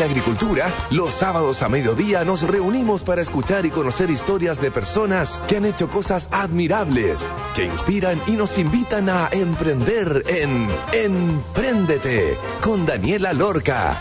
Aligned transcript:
En 0.00 0.06
Agricultura, 0.06 0.72
los 0.88 1.12
sábados 1.12 1.60
a 1.60 1.68
mediodía 1.68 2.24
nos 2.24 2.40
reunimos 2.40 3.02
para 3.02 3.20
escuchar 3.20 3.66
y 3.66 3.70
conocer 3.70 4.08
historias 4.08 4.58
de 4.58 4.70
personas 4.70 5.42
que 5.46 5.58
han 5.58 5.66
hecho 5.66 5.90
cosas 5.90 6.30
admirables, 6.30 7.28
que 7.54 7.66
inspiran 7.66 8.18
y 8.26 8.32
nos 8.32 8.56
invitan 8.56 9.10
a 9.10 9.28
emprender 9.30 10.22
en 10.26 10.68
Empréndete 10.94 12.38
con 12.62 12.86
Daniela 12.86 13.34
Lorca. 13.34 13.94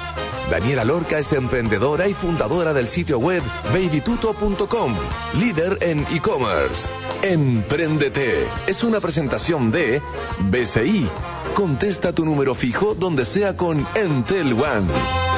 Daniela 0.49 0.85
Lorca 0.85 1.19
es 1.19 1.33
emprendedora 1.33 2.07
y 2.07 2.13
fundadora 2.13 2.73
del 2.73 2.87
sitio 2.87 3.19
web 3.19 3.43
babytuto.com, 3.73 4.95
líder 5.37 5.79
en 5.81 6.07
e-commerce. 6.11 6.89
Empréndete 7.23 8.47
es 8.67 8.85
una 8.85 9.01
presentación 9.01 9.69
de 9.69 10.01
BCI. 10.49 11.09
Contesta 11.55 12.13
tu 12.13 12.23
número 12.23 12.55
fijo 12.55 12.95
donde 12.95 13.25
sea 13.25 13.57
con 13.57 13.85
Entel 13.95 14.53
One. 14.53 15.28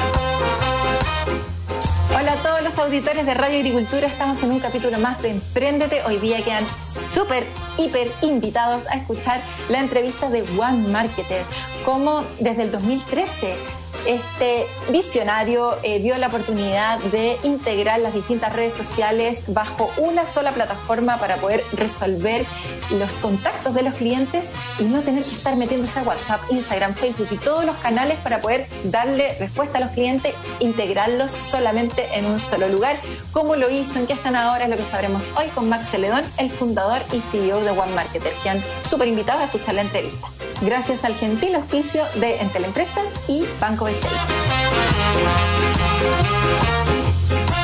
Auditores 2.82 3.24
de 3.24 3.34
Radio 3.34 3.58
Agricultura, 3.58 4.08
estamos 4.08 4.42
en 4.42 4.50
un 4.50 4.58
capítulo 4.58 4.98
más 4.98 5.22
de 5.22 5.30
Emprendete. 5.30 6.02
Hoy 6.04 6.16
día 6.16 6.42
quedan 6.42 6.64
súper, 6.84 7.46
hiper 7.78 8.10
invitados 8.22 8.88
a 8.88 8.96
escuchar 8.96 9.40
la 9.68 9.78
entrevista 9.78 10.28
de 10.30 10.42
One 10.58 10.88
Marketer, 10.88 11.44
como 11.84 12.24
desde 12.40 12.64
el 12.64 12.72
2013 12.72 13.81
este 14.06 14.66
visionario 14.90 15.76
eh, 15.82 15.98
vio 16.00 16.16
la 16.18 16.28
oportunidad 16.28 16.98
de 16.98 17.38
integrar 17.42 18.00
las 18.00 18.14
distintas 18.14 18.54
redes 18.54 18.74
sociales 18.74 19.44
bajo 19.48 19.90
una 19.98 20.26
sola 20.26 20.52
plataforma 20.52 21.18
para 21.18 21.36
poder 21.36 21.62
resolver 21.72 22.44
los 22.90 23.12
contactos 23.14 23.74
de 23.74 23.82
los 23.82 23.94
clientes 23.94 24.50
y 24.78 24.84
no 24.84 25.00
tener 25.02 25.24
que 25.24 25.30
estar 25.30 25.56
metiéndose 25.56 26.00
a 26.00 26.02
WhatsApp, 26.02 26.40
Instagram, 26.50 26.94
Facebook 26.94 27.28
y 27.30 27.36
todos 27.36 27.64
los 27.64 27.76
canales 27.76 28.18
para 28.18 28.40
poder 28.40 28.66
darle 28.84 29.34
respuesta 29.38 29.78
a 29.78 29.80
los 29.80 29.90
clientes, 29.92 30.34
integrarlos 30.60 31.32
solamente 31.32 32.06
en 32.14 32.26
un 32.26 32.40
solo 32.40 32.68
lugar. 32.68 32.96
¿Cómo 33.32 33.56
lo 33.56 33.70
hizo? 33.70 33.98
¿En 33.98 34.06
qué 34.06 34.12
están 34.12 34.36
ahora? 34.36 34.64
Es 34.64 34.70
lo 34.70 34.76
que 34.76 34.84
sabremos 34.84 35.24
hoy 35.36 35.46
con 35.54 35.68
Max 35.68 35.88
Celedón, 35.90 36.24
el 36.38 36.50
fundador 36.50 37.02
y 37.12 37.20
CEO 37.20 37.60
de 37.60 37.70
One 37.70 37.94
Marketer, 37.94 38.32
que 38.42 38.50
han 38.50 38.62
súper 38.88 39.08
invitado 39.08 39.40
a 39.40 39.44
escuchar 39.44 39.74
la 39.74 39.82
entrevista 39.82 40.28
gracias 40.62 41.04
al 41.04 41.14
gentil 41.14 41.54
auspicio 41.54 42.04
de 42.20 42.40
Entel 42.40 42.64
Empresas 42.64 43.12
y 43.28 43.44
Banco 43.60 43.84
BCI. 43.84 44.06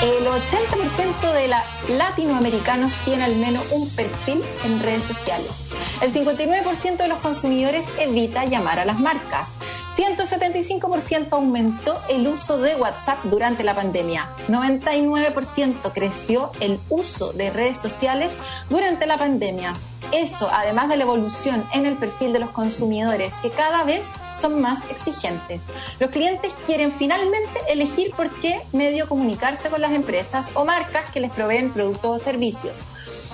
El 0.03 0.27
80% 0.27 1.33
de 1.33 1.49
los 1.49 1.99
latinoamericanos 1.99 2.93
tiene 3.05 3.25
al 3.25 3.37
menos 3.37 3.73
un 3.73 3.89
perfil 3.97 4.43
en 4.65 4.81
redes 4.81 5.05
sociales. 5.05 5.71
El 6.01 6.13
59% 6.13 6.97
de 6.97 7.09
los 7.09 7.19
consumidores 7.19 7.87
evita 7.99 8.45
llamar 8.45 8.79
a 8.79 8.85
las 8.85 9.01
marcas. 9.01 9.57
175% 9.99 11.33
aumentó 11.33 12.01
el 12.09 12.29
uso 12.29 12.59
de 12.59 12.77
WhatsApp 12.77 13.19
durante 13.25 13.65
la 13.65 13.75
pandemia. 13.75 14.29
99% 14.47 15.93
creció 15.93 16.53
el 16.61 16.79
uso 16.89 17.33
de 17.33 17.51
redes 17.51 17.79
sociales 17.79 18.37
durante 18.71 19.07
la 19.07 19.19
pandemia. 19.19 19.75
Eso, 20.13 20.49
además 20.53 20.89
de 20.89 20.99
la 20.99 21.03
evolución 21.03 21.65
en 21.75 21.85
el 21.85 21.97
perfil 21.97 22.33
de 22.33 22.39
los 22.39 22.51
consumidores, 22.51 23.35
que 23.43 23.51
cada 23.51 23.83
vez 23.83 24.09
son 24.33 24.61
más 24.63 24.89
exigentes. 24.89 25.63
Los 25.99 26.11
clientes 26.11 26.55
quieren 26.65 26.93
finalmente 26.93 27.61
elegir 27.69 28.13
por 28.13 28.31
qué 28.41 28.61
medio 28.73 29.09
comunicarse 29.09 29.69
con 29.69 29.81
las 29.81 29.93
empresas 29.93 30.53
o 30.55 30.65
marcas 30.65 31.11
que 31.13 31.21
les 31.21 31.33
proveen 31.33 31.73
productos 31.73 32.21
o 32.21 32.25
servicios. 32.25 32.85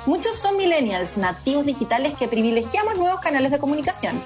Muchos 0.07 0.37
son 0.37 0.59
millennials 0.59 1.17
nativos 1.17 1.65
digitales 1.65 2.13
que 2.19 2.29
privilegiamos 2.29 2.99
nuevos 2.99 3.21
canales 3.21 3.51
de 3.51 3.59
comunicación. 3.59 4.23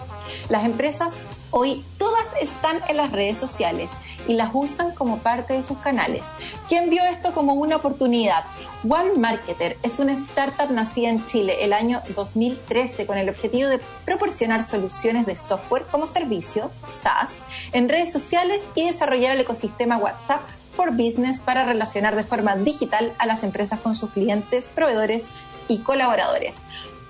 Las 0.48 0.64
empresas 0.64 1.14
hoy 1.52 1.84
todas 1.98 2.34
están 2.40 2.80
en 2.88 2.96
las 2.96 3.12
redes 3.12 3.38
sociales 3.38 3.92
y 4.26 4.34
las 4.34 4.50
usan 4.52 4.92
como 4.92 5.18
parte 5.18 5.54
de 5.54 5.62
sus 5.62 5.78
canales. 5.78 6.24
¿Quién 6.68 6.90
vio 6.90 7.04
esto 7.04 7.32
como 7.32 7.54
una 7.54 7.76
oportunidad? 7.76 8.42
One 8.88 9.14
Marketer 9.18 9.78
es 9.84 10.00
una 10.00 10.14
startup 10.14 10.70
nacida 10.72 11.10
en 11.10 11.24
Chile 11.28 11.64
el 11.64 11.72
año 11.72 12.02
2013 12.16 13.06
con 13.06 13.16
el 13.16 13.28
objetivo 13.28 13.68
de 13.68 13.80
proporcionar 14.04 14.64
soluciones 14.64 15.26
de 15.26 15.36
software 15.36 15.84
como 15.84 16.08
servicio, 16.08 16.72
SaaS, 16.92 17.44
en 17.72 17.88
redes 17.88 18.10
sociales 18.10 18.64
y 18.74 18.84
desarrollar 18.84 19.36
el 19.36 19.42
ecosistema 19.42 19.96
WhatsApp 19.96 20.40
for 20.78 20.92
Business 20.92 21.40
para 21.40 21.64
relacionar 21.64 22.14
de 22.14 22.22
forma 22.22 22.54
digital 22.54 23.12
a 23.18 23.26
las 23.26 23.42
empresas 23.42 23.80
con 23.80 23.96
sus 23.96 24.10
clientes, 24.10 24.70
proveedores 24.72 25.26
y 25.68 25.78
colaboradores 25.78 26.56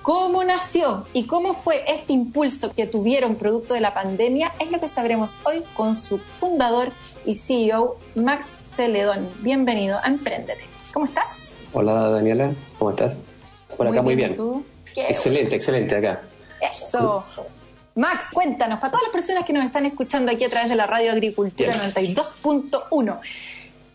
cómo 0.08 0.42
nació 0.42 1.04
y 1.12 1.26
cómo 1.26 1.52
fue 1.52 1.84
este 1.86 2.14
impulso 2.14 2.72
que 2.74 2.86
tuvieron 2.86 3.34
producto 3.34 3.74
de 3.74 3.80
la 3.80 3.92
pandemia 3.92 4.52
es 4.58 4.70
lo 4.70 4.80
que 4.80 4.88
sabremos 4.88 5.36
hoy 5.44 5.62
con 5.74 5.96
su 5.96 6.16
fundador 6.16 6.92
y 7.26 7.34
CEO, 7.34 7.98
Max 8.14 8.54
Celedón. 8.74 9.28
Bienvenido 9.40 9.98
a 10.02 10.06
Emprendete. 10.06 10.64
¿Cómo 10.94 11.04
estás? 11.04 11.50
Hola 11.74 12.08
Daniela, 12.08 12.52
¿cómo 12.78 12.92
estás? 12.92 13.18
Por 13.76 13.86
acá 13.86 14.00
muy 14.00 14.16
bien. 14.16 14.34
Excelente, 14.96 15.56
excelente 15.56 15.94
acá. 15.94 16.22
Eso. 16.58 17.22
Max, 17.94 18.28
cuéntanos, 18.32 18.78
para 18.80 18.92
todas 18.92 19.02
las 19.02 19.12
personas 19.12 19.44
que 19.44 19.52
nos 19.52 19.62
están 19.66 19.84
escuchando 19.84 20.32
aquí 20.32 20.44
a 20.44 20.48
través 20.48 20.70
de 20.70 20.76
la 20.76 20.86
Radio 20.86 21.12
Agricultura 21.12 21.74
92.1, 21.74 23.18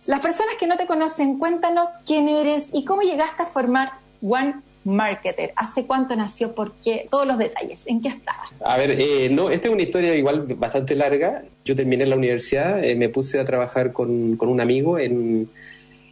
las 0.05 0.19
personas 0.19 0.57
que 0.59 0.67
no 0.67 0.77
te 0.77 0.85
conocen, 0.85 1.39
cuéntanos 1.39 1.89
quién 2.05 2.29
eres 2.29 2.67
y 2.71 2.85
cómo 2.85 3.01
llegaste 3.01 3.41
a 3.41 3.45
formar 3.47 4.02
One 4.23 4.55
marketer? 4.85 5.53
¿Hace 5.55 5.85
cuánto 5.85 6.15
nació? 6.15 6.53
¿Por 6.53 6.73
qué? 6.75 7.07
Todos 7.09 7.27
los 7.27 7.37
detalles. 7.37 7.85
¿En 7.87 8.01
qué 8.01 8.09
estaba? 8.09 8.39
A 8.65 8.77
ver, 8.77 8.91
eh, 8.99 9.29
no, 9.29 9.49
esta 9.49 9.67
es 9.67 9.73
una 9.73 9.83
historia 9.83 10.15
igual 10.15 10.41
bastante 10.55 10.95
larga. 10.95 11.43
Yo 11.65 11.75
terminé 11.75 12.03
en 12.03 12.09
la 12.09 12.15
universidad, 12.15 12.83
eh, 12.83 12.95
me 12.95 13.09
puse 13.09 13.39
a 13.39 13.45
trabajar 13.45 13.91
con, 13.93 14.37
con 14.37 14.49
un 14.49 14.61
amigo 14.61 14.97
en, 14.97 15.49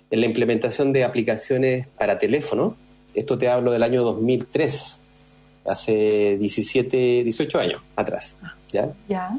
en, 0.09 0.21
la 0.21 0.25
implementación 0.25 0.93
de 0.93 1.03
aplicaciones 1.03 1.87
para 1.87 2.17
teléfono. 2.17 2.75
Esto 3.13 3.37
te 3.37 3.49
hablo 3.49 3.71
del 3.71 3.83
año 3.83 4.03
2003, 4.03 5.01
hace 5.65 6.37
17, 6.37 7.23
18 7.23 7.59
años 7.59 7.81
atrás. 7.95 8.37
¿Ya? 8.69 8.89
Ya. 9.09 9.37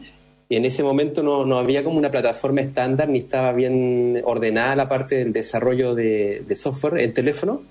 Y 0.49 0.56
en 0.56 0.66
ese 0.66 0.82
momento 0.82 1.22
no, 1.22 1.47
no, 1.47 1.59
había 1.59 1.82
como 1.82 1.97
una 1.97 2.11
plataforma 2.11 2.61
estándar 2.61 3.09
ni 3.09 3.21
estaba 3.21 3.53
bien 3.53 4.21
ordenada 4.25 4.77
la 4.77 4.88
parte 4.88 5.16
del 5.16 5.32
desarrollo 5.32 5.94
de, 5.94 6.44
de 6.47 6.55
software 6.55 6.99
en 6.99 7.15
teléfono. 7.15 7.62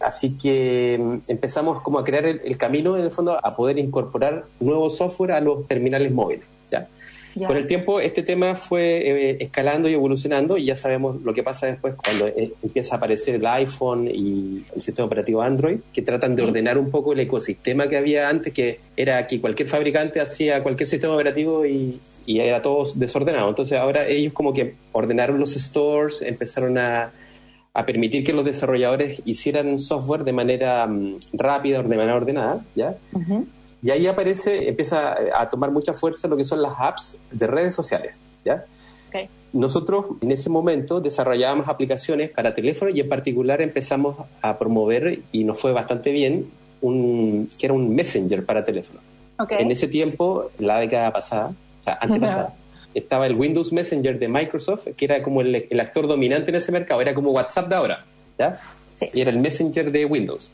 Así 0.00 0.36
que 0.38 0.98
mm, 1.00 1.30
empezamos 1.30 1.82
como 1.82 1.98
a 1.98 2.04
crear 2.04 2.24
el, 2.26 2.56
camino, 2.56 2.96
en 2.96 3.04
el 3.04 3.10
fondo, 3.10 3.38
a 3.44 3.56
poder 3.56 3.78
incorporar 3.78 4.44
nuevo 4.60 4.88
software 4.88 5.32
a 5.32 5.40
los 5.40 5.66
terminales 5.66 6.12
móviles. 6.12 6.44
¿ya? 6.70 6.88
Con 7.46 7.56
el 7.56 7.66
tiempo 7.66 7.98
este 8.00 8.22
tema 8.22 8.54
fue 8.54 9.30
eh, 9.30 9.36
escalando 9.40 9.88
y 9.88 9.94
evolucionando 9.94 10.58
y 10.58 10.66
ya 10.66 10.76
sabemos 10.76 11.22
lo 11.22 11.32
que 11.32 11.42
pasa 11.42 11.66
después 11.66 11.94
cuando 11.94 12.26
eh, 12.26 12.52
empieza 12.62 12.94
a 12.94 12.98
aparecer 12.98 13.36
el 13.36 13.46
iPhone 13.46 14.06
y 14.06 14.64
el 14.74 14.82
sistema 14.82 15.06
operativo 15.06 15.40
Android, 15.40 15.78
que 15.94 16.02
tratan 16.02 16.36
de 16.36 16.42
ordenar 16.42 16.76
un 16.76 16.90
poco 16.90 17.14
el 17.14 17.20
ecosistema 17.20 17.88
que 17.88 17.96
había 17.96 18.28
antes, 18.28 18.52
que 18.52 18.80
era 18.96 19.26
que 19.26 19.40
cualquier 19.40 19.68
fabricante 19.68 20.20
hacía 20.20 20.62
cualquier 20.62 20.88
sistema 20.88 21.14
operativo 21.14 21.64
y, 21.64 21.98
y 22.26 22.40
era 22.40 22.60
todo 22.60 22.84
desordenado. 22.96 23.48
Entonces 23.48 23.78
ahora 23.78 24.06
ellos 24.06 24.34
como 24.34 24.52
que 24.52 24.74
ordenaron 24.92 25.40
los 25.40 25.52
stores, 25.54 26.20
empezaron 26.20 26.76
a 26.76 27.12
a 27.74 27.86
permitir 27.86 28.22
que 28.24 28.32
los 28.32 28.44
desarrolladores 28.44 29.22
hicieran 29.24 29.78
software 29.78 30.24
de 30.24 30.32
manera 30.32 30.86
mm, 30.86 31.16
rápida, 31.32 31.82
de 31.82 31.96
manera 31.96 32.16
ordenada, 32.16 32.64
¿ya? 32.74 32.96
Y 33.82 33.90
ahí 33.90 34.06
aparece, 34.06 34.68
empieza 34.68 35.16
a 35.34 35.48
tomar 35.48 35.70
mucha 35.70 35.92
fuerza 35.92 36.28
lo 36.28 36.36
que 36.36 36.44
son 36.44 36.62
las 36.62 36.74
apps 36.78 37.20
de 37.30 37.46
redes 37.46 37.74
sociales, 37.74 38.18
¿ya? 38.44 38.64
Nosotros 39.52 40.06
en 40.22 40.30
ese 40.30 40.48
momento 40.48 41.00
desarrollábamos 41.00 41.68
aplicaciones 41.68 42.30
para 42.30 42.54
teléfono 42.54 42.90
y 42.90 43.00
en 43.00 43.08
particular 43.08 43.60
empezamos 43.60 44.16
a 44.40 44.56
promover, 44.58 45.20
y 45.30 45.44
nos 45.44 45.60
fue 45.60 45.72
bastante 45.72 46.10
bien, 46.10 46.50
un, 46.80 47.50
que 47.58 47.66
era 47.66 47.74
un 47.74 47.94
messenger 47.94 48.46
para 48.46 48.64
teléfono. 48.64 49.00
En 49.50 49.70
ese 49.70 49.88
tiempo, 49.88 50.50
la 50.58 50.78
década 50.78 51.12
pasada, 51.12 51.48
o 51.48 51.84
sea, 51.84 51.98
antepasada, 52.00 52.54
estaba 52.94 53.26
el 53.26 53.34
Windows 53.34 53.72
Messenger 53.72 54.18
de 54.18 54.28
Microsoft, 54.28 54.88
que 54.96 55.04
era 55.04 55.22
como 55.22 55.40
el, 55.40 55.80
actor 55.80 56.06
dominante 56.06 56.50
en 56.50 56.56
ese 56.56 56.72
mercado, 56.72 57.00
era 57.00 57.14
como 57.14 57.30
WhatsApp 57.30 57.68
de 57.68 57.74
ahora, 57.74 58.04
¿ya? 58.38 58.60
Y 59.12 59.20
era 59.20 59.30
el 59.30 59.38
Messenger 59.38 59.90
de 59.90 60.04
Windows. 60.04 60.50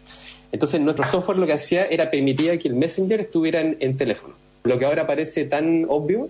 Entonces 0.50 0.80
nuestro 0.80 1.04
software 1.04 1.38
lo 1.38 1.46
que 1.46 1.52
hacía 1.52 1.86
era 1.86 2.10
permitía 2.10 2.58
que 2.58 2.68
el 2.68 2.74
Messenger 2.74 3.20
estuviera 3.20 3.60
en, 3.60 3.96
teléfono. 3.96 4.34
Lo 4.64 4.78
que 4.78 4.86
ahora 4.86 5.06
parece 5.06 5.44
tan 5.44 5.84
obvio, 5.88 6.28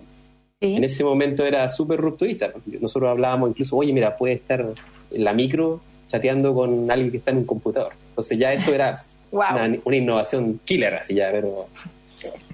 en 0.59 0.83
ese 0.83 1.03
momento 1.03 1.45
era 1.45 1.69
súper 1.69 1.99
rupturista. 1.99 2.51
Nosotros 2.81 3.09
hablábamos 3.09 3.51
incluso, 3.51 3.77
oye, 3.77 3.93
mira, 3.93 4.17
puede 4.17 4.33
estar 4.33 4.65
en 5.11 5.23
la 5.23 5.33
micro 5.33 5.81
chateando 6.07 6.53
con 6.53 6.91
alguien 6.91 7.11
que 7.11 7.17
está 7.17 7.31
en 7.31 7.37
un 7.37 7.45
computador. 7.45 7.93
Entonces 8.09 8.37
ya 8.37 8.51
eso 8.51 8.73
era 8.73 8.95
una, 9.31 9.77
una, 9.85 9.95
innovación 9.95 10.59
killer, 10.65 10.95
así 10.95 11.13
ya, 11.13 11.29
pero 11.31 11.67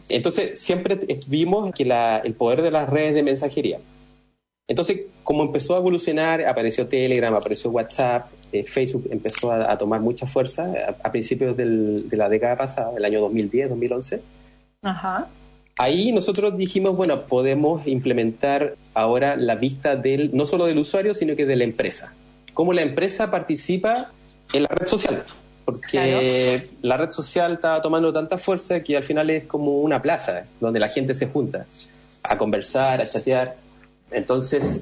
entonces, 0.09 0.59
siempre 0.59 0.99
vimos 1.27 1.71
que 1.73 1.83
el 2.23 2.33
poder 2.33 2.61
de 2.61 2.71
las 2.71 2.89
redes 2.89 3.15
de 3.15 3.23
mensajería. 3.23 3.79
Entonces, 4.67 5.01
como 5.23 5.43
empezó 5.43 5.75
a 5.75 5.77
evolucionar, 5.77 6.45
apareció 6.45 6.87
Telegram, 6.87 7.33
apareció 7.33 7.69
WhatsApp, 7.69 8.27
eh, 8.51 8.63
Facebook 8.63 9.07
empezó 9.11 9.51
a, 9.51 9.77
tomar 9.77 10.01
mucha 10.01 10.25
fuerza 10.25 10.71
a, 11.03 11.11
principios 11.11 11.55
de 11.57 12.05
la 12.11 12.29
década 12.29 12.55
pasada, 12.55 12.91
del 12.93 13.05
año 13.05 13.21
2010, 13.21 13.69
2011. 13.69 14.21
Ajá. 14.81 15.27
ahí 15.77 16.11
nosotros 16.11 16.55
dijimos, 16.57 16.95
bueno, 16.95 17.21
podemos 17.23 17.87
implementar 17.87 18.75
ahora 18.93 19.35
la 19.35 19.55
vista 19.55 19.95
del, 19.95 20.35
no 20.35 20.45
solo 20.45 20.67
del 20.67 20.77
usuario, 20.77 21.15
sino 21.15 21.35
que 21.35 21.45
de 21.45 21.55
la 21.55 21.63
empresa. 21.63 22.13
Cómo 22.53 22.71
la 22.71 22.83
empresa 22.83 23.31
participa 23.31 24.11
en 24.53 24.63
la 24.63 24.69
red 24.69 24.85
social. 24.85 25.23
Porque 25.65 26.69
la 26.83 26.95
red 26.95 27.09
social 27.09 27.53
está 27.53 27.81
tomando 27.81 28.13
tanta 28.13 28.37
fuerza 28.37 28.81
que 28.81 28.95
al 28.95 29.03
final 29.03 29.31
es 29.31 29.45
como 29.45 29.79
una 29.79 29.99
plaza 29.99 30.45
donde 30.59 30.79
la 30.79 30.89
gente 30.89 31.15
se 31.15 31.25
junta 31.27 31.65
a 32.21 32.37
conversar, 32.37 33.01
a 33.01 33.09
chatear. 33.09 33.55
Entonces, 34.11 34.81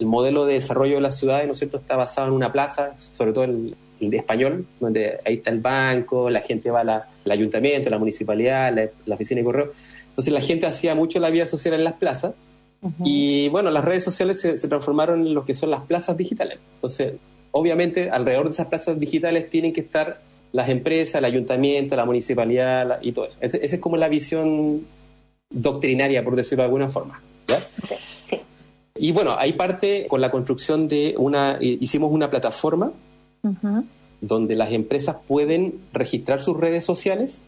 el 0.00 0.06
modelo 0.06 0.44
de 0.44 0.54
desarrollo 0.54 0.96
de 0.96 1.00
las 1.00 1.16
ciudades, 1.16 1.46
¿no 1.46 1.52
es 1.52 1.58
cierto?, 1.58 1.76
está 1.76 1.96
basado 1.96 2.26
en 2.28 2.34
una 2.34 2.50
plaza, 2.50 2.94
sobre 3.12 3.32
todo 3.32 3.44
el, 3.44 3.76
de 4.00 4.16
español, 4.16 4.66
donde 4.80 5.20
ahí 5.24 5.34
está 5.34 5.50
el 5.50 5.60
banco, 5.60 6.28
la 6.28 6.40
gente 6.40 6.70
va 6.70 6.80
al 6.80 7.30
ayuntamiento, 7.30 7.88
la 7.88 7.98
municipalidad, 7.98 8.74
la, 9.06 9.14
oficina 9.14 9.38
de 9.38 9.44
correo. 9.44 9.72
Entonces, 10.08 10.34
la 10.34 10.40
gente 10.40 10.66
hacía 10.66 10.96
mucho 10.96 11.20
la 11.20 11.30
vida 11.30 11.46
social 11.46 11.74
en 11.74 11.84
las 11.84 11.94
plazas. 11.94 12.34
Y 13.02 13.48
bueno, 13.48 13.70
las 13.70 13.82
redes 13.82 14.04
sociales 14.04 14.38
se, 14.38 14.58
se, 14.58 14.68
transformaron 14.68 15.26
en 15.26 15.32
lo 15.32 15.46
que 15.46 15.54
son 15.54 15.70
las 15.70 15.84
plazas 15.84 16.18
digitales. 16.18 16.58
Entonces, 16.74 17.14
obviamente, 17.54 18.10
alrededor 18.10 18.46
de 18.46 18.50
esas 18.50 18.66
plazas 18.66 18.98
digitales 18.98 19.48
tienen 19.48 19.72
que 19.72 19.80
estar 19.80 20.20
las 20.52 20.68
empresas, 20.68 21.16
el 21.16 21.24
ayuntamiento, 21.24 21.94
la 21.94 22.04
municipalidad 22.04 22.98
y 23.00 23.12
todo 23.12 23.26
eso. 23.26 23.36
Esa 23.40 23.58
es 23.58 23.78
como 23.78 23.96
la 23.96 24.08
visión 24.08 24.84
doctrinaria, 25.50 26.24
por 26.24 26.34
decirlo 26.34 26.62
de 26.62 26.66
alguna 26.66 26.88
forma. 26.88 27.22
Sí. 28.24 28.40
Y 28.96 29.12
bueno, 29.12 29.36
hay 29.38 29.52
parte 29.52 30.06
con 30.08 30.20
la 30.20 30.32
construcción 30.32 30.88
de 30.88 31.14
una, 31.16 31.56
hicimos 31.60 32.10
una 32.10 32.28
plataforma 32.28 32.92
donde 34.20 34.56
las 34.56 34.72
empresas 34.72 35.16
pueden 35.26 35.74
registrar 35.92 36.40
sus 36.40 36.56
redes 36.56 36.84
sociales 36.84 37.40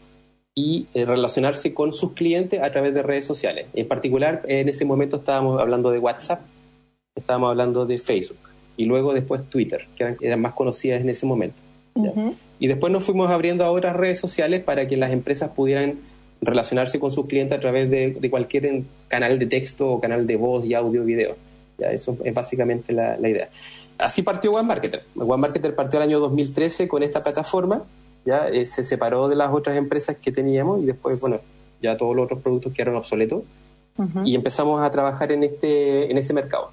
y 0.55 0.87
eh, 0.93 1.05
relacionarse 1.05 1.73
con 1.73 1.91
sus 1.91 2.13
clientes 2.13 2.61
a 2.61 2.71
través 2.71 2.93
de 2.93 3.01
redes 3.03 3.25
sociales. 3.25 3.67
En 3.73 3.87
particular, 3.87 4.43
en 4.47 4.69
ese 4.69 4.85
momento 4.85 5.17
estábamos 5.17 5.59
hablando 5.59 5.91
de 5.91 5.99
WhatsApp, 5.99 6.41
estábamos 7.15 7.49
hablando 7.49 7.85
de 7.85 7.97
Facebook 7.97 8.46
y 8.77 8.85
luego 8.85 9.13
después 9.13 9.41
Twitter, 9.49 9.87
que 9.95 10.15
eran, 10.21 10.39
más 10.39 10.53
conocidas 10.53 11.01
en 11.01 11.09
ese 11.09 11.25
momento. 11.25 11.59
Y 12.59 12.67
después 12.67 12.93
nos 12.93 13.03
fuimos 13.03 13.31
abriendo 13.31 13.65
a 13.65 13.71
otras 13.71 13.95
redes 13.95 14.19
sociales 14.19 14.63
para 14.63 14.87
que 14.87 14.97
las 14.97 15.11
empresas 15.11 15.49
pudieran 15.49 15.95
relacionarse 16.41 16.99
con 16.99 17.11
sus 17.11 17.25
clientes 17.25 17.57
a 17.57 17.59
través 17.59 17.89
de, 17.89 18.29
cualquier 18.29 18.83
canal 19.07 19.39
de 19.39 19.47
texto 19.47 19.89
o 19.89 19.99
canal 19.99 20.27
de 20.27 20.35
voz 20.35 20.63
y 20.65 20.75
audio 20.75 21.03
video. 21.03 21.35
¿ya? 21.77 21.91
Eso 21.91 22.17
es 22.23 22.33
básicamente 22.33 22.93
la, 22.93 23.17
idea. 23.27 23.49
Así 23.97 24.21
partió 24.21 24.53
One 24.53 24.67
Marketer. 24.67 25.01
One 25.15 25.41
Marketer 25.41 25.73
partió 25.73 25.99
el 25.99 26.03
año 26.03 26.19
2013 26.19 26.87
con 26.87 27.01
esta 27.01 27.23
plataforma, 27.23 27.83
ya 28.25 28.47
eh, 28.47 28.65
se 28.65 28.83
separó 28.83 29.27
de 29.27 29.35
las 29.35 29.51
otras 29.51 29.75
empresas 29.75 30.17
que 30.17 30.31
teníamos 30.31 30.83
y 30.83 30.85
después, 30.85 31.19
bueno, 31.19 31.39
ya 31.81 31.97
todos 31.97 32.15
los 32.15 32.25
otros 32.25 32.41
productos 32.41 32.73
quedaron 32.73 32.95
obsoletos 32.95 33.43
y 34.23 34.35
empezamos 34.35 34.83
a 34.83 34.91
trabajar 34.91 35.31
en, 35.31 35.43
este, 35.43 36.11
en 36.11 36.17
ese 36.17 36.33
mercado. 36.33 36.69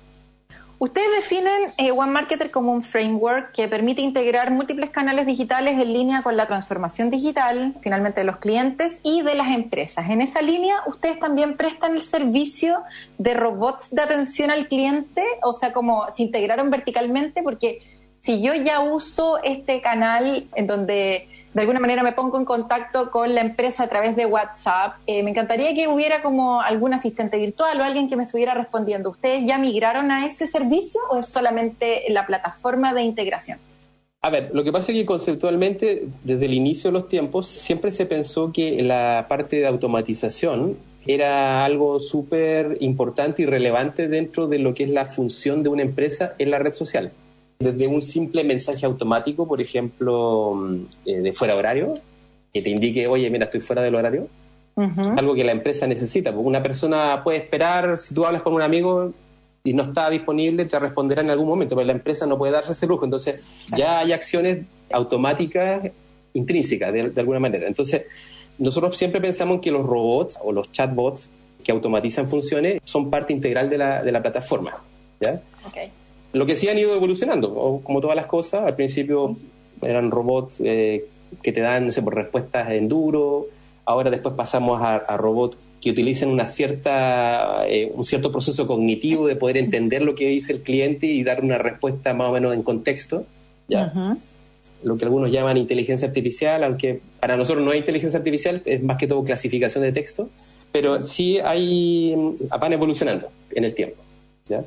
Ustedes 0.79 1.09
definen 1.17 1.71
eh, 1.79 1.93
One 1.93 2.11
Marketer 2.11 2.51
como 2.51 2.73
un 2.73 2.83
framework 2.83 3.53
que 3.53 3.69
permite 3.69 4.03
integrar 4.03 4.51
múltiples 4.51 4.91
canales 4.91 5.25
digitales 5.25 5.81
en 5.81 5.93
línea 5.93 6.23
con 6.23 6.37
la 6.37 6.47
transformación 6.47 7.11
digital, 7.11 7.75
finalmente 7.81 8.21
de 8.21 8.25
los 8.25 8.39
clientes 8.39 8.99
y 9.03 9.23
de 9.23 9.35
las 9.37 9.51
empresas. 9.51 10.11
En 10.11 10.21
esa 10.21 10.43
línea, 10.43 10.83
ustedes 10.87 11.19
también 11.21 11.57
prestan 11.57 11.95
el 11.95 12.03
servicio 12.03 12.83
de 13.19 13.35
robots 13.35 13.91
de 13.93 14.03
atención 14.03 14.51
al 14.51 14.67
cliente, 14.67 15.23
o 15.43 15.53
sea, 15.53 15.73
como 15.73 16.11
se 16.11 16.23
integraron 16.25 16.71
verticalmente, 16.71 17.43
porque 17.43 17.81
si 18.23 18.43
yo 18.43 18.55
ya 18.55 18.81
uso 18.81 19.43
este 19.43 19.81
canal 19.81 20.49
en 20.55 20.67
donde 20.67 21.29
de 21.55 21.61
alguna 21.61 21.79
manera 21.79 22.03
me 22.03 22.13
pongo 22.13 22.37
en 22.37 22.45
contacto 22.45 23.13
con 23.13 23.33
la 23.35 23.41
empresa 23.41 23.85
a 23.85 23.89
través 23.89 24.17
de 24.17 24.27
WhatsApp. 24.27 24.97
Eh, 25.07 25.23
me 25.23 25.31
encantaría 25.31 25.73
que 25.73 25.87
hubiera 25.87 26.21
como 26.21 26.61
algún 26.61 26.93
asistente 26.93 27.39
virtual 27.39 27.81
o 27.81 27.85
alguien 27.85 28.09
que 28.09 28.17
me 28.17 28.25
estuviera 28.25 28.55
respondiendo. 28.55 29.11
¿Ustedes 29.11 29.45
ya 29.47 29.57
migraron 29.57 30.11
a 30.11 30.27
ese 30.27 30.49
servicio 30.49 31.01
o 31.11 31.19
es 31.19 31.27
solamente 31.27 32.03
la 32.09 32.27
plataforma 32.27 32.93
de 32.93 33.05
integración? 33.05 33.59
A 34.21 34.31
ver, 34.31 34.51
lo 34.53 34.65
que 34.65 34.73
pasa 34.73 34.91
es 34.91 34.99
que 34.99 35.07
conceptualmente, 35.07 36.09
desde 36.25 36.47
el 36.47 36.55
inicio 36.55 36.91
de 36.91 36.99
los 36.99 37.09
tiempos, 37.09 37.47
siempre 37.47 37.93
se 37.93 38.07
pensó 38.07 38.51
que 38.53 38.83
la 38.83 39.27
parte 39.29 39.57
de 39.57 39.67
automatización 39.67 40.77
era 41.07 41.65
algo 41.65 42.01
súper 42.01 42.79
importante 42.81 43.43
y 43.43 43.47
relevante 43.47 44.09
dentro 44.09 44.49
de 44.49 44.59
lo 44.59 44.75
que 44.75 44.85
es 44.85 44.91
la 44.91 45.05
función 45.05 45.63
de 45.63 45.69
una 45.69 45.83
empresa 45.83 46.35
en 46.39 46.51
la 46.51 46.59
red 46.59 46.73
social 46.73 47.13
desde 47.65 47.87
un 47.87 48.03
simple 48.03 48.45
mensaje 48.45 48.87
automático, 48.87 49.49
por 49.49 49.61
ejemplo, 49.61 50.55
mm, 50.55 50.75
eh, 51.07 51.21
de 51.21 51.33
fuera 51.33 51.57
horario, 51.57 51.95
que 52.53 52.63
te 52.63 52.71
indique, 52.71 53.07
oye, 53.07 53.29
mira, 53.31 53.47
estoy 53.47 53.61
fuera 53.61 53.83
del 53.83 53.95
horario, 53.95 54.29
algo 54.77 55.35
que 55.35 55.45
la 55.45 55.53
empresa 55.53 55.87
necesita. 55.87 56.33
Porque 56.33 56.49
una 56.49 56.63
persona 56.63 57.23
puede 57.23 57.39
esperar, 57.39 57.99
si 57.99 58.15
tú 58.15 58.25
hablas 58.27 58.43
con 58.43 58.55
un 58.55 58.63
amigo 58.63 59.13
y 59.63 59.73
no 59.73 59.85
está 59.85 60.11
disponible, 60.11 60.65
te 60.65 60.79
responderá 60.79 61.23
en 61.23 61.31
algún 61.31 61.49
momento, 61.49 61.75
pero 61.75 61.87
la 61.87 61.93
empresa 61.93 62.27
no 62.27 62.37
puede 62.37 62.53
darse 62.53 62.73
ese 62.73 62.87
lujo. 62.87 63.05
Entonces, 63.05 63.45
ya 63.77 64.01
hay 64.01 64.13
acciones 64.13 64.65
automáticas 64.93 65.91
intrínsecas, 66.35 66.93
de, 66.93 67.13
alguna 67.17 67.41
manera. 67.41 67.67
Entonces, 67.67 68.03
nosotros 68.59 68.97
siempre 68.97 69.21
pensamos 69.21 69.61
que 69.61 69.71
los 69.71 69.87
robots 69.87 70.39
o 70.43 70.53
los 70.53 70.71
chatbots 70.71 71.31
que 71.63 71.73
automatizan 71.73 72.29
funciones 72.29 72.81
son 72.85 73.11
parte 73.11 73.33
integral 73.33 73.71
de 73.71 73.79
la, 73.79 74.03
de 74.03 74.13
la 74.13 74.21
plataforma. 74.21 74.77
¿ya? 75.21 75.41
Okay. 75.67 75.91
Lo 76.35 76.47
que 76.47 76.57
sí 76.57 76.69
han 76.69 76.77
ido 76.77 76.95
evolucionando, 76.95 77.81
como 77.85 78.01
todas 78.01 78.17
las 78.17 78.27
cosas, 78.27 78.67
al 78.67 78.75
principio 78.75 79.37
eran 79.81 80.11
robots 80.11 80.61
eh, 80.65 81.05
que 81.43 81.53
te 81.53 81.61
dan, 81.61 81.87
no 81.87 81.93
sé, 81.93 82.03
por 82.03 82.15
respuestas 82.15 82.73
en 82.73 82.89
duro, 82.89 83.47
ahora 83.85 84.11
después 84.11 84.35
pasamos 84.35 84.83
a, 84.83 85.17
robots 85.17 85.57
que 85.81 85.91
utilizan 85.91 86.31
una 86.31 86.45
cierta, 86.45 87.69
eh, 87.69 87.93
un 87.95 88.05
cierto 88.05 88.33
proceso 88.33 88.67
cognitivo 88.67 89.29
de 89.29 89.37
poder 89.37 89.59
entender 89.59 90.03
lo 90.03 90.17
que 90.17 90.27
dice 90.27 90.53
el 90.53 90.63
cliente 90.63 91.07
y 91.07 91.23
dar 91.23 91.41
una 91.41 91.59
respuesta 91.59 92.15
más 92.15 92.31
o 92.31 92.33
menos 92.33 92.53
en 92.53 92.65
contexto, 92.65 93.27
¿ya? 93.69 93.93
Lo 94.83 94.97
que 94.97 95.05
algunos 95.05 95.31
llaman 95.31 95.57
inteligencia 95.57 96.09
artificial, 96.09 96.65
aunque 96.65 97.01
para 97.21 97.37
nosotros 97.37 97.65
no 97.65 97.71
hay 97.71 97.79
inteligencia 97.79 98.19
artificial, 98.19 98.61
es 98.65 98.83
más 98.83 98.97
que 98.97 99.07
todo 99.07 99.23
clasificación 99.23 99.85
de 99.85 99.93
texto, 99.93 100.31
pero 100.73 101.01
sí 101.01 101.39
hay, 101.39 102.13
van 102.59 102.73
evolucionando 102.73 103.29
en 103.53 103.65
el 103.65 103.73
tiempo, 103.73 104.03
¿ya? 104.49 104.65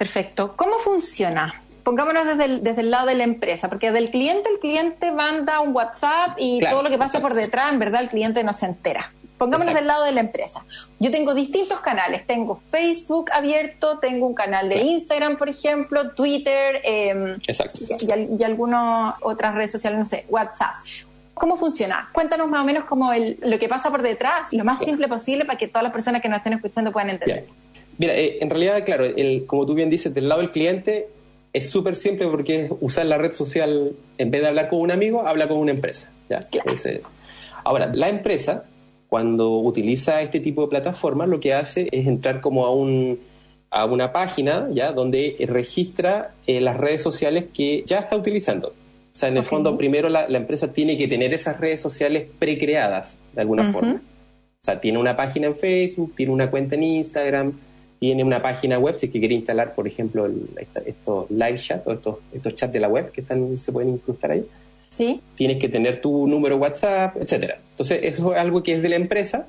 Perfecto. 0.00 0.54
¿Cómo 0.56 0.78
funciona? 0.78 1.60
Pongámonos 1.84 2.24
desde 2.24 2.46
el, 2.46 2.62
desde 2.64 2.80
el 2.80 2.90
lado 2.90 3.06
de 3.06 3.14
la 3.14 3.24
empresa, 3.24 3.68
porque 3.68 3.92
del 3.92 4.10
cliente 4.10 4.48
el 4.48 4.58
cliente 4.58 5.12
manda 5.12 5.60
un 5.60 5.76
WhatsApp 5.76 6.38
y 6.38 6.58
todo 6.60 6.82
lo 6.82 6.88
que 6.88 6.96
pasa 6.96 7.20
por 7.20 7.34
detrás, 7.34 7.70
en 7.70 7.78
verdad, 7.78 8.00
el 8.00 8.08
cliente 8.08 8.42
no 8.42 8.54
se 8.54 8.64
entera. 8.64 9.12
Pongámonos 9.36 9.74
del 9.74 9.86
lado 9.86 10.04
de 10.04 10.12
la 10.12 10.20
empresa. 10.20 10.64
Yo 11.00 11.10
tengo 11.10 11.34
distintos 11.34 11.80
canales. 11.80 12.26
Tengo 12.26 12.62
Facebook 12.70 13.30
abierto, 13.30 13.98
tengo 13.98 14.26
un 14.26 14.32
canal 14.32 14.70
de 14.70 14.80
Instagram, 14.80 15.36
por 15.36 15.50
ejemplo, 15.50 16.12
Twitter 16.12 16.80
eh, 16.82 17.36
y, 17.46 18.40
y, 18.40 18.42
algunas 18.42 19.16
otras 19.20 19.54
redes 19.54 19.70
sociales, 19.70 19.98
no 19.98 20.06
sé, 20.06 20.24
WhatsApp. 20.30 20.76
¿Cómo 21.34 21.58
funciona? 21.58 22.08
Cuéntanos 22.12 22.48
más 22.48 22.62
o 22.62 22.64
menos 22.64 22.86
como 22.86 23.12
el, 23.12 23.38
lo 23.42 23.58
que 23.58 23.68
pasa 23.68 23.90
por 23.90 24.00
detrás, 24.00 24.50
lo 24.52 24.64
más 24.64 24.78
simple 24.78 25.08
posible 25.08 25.44
para 25.44 25.58
que 25.58 25.68
todas 25.68 25.82
las 25.82 25.92
personas 25.92 26.22
que 26.22 26.30
nos 26.30 26.38
estén 26.38 26.54
escuchando 26.54 26.90
puedan 26.90 27.10
entender. 27.10 27.44
Mira, 28.00 28.14
eh, 28.16 28.38
en 28.40 28.48
realidad, 28.48 28.82
claro, 28.82 29.04
el, 29.04 29.44
como 29.44 29.66
tú 29.66 29.74
bien 29.74 29.90
dices, 29.90 30.14
del 30.14 30.26
lado 30.26 30.40
del 30.40 30.50
cliente 30.50 31.08
es 31.52 31.68
súper 31.68 31.96
simple 31.96 32.28
porque 32.28 32.64
es 32.64 32.72
usar 32.80 33.04
la 33.04 33.18
red 33.18 33.34
social, 33.34 33.92
en 34.16 34.30
vez 34.30 34.40
de 34.40 34.48
hablar 34.48 34.70
con 34.70 34.80
un 34.80 34.90
amigo, 34.90 35.26
habla 35.26 35.46
con 35.46 35.58
una 35.58 35.72
empresa. 35.72 36.10
¿ya? 36.30 36.40
ahora, 37.62 37.90
la 37.92 38.08
empresa, 38.08 38.64
cuando 39.06 39.58
utiliza 39.58 40.22
este 40.22 40.40
tipo 40.40 40.62
de 40.62 40.68
plataformas, 40.68 41.28
lo 41.28 41.40
que 41.40 41.52
hace 41.52 41.90
es 41.92 42.06
entrar 42.06 42.40
como 42.40 42.64
a 42.64 42.74
un 42.74 43.18
a 43.68 43.84
una 43.84 44.12
página 44.12 44.66
ya 44.72 44.92
donde 44.92 45.36
registra 45.46 46.32
eh, 46.46 46.60
las 46.60 46.78
redes 46.78 47.02
sociales 47.02 47.44
que 47.54 47.84
ya 47.84 47.98
está 47.98 48.16
utilizando. 48.16 48.68
O 48.68 48.72
sea, 49.12 49.28
en 49.28 49.36
el 49.36 49.44
fondo, 49.44 49.76
primero 49.76 50.08
la, 50.08 50.24
empresa 50.24 50.72
tiene 50.72 50.96
que 50.96 51.06
tener 51.06 51.34
esas 51.34 51.60
redes 51.60 51.82
sociales 51.82 52.26
precreadas 52.38 53.18
de 53.34 53.42
alguna 53.42 53.70
forma. 53.70 54.00
O 54.62 54.64
sea, 54.64 54.80
tiene 54.80 54.98
una 54.98 55.16
página 55.16 55.48
en 55.48 55.54
Facebook, 55.54 56.14
tiene 56.16 56.32
una 56.32 56.50
cuenta 56.50 56.76
en 56.76 56.82
Instagram, 56.82 57.52
tiene 58.00 58.24
una 58.24 58.40
página 58.40 58.78
web, 58.78 58.94
si 58.94 59.06
es 59.06 59.12
que 59.12 59.20
quiere 59.20 59.34
instalar, 59.34 59.74
por 59.74 59.86
ejemplo, 59.86 60.28
estos 60.86 61.30
live 61.30 61.58
chat 61.58 61.86
o 61.86 61.92
estos, 61.92 62.16
estos 62.32 62.54
chats 62.54 62.72
de 62.72 62.80
la 62.80 62.88
web 62.88 63.12
que 63.12 63.20
están, 63.20 63.54
se 63.56 63.70
pueden 63.70 63.90
incrustar 63.90 64.32
ahí. 64.32 64.44
Sí. 64.88 65.20
Tienes 65.36 65.58
que 65.58 65.68
tener 65.68 66.00
tu 66.00 66.26
número 66.26 66.56
WhatsApp, 66.56 67.16
etcétera. 67.20 67.58
Entonces, 67.70 68.00
eso 68.02 68.32
es 68.32 68.40
algo 68.40 68.62
que 68.62 68.72
es 68.72 68.82
de 68.82 68.88
la 68.88 68.96
empresa 68.96 69.46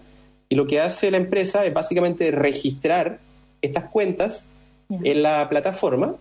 y 0.49 0.55
lo 0.55 0.67
que 0.67 0.81
hace 0.81 1.09
la 1.11 1.17
empresa 1.17 1.65
es 1.65 1.73
básicamente 1.73 2.29
registrar 2.29 3.19
estas 3.61 3.85
cuentas 3.85 4.47
en 4.89 5.23
la 5.23 5.47
plataforma. 5.47 6.15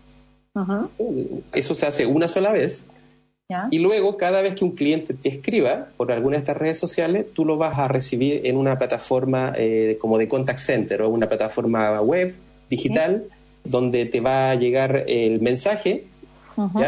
Eso 1.52 1.75
se 1.75 1.87
hace 1.87 2.06
una 2.06 2.28
sola 2.28 2.52
vez 2.52 2.84
y 3.71 3.78
luego, 3.78 4.16
cada 4.16 4.42
vez 4.42 4.54
que 4.54 4.64
un 4.64 4.73
cliente 4.73 5.14
te 5.14 5.28
escriba 5.28 5.88
por 5.97 6.12
alguna 6.12 6.37
de 6.37 6.40
estas 6.40 6.57
redes 6.57 6.78
sociales, 6.78 7.26
tú 7.35 7.45
lo 7.45 7.57
vas 7.57 7.78
a 7.78 7.88
recibir 7.88 8.47
en 8.47 8.57
una 8.57 8.78
plataforma 8.78 9.52
eh, 9.57 9.99
como 10.00 10.19
de 10.19 10.28
contact 10.28 10.59
center 10.59 11.02
o 11.02 11.09
una 11.09 11.28
plataforma 11.28 12.00
web 12.00 12.35
digital 12.69 13.25
donde 13.64 14.07
te 14.07 14.21
va 14.21 14.50
a 14.50 14.54
llegar 14.54 15.04
el 15.07 15.40
mensaje 15.40 16.04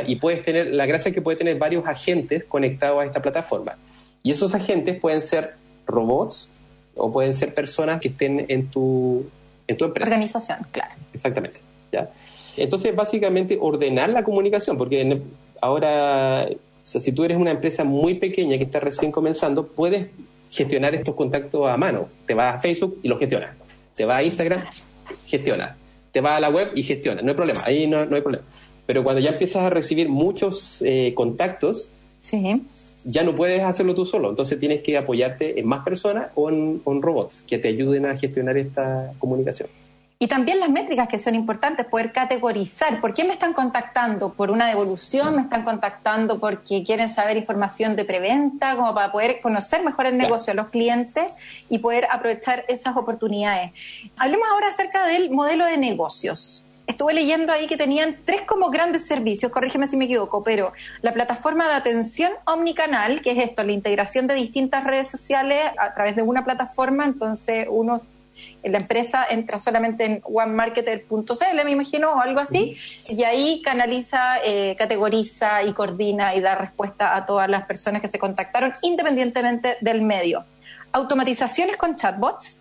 y 0.06 0.16
puedes 0.16 0.42
tener, 0.42 0.66
la 0.66 0.86
gracia 0.86 1.08
es 1.08 1.14
que 1.14 1.22
puedes 1.22 1.38
tener 1.38 1.56
varios 1.58 1.86
agentes 1.86 2.44
conectados 2.44 3.02
a 3.02 3.06
esta 3.06 3.22
plataforma. 3.22 3.76
Y 4.22 4.30
esos 4.30 4.54
agentes 4.54 4.98
pueden 5.00 5.22
ser 5.22 5.54
robots 5.86 6.48
o 6.94 7.10
pueden 7.10 7.32
ser 7.32 7.54
personas 7.54 8.00
que 8.00 8.08
estén 8.08 8.44
en 8.48 8.68
tu, 8.68 9.24
en 9.66 9.76
tu 9.76 9.86
empresa. 9.86 10.10
Organización, 10.10 10.58
claro. 10.70 10.92
Exactamente. 11.14 11.60
¿ya? 11.90 12.10
Entonces, 12.56 12.94
básicamente, 12.94 13.56
ordenar 13.60 14.10
la 14.10 14.22
comunicación, 14.22 14.76
porque 14.76 15.20
ahora, 15.62 16.48
si 16.84 17.12
tú 17.12 17.24
eres 17.24 17.38
una 17.38 17.52
empresa 17.52 17.84
muy 17.84 18.14
pequeña 18.14 18.58
que 18.58 18.64
está 18.64 18.80
recién 18.80 19.10
comenzando, 19.10 19.66
puedes 19.66 20.08
gestionar 20.50 20.94
estos 20.94 21.14
contactos 21.14 21.66
a 21.68 21.76
mano. 21.78 22.08
Te 22.26 22.34
vas 22.34 22.56
a 22.56 22.60
Facebook 22.60 22.98
y 23.02 23.08
lo 23.08 23.18
gestionas. 23.18 23.56
Te 23.94 24.04
vas 24.04 24.18
a 24.18 24.22
Instagram, 24.22 24.60
gestiona. 25.26 25.76
Te 26.10 26.20
vas 26.20 26.32
a 26.32 26.40
la 26.40 26.50
web 26.50 26.72
y 26.74 26.82
gestiona. 26.82 27.22
No 27.22 27.30
hay 27.30 27.36
problema, 27.36 27.62
ahí 27.64 27.86
no, 27.86 28.04
no 28.04 28.16
hay 28.16 28.22
problema. 28.22 28.44
Pero 28.84 29.04
cuando 29.04 29.20
ya 29.20 29.30
empiezas 29.30 29.62
a 29.62 29.70
recibir 29.70 30.08
muchos 30.08 30.82
eh, 30.82 31.12
contactos, 31.14 31.90
sí. 32.20 32.64
ya 33.04 33.22
no 33.22 33.34
puedes 33.34 33.62
hacerlo 33.62 33.94
tú 33.94 34.04
solo. 34.04 34.28
Entonces 34.28 34.58
tienes 34.58 34.80
que 34.80 34.98
apoyarte 34.98 35.60
en 35.60 35.66
más 35.66 35.84
personas 35.84 36.30
o 36.34 36.50
en 36.50 37.02
robots 37.02 37.42
que 37.46 37.58
te 37.58 37.68
ayuden 37.68 38.06
a 38.06 38.16
gestionar 38.16 38.58
esta 38.58 39.12
comunicación. 39.18 39.68
Y 40.22 40.28
también 40.28 40.60
las 40.60 40.68
métricas 40.68 41.08
que 41.08 41.18
son 41.18 41.34
importantes, 41.34 41.84
poder 41.84 42.12
categorizar. 42.12 43.00
¿Por 43.00 43.12
qué 43.12 43.24
me 43.24 43.32
están 43.32 43.52
contactando? 43.52 44.32
¿Por 44.34 44.52
una 44.52 44.68
devolución? 44.68 45.34
¿Me 45.34 45.42
están 45.42 45.64
contactando 45.64 46.38
porque 46.38 46.84
quieren 46.84 47.08
saber 47.08 47.36
información 47.36 47.96
de 47.96 48.04
preventa? 48.04 48.76
Como 48.76 48.94
para 48.94 49.10
poder 49.10 49.40
conocer 49.40 49.84
mejor 49.84 50.06
el 50.06 50.16
negocio 50.16 50.52
a 50.52 50.54
los 50.54 50.68
clientes 50.68 51.32
y 51.68 51.80
poder 51.80 52.06
aprovechar 52.08 52.64
esas 52.68 52.96
oportunidades. 52.96 53.72
Hablemos 54.16 54.46
ahora 54.48 54.68
acerca 54.68 55.08
del 55.08 55.32
modelo 55.32 55.66
de 55.66 55.76
negocios. 55.76 56.62
Estuve 56.86 57.14
leyendo 57.14 57.52
ahí 57.52 57.66
que 57.66 57.76
tenían 57.76 58.16
tres 58.24 58.42
como 58.42 58.70
grandes 58.70 59.08
servicios, 59.08 59.50
corrígeme 59.50 59.88
si 59.88 59.96
me 59.96 60.04
equivoco, 60.04 60.44
pero 60.44 60.72
la 61.00 61.12
plataforma 61.12 61.66
de 61.66 61.74
atención 61.74 62.30
omnicanal, 62.44 63.22
que 63.22 63.32
es 63.32 63.38
esto, 63.38 63.64
la 63.64 63.72
integración 63.72 64.28
de 64.28 64.34
distintas 64.34 64.84
redes 64.84 65.10
sociales 65.10 65.64
a 65.78 65.94
través 65.94 66.14
de 66.14 66.22
una 66.22 66.44
plataforma, 66.44 67.06
entonces 67.06 67.66
uno 67.68 68.00
la 68.62 68.78
empresa 68.78 69.26
entra 69.28 69.58
solamente 69.58 70.04
en 70.04 70.20
onemarketer.cl, 70.24 71.64
me 71.64 71.70
imagino, 71.70 72.12
o 72.12 72.20
algo 72.20 72.40
así, 72.40 72.76
y 73.08 73.24
ahí 73.24 73.60
canaliza, 73.62 74.38
eh, 74.44 74.76
categoriza 74.78 75.62
y 75.64 75.72
coordina 75.72 76.34
y 76.34 76.40
da 76.40 76.54
respuesta 76.54 77.16
a 77.16 77.26
todas 77.26 77.48
las 77.48 77.66
personas 77.66 78.00
que 78.00 78.08
se 78.08 78.18
contactaron, 78.18 78.72
independientemente 78.82 79.76
del 79.80 80.02
medio. 80.02 80.44
Automatizaciones 80.92 81.76
con 81.76 81.96
chatbots 81.96 82.56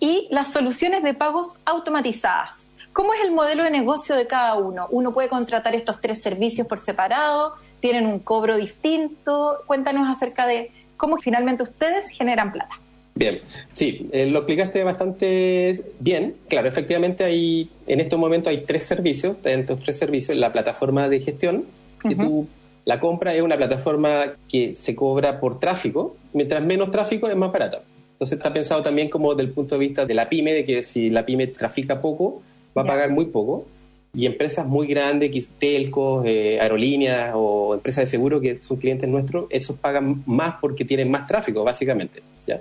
y 0.00 0.28
las 0.30 0.52
soluciones 0.52 1.02
de 1.02 1.14
pagos 1.14 1.56
automatizadas. 1.64 2.66
¿Cómo 2.92 3.14
es 3.14 3.20
el 3.22 3.32
modelo 3.32 3.64
de 3.64 3.70
negocio 3.70 4.14
de 4.14 4.26
cada 4.26 4.54
uno? 4.54 4.86
Uno 4.90 5.12
puede 5.12 5.28
contratar 5.28 5.74
estos 5.74 6.00
tres 6.00 6.20
servicios 6.20 6.66
por 6.66 6.78
separado, 6.78 7.54
tienen 7.80 8.06
un 8.06 8.18
cobro 8.18 8.56
distinto. 8.56 9.62
Cuéntanos 9.66 10.08
acerca 10.08 10.46
de 10.46 10.70
cómo 10.98 11.16
finalmente 11.16 11.62
ustedes 11.62 12.08
generan 12.10 12.52
plata. 12.52 12.78
Bien, 13.14 13.40
sí, 13.74 14.08
eh, 14.12 14.26
lo 14.26 14.40
explicaste 14.40 14.82
bastante 14.84 15.84
bien. 16.00 16.34
Claro, 16.48 16.68
efectivamente 16.68 17.24
hay, 17.24 17.68
en 17.86 18.00
este 18.00 18.16
momento 18.16 18.48
hay 18.48 18.62
tres 18.62 18.84
servicios, 18.84 19.42
de 19.42 19.62
tres 19.62 19.98
servicios, 19.98 20.36
la 20.38 20.50
plataforma 20.50 21.08
de 21.08 21.20
gestión, 21.20 21.64
que 22.00 22.16
tú 22.16 22.48
la 22.84 22.98
compra 22.98 23.34
es 23.34 23.42
una 23.42 23.56
plataforma 23.56 24.34
que 24.48 24.72
se 24.72 24.96
cobra 24.96 25.38
por 25.38 25.60
tráfico, 25.60 26.16
mientras 26.32 26.62
menos 26.64 26.90
tráfico 26.90 27.28
es 27.28 27.36
más 27.36 27.52
barata. 27.52 27.82
Entonces 28.12 28.38
está 28.38 28.52
pensado 28.52 28.82
también 28.82 29.08
como 29.08 29.34
del 29.34 29.50
punto 29.50 29.76
de 29.76 29.80
vista 29.80 30.04
de 30.06 30.14
la 30.14 30.28
pyme, 30.28 30.52
de 30.52 30.64
que 30.64 30.82
si 30.82 31.10
la 31.10 31.24
pyme 31.24 31.46
trafica 31.48 32.00
poco, 32.00 32.42
va 32.76 32.82
a 32.82 32.86
pagar 32.86 33.10
muy 33.10 33.26
poco. 33.26 33.66
Y 34.14 34.26
empresas 34.26 34.66
muy 34.66 34.86
grandes, 34.86 35.48
telcos, 35.58 36.26
eh, 36.26 36.60
aerolíneas 36.60 37.32
o 37.34 37.74
empresas 37.74 38.02
de 38.02 38.06
seguro 38.08 38.40
que 38.42 38.62
son 38.62 38.76
clientes 38.76 39.08
nuestros, 39.08 39.46
esos 39.48 39.78
pagan 39.78 40.22
más 40.26 40.56
porque 40.60 40.84
tienen 40.84 41.10
más 41.10 41.26
tráfico, 41.26 41.64
básicamente. 41.64 42.22
¿ya? 42.46 42.60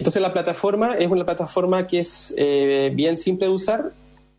Entonces 0.00 0.22
la 0.22 0.32
plataforma 0.32 0.96
es 0.96 1.08
una 1.08 1.26
plataforma 1.26 1.86
que 1.86 2.00
es 2.00 2.32
eh, 2.38 2.90
bien 2.94 3.18
simple 3.18 3.46
de 3.46 3.52
usar 3.52 3.92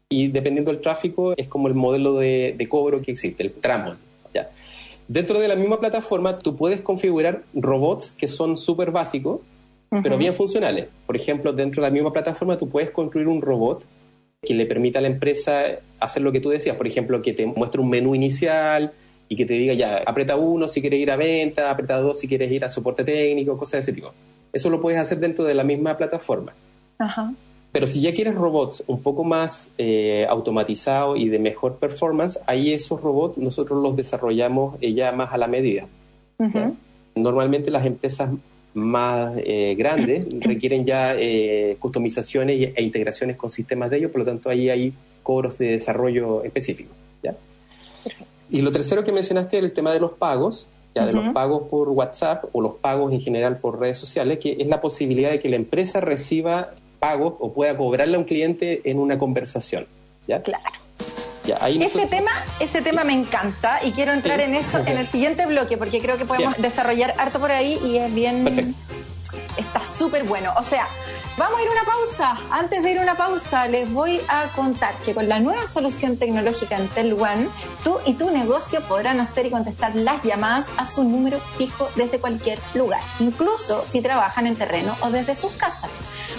y 0.10 0.28
dependiendo 0.30 0.72
del 0.72 0.82
tráfico 0.82 1.36
es 1.38 1.48
como 1.48 1.68
el 1.68 1.76
modelo 1.76 2.16
de, 2.16 2.68
cobro 2.68 3.00
que 3.00 3.12
existe, 3.12 3.44
el 3.44 3.54
tramo. 3.54 3.94
¿ya? 4.34 4.50
Dentro 5.08 5.40
de 5.40 5.48
la 5.48 5.56
misma 5.56 5.80
plataforma 5.80 6.40
tú 6.40 6.56
puedes 6.56 6.82
configurar 6.82 7.44
robots 7.54 8.12
que 8.12 8.28
son 8.28 8.58
súper 8.58 8.90
básicos, 8.90 9.42
pero 10.02 10.18
bien 10.18 10.34
funcionales. 10.34 10.88
Por 11.06 11.16
ejemplo, 11.16 11.54
dentro 11.54 11.84
de 11.84 11.90
la 11.90 11.94
misma 11.94 12.12
plataforma 12.12 12.58
tú 12.58 12.68
puedes 12.68 12.90
construir 12.90 13.28
un 13.28 13.40
robot 13.40 13.86
que 14.42 14.56
le 14.56 14.66
permita 14.66 14.98
a 14.98 15.04
la 15.04 15.10
empresa 15.10 15.64
hacer 16.00 16.24
lo 16.24 16.32
que 16.32 16.40
tú 16.40 16.50
decías, 16.50 16.76
por 16.76 16.88
ejemplo, 16.88 17.22
que 17.22 17.34
te 17.34 17.46
muestre 17.46 17.82
un 17.82 17.90
menú 17.90 18.16
inicial 18.16 18.94
y 19.30 19.36
que 19.36 19.46
te 19.46 19.54
diga 19.54 19.76
ya, 19.76 19.98
aprieta 20.08 20.36
uno 20.38 20.68
si 20.68 20.82
quieres 20.82 21.00
ir 21.00 21.12
a 21.12 21.18
venta, 21.18 21.70
aprieta 21.70 22.00
dos 22.00 22.18
si 22.18 22.28
quieres 22.28 22.52
ir 22.52 22.66
a 22.66 22.70
soporte 22.70 23.04
técnico, 23.04 23.56
cosas 23.60 23.74
de 23.74 23.80
ese 23.82 23.94
tipo. 23.94 24.12
Eso 24.54 24.70
lo 24.70 24.80
puedes 24.80 25.00
hacer 25.00 25.20
dentro 25.20 25.46
de 25.46 25.54
la 25.54 25.64
misma 25.64 25.98
plataforma. 25.98 26.54
Pero 27.72 27.88
si 27.88 28.02
ya 28.02 28.14
quieres 28.14 28.36
robots 28.36 28.84
un 28.88 29.02
poco 29.02 29.24
más 29.24 29.72
eh, 29.78 30.26
automatizados 30.30 31.18
y 31.18 31.30
de 31.30 31.40
mejor 31.40 31.78
performance, 31.78 32.40
ahí 32.46 32.74
esos 32.74 33.02
robots 33.02 33.38
nosotros 33.38 33.82
los 33.82 33.96
desarrollamos 33.96 34.76
eh, 34.82 34.94
ya 34.94 35.12
más 35.12 35.34
a 35.34 35.38
la 35.38 35.48
medida. 35.48 35.88
Normalmente 37.16 37.72
las 37.72 37.86
empresas 37.86 38.30
más 38.74 39.34
eh, 39.38 39.76
grandes 39.78 40.26
requieren 40.42 40.86
ya 40.86 41.16
eh, 41.16 41.78
customizaciones 41.80 42.72
e 42.76 42.84
integraciones 42.84 43.38
con 43.38 43.50
sistemas 43.50 43.90
de 43.90 43.98
ellos, 43.98 44.12
por 44.12 44.20
lo 44.20 44.26
tanto 44.26 44.50
ahí 44.50 44.70
hay 44.70 44.94
cobros 45.24 45.58
de 45.58 45.72
desarrollo 45.72 46.44
específicos. 46.44 46.96
¿ya? 47.24 47.36
Y 48.50 48.62
lo 48.62 48.72
tercero 48.72 49.04
que 49.04 49.12
mencionaste 49.12 49.58
es 49.58 49.64
el 49.64 49.74
tema 49.74 49.92
de 49.94 50.00
los 50.00 50.12
pagos 50.14 50.68
ya 50.94 51.06
de 51.06 51.14
los 51.14 51.34
pagos 51.34 51.64
por 51.70 51.90
WhatsApp 51.90 52.46
o 52.52 52.62
los 52.62 52.76
pagos 52.76 53.14
en 53.14 53.22
general 53.22 53.58
por 53.58 53.80
redes 53.80 53.98
sociales, 53.98 54.40
que 54.40 54.58
es 54.60 54.68
la 54.68 54.82
posibilidad 54.82 55.32
de 55.32 55.40
que 55.40 55.50
la 55.50 55.56
empresa 55.56 56.02
reciba 56.02 56.72
pagos 57.00 57.36
o 57.40 57.54
pueda 57.54 57.76
cobrarle 57.78 58.16
a 58.16 58.20
un 58.20 58.26
cliente 58.26 58.82
en 58.84 59.00
una 59.00 59.18
conversación. 59.18 59.88
¿ya? 60.28 60.42
Claro. 60.42 60.64
ese, 61.66 62.08
tema, 62.08 62.32
ese 62.60 62.82
tema 62.82 63.04
me 63.04 63.14
encanta 63.14 63.80
y 63.84 63.92
quiero 63.92 64.12
entrar 64.12 64.40
en 64.42 64.54
eso 64.54 64.80
en 64.80 64.98
el 64.98 65.08
siguiente 65.12 65.46
bloque 65.46 65.78
porque 65.78 66.02
creo 66.02 66.18
que 66.18 66.26
podemos 66.26 66.58
desarrollar 66.58 67.14
harto 67.18 67.40
por 67.40 67.52
ahí 67.52 67.80
y 67.84 67.98
es 67.98 68.14
bien... 68.14 68.44
Perfecto. 68.44 68.74
Está 69.58 69.84
súper 69.84 70.24
bueno. 70.24 70.54
O 70.58 70.64
sea, 70.64 70.88
Vamos 71.38 71.60
a 71.60 71.62
ir 71.64 71.70
a 71.70 71.72
una 71.72 71.84
pausa. 71.84 72.38
Antes 72.52 72.84
de 72.84 72.92
ir 72.92 73.00
a 73.00 73.04
una 73.04 73.16
pausa, 73.16 73.68
les 73.68 73.92
voy 73.92 74.20
a 74.28 74.48
contar 74.56 74.94
que 75.06 75.14
con 75.14 75.30
la 75.30 75.40
nueva 75.40 75.68
solución 75.68 76.18
tecnológica 76.18 76.78
Entel 76.78 77.14
One, 77.14 77.48
tú 77.84 77.98
y 78.06 78.14
tu 78.14 78.30
negocio 78.32 78.82
podrán 78.82 79.20
hacer 79.20 79.46
y 79.46 79.50
contestar 79.50 79.96
las 79.96 80.22
llamadas 80.24 80.68
a 80.78 80.86
su 80.86 81.04
número 81.04 81.40
fijo 81.58 81.90
desde 81.96 82.20
cualquier 82.20 82.60
lugar, 82.74 83.02
incluso 83.20 83.86
si 83.86 84.02
trabajan 84.02 84.46
en 84.46 84.56
terreno 84.56 84.96
o 85.02 85.10
desde 85.10 85.36
sus 85.36 85.54
casas. 85.54 85.90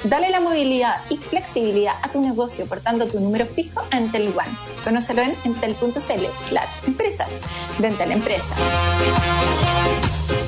Dale 0.04 0.30
la 0.30 0.40
movilidad 0.40 1.00
y 1.08 1.16
flexibilidad 1.16 1.94
a 2.02 2.08
tu 2.08 2.20
negocio 2.20 2.66
portando 2.66 3.06
tu 3.06 3.18
número 3.18 3.46
fijo 3.46 3.80
a 3.90 3.96
Entel 3.96 4.28
One. 4.28 4.50
Conócelo 4.84 5.22
en 5.22 5.34
entel.cl 5.44 6.26
slash 6.48 6.86
empresas 6.86 7.30
de 7.78 7.86
Entel 7.86 8.12
Empresa. 8.12 8.54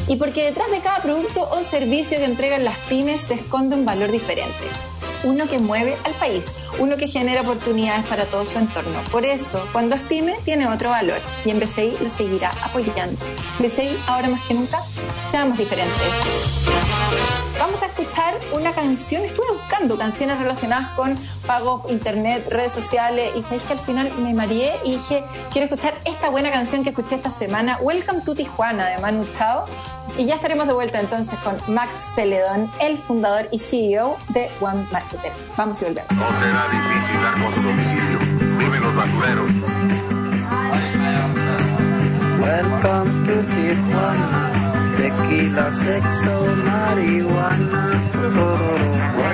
Y 0.07 0.17
porque 0.17 0.45
detrás 0.45 0.71
de 0.71 0.81
cada 0.81 0.99
producto 0.99 1.49
o 1.51 1.65
servicio 1.65 2.19
que 2.19 2.25
entregan 2.25 2.65
las 2.65 2.77
pymes 2.81 3.23
se 3.23 3.35
esconde 3.35 3.75
un 3.75 3.85
valor 3.85 4.11
diferente. 4.11 4.53
Uno 5.25 5.49
que 5.49 5.59
mueve 5.59 5.97
al 6.05 6.13
país, 6.13 6.53
uno 6.79 6.99
que 6.99 7.09
genera 7.09 7.41
oportunidades 7.41 8.05
para 8.05 8.27
todo 8.27 8.45
su 8.45 8.59
entorno. 8.59 9.01
Por 9.11 9.25
eso, 9.25 9.67
cuando 9.73 9.95
es 9.95 10.03
pyme, 10.03 10.37
tiene 10.45 10.69
otro 10.69 10.91
valor 10.91 11.19
y 11.47 11.51
en 11.51 11.59
BCI 11.59 11.97
lo 12.03 12.11
seguirá 12.11 12.53
apoyando. 12.63 13.17
BCI, 13.59 13.97
ahora 14.07 14.29
más 14.29 14.43
que 14.43 14.53
nunca, 14.53 14.79
seamos 15.31 15.57
diferentes. 15.57 15.95
Vamos 17.59 17.81
a 17.83 17.87
escuchar 17.87 18.35
una 18.53 18.73
canción, 18.75 19.25
estuve 19.25 19.47
buscando 19.53 19.97
canciones 19.97 20.39
relacionadas 20.39 20.89
con 20.91 21.17
pagos, 21.47 21.91
internet, 21.91 22.47
redes 22.51 22.75
sociales 22.75 23.31
y 23.35 23.43
sabéis 23.43 23.63
que 23.63 23.73
al 23.73 23.79
final 23.79 24.13
me 24.19 24.35
mareé 24.35 24.75
y 24.85 24.97
dije, 24.97 25.25
quiero 25.53 25.67
escuchar 25.67 25.95
esta 26.05 26.29
buena 26.29 26.51
canción 26.51 26.83
que 26.83 26.91
escuché 26.91 27.15
esta 27.15 27.31
semana, 27.31 27.79
Welcome 27.81 28.23
to 28.23 28.35
Tijuana 28.35 28.89
de 28.89 28.99
Manu 28.99 29.25
Chao. 29.39 29.65
Y 30.17 30.27
ya 30.27 30.37
estaremos 30.37 30.67
de 30.67 30.73
vuelta 30.75 31.01
entonces 31.01 31.39
con 31.41 31.57
Max 31.75 31.91
Celedón, 32.15 32.71
el 32.81 32.99
fundador 32.99 33.49
y 33.51 33.59
CEO 33.59 34.17
de 34.29 34.49
One 34.61 34.87
Marketer. 34.93 35.33
Vamos 35.57 35.81
y 35.83 35.87
volvemos. 35.87 36.13
No 36.13 36.27
será 36.41 36.69
difícil 36.71 37.23
dar 37.23 37.35
con 37.35 37.55
su 37.55 37.63
domicilio. 37.63 38.19
Viven 38.59 38.81
los 38.81 38.95
basureros. 38.95 39.51
Welcome 42.41 43.27
to 43.27 43.43
Tijuana. 43.55 44.53
Tequila, 44.97 45.73
sexo, 45.73 46.47
marihuana. 46.65 47.91
Welcome 49.17 49.34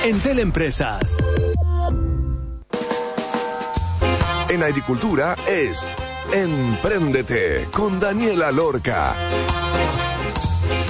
Entel 0.03 0.39
Empresas. 0.39 1.15
En 4.49 4.63
agricultura 4.63 5.35
es 5.47 5.85
Empréndete 6.33 7.67
con 7.71 7.99
Daniela 7.99 8.51
Lorca. 8.51 9.13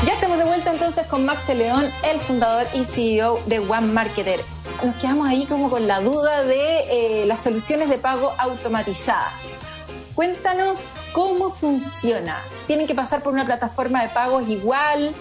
Ya 0.06 0.14
estamos 0.14 0.38
de 0.38 0.46
vuelta 0.46 0.72
entonces 0.72 1.06
con 1.08 1.26
Max 1.26 1.50
León, 1.50 1.86
el 2.10 2.22
fundador 2.22 2.66
y 2.74 2.86
CEO 2.86 3.42
de 3.48 3.60
One 3.60 3.88
Marketer. 3.88 4.40
Nos 4.82 4.96
quedamos 4.96 5.28
ahí 5.28 5.46
como 5.46 5.70
con 5.70 5.90
la 5.90 6.00
duda 6.00 6.44
de 6.44 7.24
eh, 7.24 7.26
las 7.26 7.44
soluciones 7.44 7.90
de 7.90 7.98
pago 7.98 8.32
automatizadas. 8.38 9.34
Cuéntanos 10.16 10.80
cómo 11.12 11.52
funciona. 11.52 12.40
¿Tienen 12.66 12.88
que 12.88 12.96
pasar 12.96 13.22
por 13.22 13.34
una 13.34 13.46
plataforma 13.46 14.04
de 14.04 14.08
pagos 14.08 14.48
igual? 14.48 15.14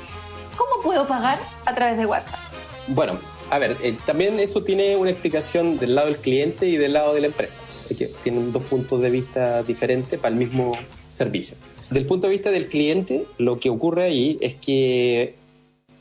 ¿Cómo 0.57 0.81
puedo 0.85 1.09
pagar 1.09 1.41
a 1.67 1.75
través 1.75 1.97
de 1.97 2.07
WhatsApp? 2.07 2.39
Bueno, 2.87 3.15
a 3.51 3.59
ver, 3.59 3.77
eh, 3.83 3.95
también 4.07 4.39
eso 4.39 4.63
tiene 4.63 4.97
una 4.97 5.11
explicación 5.11 5.77
del 5.79 5.97
lado 5.97 6.07
del 6.07 6.19
cliente 6.19 6.69
y 6.69 6.77
del 6.77 6.93
lado 6.93 7.13
de 7.13 7.21
la 7.21 7.27
empresa. 7.27 7.61
Es 7.91 7.99
que 7.99 8.07
tienen 8.23 8.53
dos 8.53 8.63
puntos 8.63 9.03
de 9.03 9.11
vista 9.11 9.65
diferentes 9.65 10.19
para 10.21 10.33
el 10.33 10.39
mismo 10.39 10.73
servicio. 11.13 11.57
Del 11.91 12.07
punto 12.07 12.29
de 12.29 12.33
vista 12.33 12.53
del 12.53 12.69
cliente, 12.69 13.25
lo 13.39 13.59
que 13.59 13.69
ocurre 13.69 14.05
ahí 14.05 14.39
es 14.41 14.55
que 14.55 15.35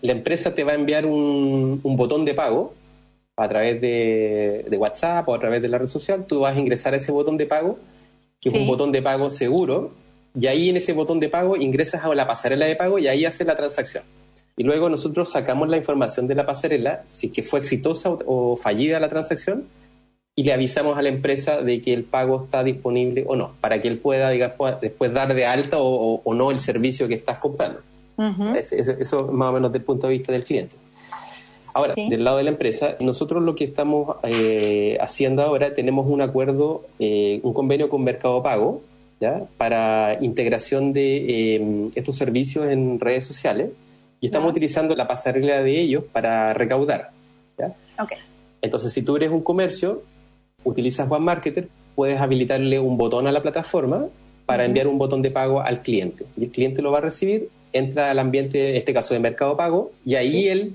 la 0.02 0.12
empresa 0.12 0.54
te 0.54 0.64
va 0.64 0.74
a 0.74 0.76
enviar 0.76 1.08
un, 1.08 1.80
un 1.82 1.98
botón 1.98 2.24
de 2.24 2.36
pago 2.36 2.76
a 3.36 3.50
través 3.50 3.82
de, 3.82 4.66
de, 4.70 4.78
WhatsApp 4.78 5.28
o 5.28 5.34
a 5.34 5.40
través 5.40 5.62
de 5.64 5.70
la 5.70 5.80
red 5.80 5.88
social. 5.88 6.26
Tú 6.28 6.42
vas 6.42 6.56
a 6.56 6.60
ingresar 6.60 6.94
a 6.94 6.98
ese 6.98 7.12
botón 7.12 7.38
de 7.38 7.48
pago, 7.48 7.80
que 8.40 8.52
sí. 8.52 8.56
es 8.56 8.62
un 8.62 8.68
botón 8.68 8.92
de 8.92 9.02
pago 9.02 9.32
seguro, 9.32 9.92
y 10.36 10.46
ahí 10.46 10.70
en 10.70 10.78
ese 10.78 10.94
botón 10.94 11.20
de 11.20 11.30
pago 11.30 11.58
ingresas 11.58 12.04
a 12.04 12.14
la 12.14 12.28
pasarela 12.28 12.68
de 12.68 12.76
pago 12.76 13.00
y 13.00 13.08
ahí 13.08 13.26
haces 13.26 13.48
la 13.48 13.56
transacción 13.56 14.04
y 14.60 14.64
luego 14.64 14.90
nosotros 14.90 15.32
sacamos 15.32 15.70
la 15.70 15.78
información 15.78 16.28
de 16.28 16.36
la 16.36 16.46
pasarela, 16.46 17.04
si 17.08 17.28
es 17.28 17.34
que 17.34 17.44
fue 17.44 17.60
exitosa 17.60 18.10
o, 18.10 18.58
fallida 18.58 19.00
la 19.00 19.08
transacción, 19.08 19.64
y 20.36 20.44
le 20.44 20.52
avisamos 20.52 20.98
a 20.98 21.02
la 21.02 21.08
empresa 21.08 21.62
de 21.62 21.80
que 21.80 21.94
el 21.94 22.04
pago 22.04 22.44
está 22.44 22.62
disponible 22.62 23.24
o 23.26 23.38
no, 23.38 23.54
para 23.62 23.82
que 23.82 23.88
él 23.88 24.00
pueda 24.00 24.30
digamos, 24.30 24.82
después 24.82 25.14
dar 25.14 25.34
de 25.34 25.46
alta 25.46 25.78
o, 25.78 26.16
o, 26.16 26.22
o 26.26 26.34
no 26.34 26.52
el 26.52 26.60
servicio 26.60 27.08
que 27.08 27.14
estás 27.14 27.40
comprando. 27.40 27.80
Uh 28.18 28.24
-huh. 28.24 28.58
es, 28.58 28.74
es, 28.74 28.90
eso 28.90 29.30
más 29.32 29.50
o 29.50 29.54
menos 29.54 29.72
desde 29.72 29.80
el 29.80 29.86
punto 29.86 30.08
de 30.08 30.14
vista 30.14 30.34
del 30.34 30.44
cliente. 30.44 30.76
Ahora, 31.74 31.94
sí. 31.96 32.10
del 32.10 32.26
lado 32.26 32.36
de 32.36 32.44
la 32.44 32.50
empresa, 32.50 32.98
nosotros 33.00 33.42
lo 33.42 33.56
que 33.56 33.64
estamos 33.64 34.18
eh, 34.24 34.98
haciendo 35.00 35.42
ahora, 35.42 35.74
tenemos 35.74 36.06
un 36.06 36.20
acuerdo, 36.20 36.84
eh, 37.00 37.40
un 37.44 37.54
convenio 37.54 37.88
con 37.88 38.04
Mercado 38.04 38.44
Pago, 38.44 38.82
¿ya? 39.22 39.44
para 39.58 40.18
integración 40.20 40.92
de 40.92 41.56
eh, 41.56 41.90
estos 41.96 42.18
servicios 42.18 42.70
en 42.70 43.00
redes 43.00 43.26
sociales 43.26 43.70
y 44.22 44.26
estamos 44.26 44.52
utilizando 44.52 44.96
la 44.96 45.08
pasarela 45.08 45.62
de 45.62 45.80
ellos 45.80 46.04
para 46.12 46.54
recaudar. 46.54 47.12
¿ya? 47.58 47.74
Okay. 48.02 48.18
Entonces, 48.62 48.94
si 48.94 49.02
tú 49.02 49.16
eres 49.16 49.30
un 49.30 49.42
comercio, 49.42 50.04
utilizas 50.64 51.10
One 51.10 51.26
Marketer, 51.26 51.70
puedes 51.96 52.20
habilitarle 52.20 52.80
un 52.80 52.98
botón 52.98 53.28
a 53.28 53.32
la 53.32 53.42
plataforma 53.42 54.08
para 54.46 54.64
uh 54.64 54.66
-huh. 54.66 54.68
enviar 54.68 54.88
un 54.88 54.98
botón 54.98 55.22
de 55.22 55.32
pago 55.32 55.62
al 55.62 55.82
cliente. 55.82 56.26
Y 56.38 56.46
el 56.46 56.52
cliente 56.52 56.82
lo 56.82 56.92
va 56.92 56.98
a 57.00 57.02
recibir, 57.02 57.50
entra 57.72 58.12
al 58.12 58.20
ambiente, 58.20 58.70
en 58.70 58.76
este 58.76 58.94
caso 58.94 59.14
de 59.14 59.20
mercado 59.20 59.56
pago, 59.56 59.92
y 60.06 60.16
ahí 60.16 60.32
sí. 60.32 60.48
él 60.48 60.74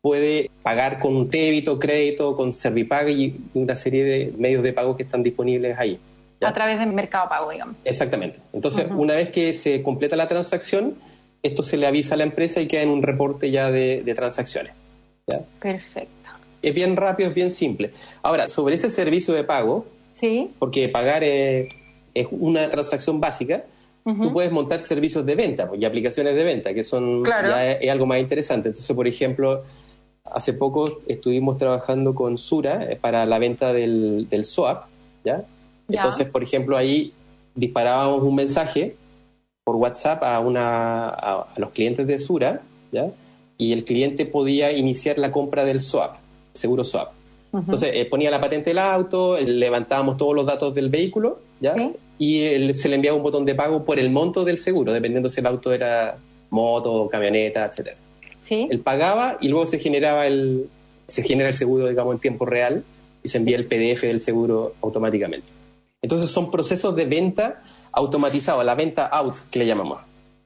puede 0.00 0.50
pagar 0.62 0.98
con 0.98 1.14
un 1.14 1.28
débito, 1.28 1.78
crédito, 1.78 2.34
con 2.34 2.52
Servipaga 2.52 3.10
y 3.10 3.36
una 3.54 3.76
serie 3.76 4.04
de 4.04 4.32
medios 4.38 4.62
de 4.62 4.72
pago 4.72 4.96
que 4.96 5.02
están 5.02 5.22
disponibles 5.22 5.78
ahí. 5.78 5.98
¿ya? 6.40 6.48
A 6.48 6.54
través 6.54 6.78
del 6.78 6.92
mercado 6.92 7.28
pago, 7.28 7.50
digamos. 7.50 7.76
Exactamente. 7.84 8.38
Entonces, 8.52 8.86
uh 8.86 8.94
-huh. 8.94 8.98
una 8.98 9.14
vez 9.14 9.28
que 9.28 9.52
se 9.52 9.82
completa 9.82 10.16
la 10.16 10.26
transacción, 10.26 10.94
esto 11.42 11.62
se 11.62 11.76
le 11.76 11.86
avisa 11.86 12.14
a 12.14 12.18
la 12.18 12.24
empresa 12.24 12.60
y 12.60 12.66
queda 12.66 12.82
en 12.82 12.90
un 12.90 13.02
reporte 13.02 13.50
ya 13.50 13.70
de, 13.70 14.02
de 14.02 14.14
transacciones. 14.14 14.72
¿ya? 15.26 15.40
Perfecto. 15.60 16.30
Es 16.62 16.74
bien 16.74 16.96
rápido, 16.96 17.28
es 17.30 17.34
bien 17.34 17.50
simple. 17.50 17.92
Ahora, 18.22 18.48
sobre 18.48 18.74
ese 18.74 18.90
servicio 18.90 19.34
de 19.34 19.44
pago, 19.44 19.86
¿Sí? 20.14 20.50
porque 20.58 20.88
pagar 20.88 21.24
es, 21.24 21.72
es 22.14 22.26
una 22.30 22.68
transacción 22.68 23.20
básica, 23.20 23.64
uh 24.04 24.10
-huh. 24.10 24.22
tú 24.22 24.32
puedes 24.32 24.52
montar 24.52 24.80
servicios 24.80 25.24
de 25.24 25.34
venta 25.34 25.66
pues, 25.68 25.80
y 25.80 25.84
aplicaciones 25.84 26.34
de 26.34 26.44
venta, 26.44 26.74
que 26.74 26.84
son 26.84 27.22
claro. 27.22 27.48
ya 27.48 27.72
es, 27.72 27.78
es, 27.82 27.90
algo 27.90 28.06
más 28.06 28.20
interesante. 28.20 28.68
Entonces, 28.68 28.94
por 28.94 29.06
ejemplo, 29.06 29.64
hace 30.24 30.52
poco 30.52 30.98
estuvimos 31.06 31.56
trabajando 31.56 32.14
con 32.14 32.36
Sura 32.36 32.84
eh, 32.90 32.96
para 32.96 33.24
la 33.24 33.38
venta 33.38 33.72
del, 33.72 34.28
del 34.28 34.44
SOAP, 34.44 34.84
¿ya? 35.24 35.44
¿ya? 35.88 36.02
Entonces, 36.02 36.28
por 36.28 36.42
ejemplo, 36.42 36.76
ahí 36.76 37.14
disparábamos 37.54 38.22
un 38.22 38.34
mensaje 38.34 38.96
por 39.70 39.76
WhatsApp 39.76 40.24
a, 40.24 40.40
una, 40.40 41.10
a, 41.10 41.42
a 41.42 41.60
los 41.60 41.70
clientes 41.70 42.04
de 42.04 42.18
Sura, 42.18 42.60
¿ya? 42.90 43.06
Y 43.56 43.72
el 43.72 43.84
cliente 43.84 44.26
podía 44.26 44.72
iniciar 44.72 45.16
la 45.16 45.30
compra 45.30 45.64
del 45.64 45.80
SOAP, 45.80 46.16
seguro 46.52 46.82
SOAP. 46.82 47.12
Uh 47.52 47.56
-huh. 47.56 47.60
Entonces 47.60 47.90
eh, 47.94 48.04
ponía 48.04 48.32
la 48.32 48.40
patente 48.40 48.70
del 48.70 48.80
auto, 48.80 49.38
levantábamos 49.38 50.16
todos 50.16 50.34
los 50.34 50.44
datos 50.44 50.74
del 50.74 50.88
vehículo, 50.88 51.38
¿ya? 51.60 51.76
¿Sí? 51.76 51.92
Y 52.18 52.40
él, 52.40 52.74
se 52.74 52.88
le 52.88 52.96
enviaba 52.96 53.16
un 53.16 53.22
botón 53.22 53.44
de 53.44 53.54
pago 53.54 53.84
por 53.84 54.00
el 54.00 54.10
monto 54.10 54.44
del 54.44 54.58
seguro, 54.58 54.92
dependiendo 54.92 55.28
si 55.28 55.38
el 55.38 55.46
auto 55.46 55.72
era 55.72 56.18
moto, 56.50 57.08
camioneta, 57.08 57.66
etcétera. 57.66 57.96
¿Sí? 58.42 58.66
Él 58.68 58.80
pagaba 58.80 59.36
y 59.40 59.46
luego 59.46 59.66
se 59.66 59.78
generaba 59.78 60.26
el, 60.26 60.66
se 61.06 61.22
genera 61.22 61.48
el 61.48 61.54
seguro, 61.54 61.86
digamos, 61.86 62.14
en 62.14 62.20
tiempo 62.20 62.44
real 62.44 62.82
y 63.22 63.28
se 63.28 63.38
envía 63.38 63.56
el 63.56 63.66
PDF 63.66 64.02
del 64.02 64.18
seguro 64.18 64.74
automáticamente. 64.82 65.46
Entonces 66.02 66.28
son 66.28 66.50
procesos 66.50 66.96
de 66.96 67.04
venta 67.04 67.62
automatizado, 67.92 68.62
la 68.62 68.74
venta 68.74 69.06
out 69.06 69.34
que 69.50 69.58
le 69.58 69.66
llamamos. 69.66 70.00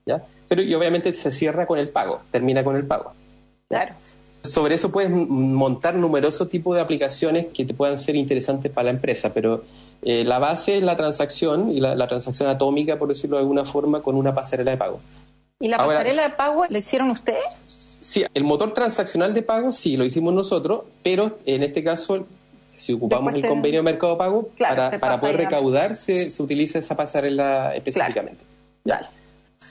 ¿ya? 0.07 0.23
Pero 0.49 0.63
y 0.63 0.75
obviamente 0.75 1.13
se 1.13 1.33
cierra 1.33 1.67
con 1.67 1.79
el 1.79 1.89
pago, 1.89 2.21
termina 2.31 2.63
con 2.65 2.77
el 2.77 2.87
pago. 2.87 3.13
¿ya? 3.71 3.85
Claro. 3.85 3.95
Sobre 4.41 4.75
eso 4.75 4.93
puedes 4.93 5.11
montar 5.11 5.95
numerosos 5.95 6.51
tipos 6.51 6.75
de 6.75 6.83
aplicaciones 6.83 7.47
que 7.47 7.65
te 7.65 7.73
puedan 7.73 7.97
ser 7.97 8.15
interesantes 8.15 8.71
para 8.71 8.87
la 8.87 8.91
empresa, 8.91 9.33
pero 9.33 9.65
eh, 10.03 10.23
la 10.25 10.39
base 10.39 10.77
es 10.77 10.83
la 10.83 10.97
transacción 10.97 11.71
y 11.71 11.81
la, 11.81 11.95
la, 11.95 12.07
transacción 12.07 12.51
atómica, 12.51 12.99
por 12.99 13.09
decirlo 13.09 13.37
de 13.37 13.43
alguna 13.43 13.65
forma, 13.65 14.03
con 14.03 14.17
una 14.17 14.35
pasarela 14.35 14.73
de 14.73 14.77
pago. 14.77 15.01
¿Y 15.61 15.69
la 15.69 15.79
Ahora, 15.79 15.99
pasarela 15.99 16.25
de 16.25 16.31
pago 16.31 16.65
la 16.69 16.79
hicieron 16.79 17.11
ustedes? 17.11 17.43
Sí, 18.01 18.23
el 18.35 18.45
motor 18.45 18.75
transaccional 18.75 19.33
de 19.33 19.41
pago 19.41 19.73
sí 19.73 19.97
lo 19.97 20.05
hicimos 20.05 20.35
nosotros, 20.35 20.83
pero 21.03 21.39
en 21.47 21.63
este 21.63 21.83
caso 21.83 22.27
si 22.75 22.93
ocupamos 22.93 23.33
Después 23.33 23.45
el 23.45 23.51
convenio 23.51 23.81
de 23.81 23.85
mercado 23.85 24.19
pago, 24.19 24.49
claro, 24.57 24.77
para, 24.77 24.99
para 24.99 25.21
poder 25.21 25.37
recaudar 25.37 25.97
se, 25.97 26.31
se, 26.31 26.43
utiliza 26.43 26.79
esa 26.79 26.97
pasarela 26.97 27.75
específicamente. 27.75 28.45
Claro. 28.85 29.07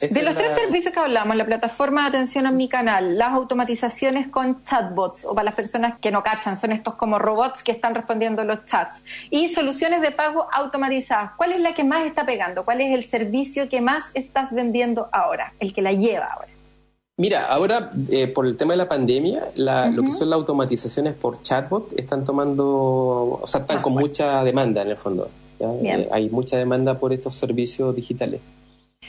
De 0.02 0.22
los 0.22 0.36
la... 0.36 0.42
tres 0.42 0.54
servicios 0.54 0.94
que 0.94 1.00
hablamos, 1.00 1.36
la 1.36 1.46
plataforma 1.46 2.02
de 2.02 2.08
atención 2.10 2.46
a 2.46 2.52
mi 2.52 2.68
canal, 2.68 3.18
las 3.18 3.30
automatizaciones 3.30 4.28
con 4.28 4.64
chatbots, 4.66 5.26
o 5.26 5.34
para 5.34 5.46
las 5.46 5.56
personas 5.56 6.00
que 6.00 6.12
no 6.12 6.24
cachan, 6.24 6.58
son 6.58 6.72
estos 6.72 6.96
como 6.96 7.20
robots 7.20 7.64
que 7.64 7.72
están 7.72 7.96
respondiendo 7.96 8.44
los 8.44 8.66
chats, 8.66 9.04
y 9.30 9.48
soluciones 9.48 10.02
de 10.02 10.12
pago 10.12 10.48
automatizadas. 10.52 11.32
¿Cuál 11.38 11.54
es 11.54 11.62
la 11.62 11.74
que 11.74 11.84
más 11.84 12.06
está 12.06 12.26
pegando? 12.26 12.66
¿Cuál 12.66 12.82
es 12.82 12.94
el 12.94 13.10
servicio 13.10 13.70
que 13.70 13.82
más 13.82 14.06
estás 14.14 14.52
vendiendo 14.54 15.10
ahora? 15.12 15.54
El 15.60 15.74
que 15.74 15.82
la 15.82 15.94
lleva 15.94 16.26
ahora. 16.26 16.53
Mira, 17.16 17.46
ahora 17.46 17.92
eh, 18.10 18.28
por 18.28 18.48
el 18.48 18.58
tema 18.58 18.74
de 18.74 18.78
la 18.78 18.88
pandemia, 18.88 19.50
la, 19.56 19.86
uh 19.86 19.88
-huh. 19.88 19.96
lo 19.96 20.04
que 20.04 20.12
son 20.12 20.30
las 20.30 20.38
automatizaciones 20.38 21.14
por 21.14 21.42
chatbot 21.44 21.94
están 21.98 22.26
tomando, 22.26 23.40
o 23.42 23.48
sea, 23.48 23.62
están 23.62 23.82
con 23.82 23.94
mucha 23.94 24.44
demanda 24.44 24.82
en 24.82 24.90
el 24.90 24.98
fondo. 24.98 25.30
Eh, 25.60 26.08
hay 26.12 26.30
mucha 26.30 26.58
demanda 26.58 26.96
por 26.96 27.14
estos 27.14 27.36
servicios 27.36 27.96
digitales. 27.96 28.42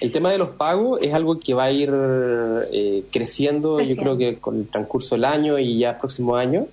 El 0.01 0.13
tema 0.13 0.31
de 0.31 0.39
los 0.39 0.51
pagos 0.51 1.01
es 1.03 1.15
algo 1.15 1.39
que 1.39 1.55
va 1.55 1.65
a 1.65 1.71
ir 1.71 1.91
eh, 1.93 3.05
creciendo, 3.11 3.81
yo 3.81 3.97
creo 3.97 4.19
que 4.19 4.37
con 4.37 4.57
el 4.57 4.69
transcurso 4.69 5.15
del 5.15 5.25
año 5.25 5.59
y 5.59 5.79
ya 5.79 5.97
próximo 5.97 6.37
año, 6.37 6.67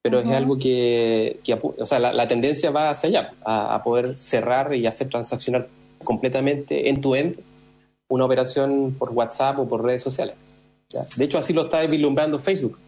pero 0.00 0.20
es 0.20 0.26
algo 0.26 0.58
que, 0.58 1.38
o 1.78 1.86
sea, 1.86 1.98
la, 1.98 2.28
tendencia 2.28 2.70
va 2.70 2.90
hacia 2.90 3.08
allá, 3.08 3.34
a, 3.44 3.80
poder 3.82 4.16
cerrar 4.16 4.74
y 4.74 4.86
hacer 4.86 5.08
transaccionar 5.08 5.68
completamente 6.02 6.88
en 6.88 7.00
tu 7.00 7.14
end 7.14 7.38
una 8.08 8.24
operación 8.24 8.94
por 8.98 9.10
WhatsApp 9.10 9.58
o 9.58 9.68
por 9.68 9.84
redes 9.84 10.02
sociales. 10.02 10.34
De 11.16 11.24
hecho, 11.24 11.38
así 11.38 11.52
lo 11.52 11.64
está 11.64 11.80
vislumbrando 11.82 12.38
Facebook, 12.38 12.78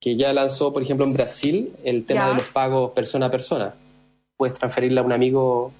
que 0.00 0.16
ya 0.16 0.32
lanzó, 0.32 0.72
por 0.72 0.82
ejemplo, 0.82 1.06
en 1.06 1.12
Brasil 1.12 1.72
el 1.84 2.04
tema 2.04 2.28
de 2.28 2.34
los 2.36 2.46
pagos 2.52 2.92
persona 2.92 3.26
a 3.26 3.30
persona. 3.30 3.74
Puedes 4.36 4.58
transferirle 4.58 5.00
a 5.00 5.02
un 5.02 5.12
amigo 5.12 5.72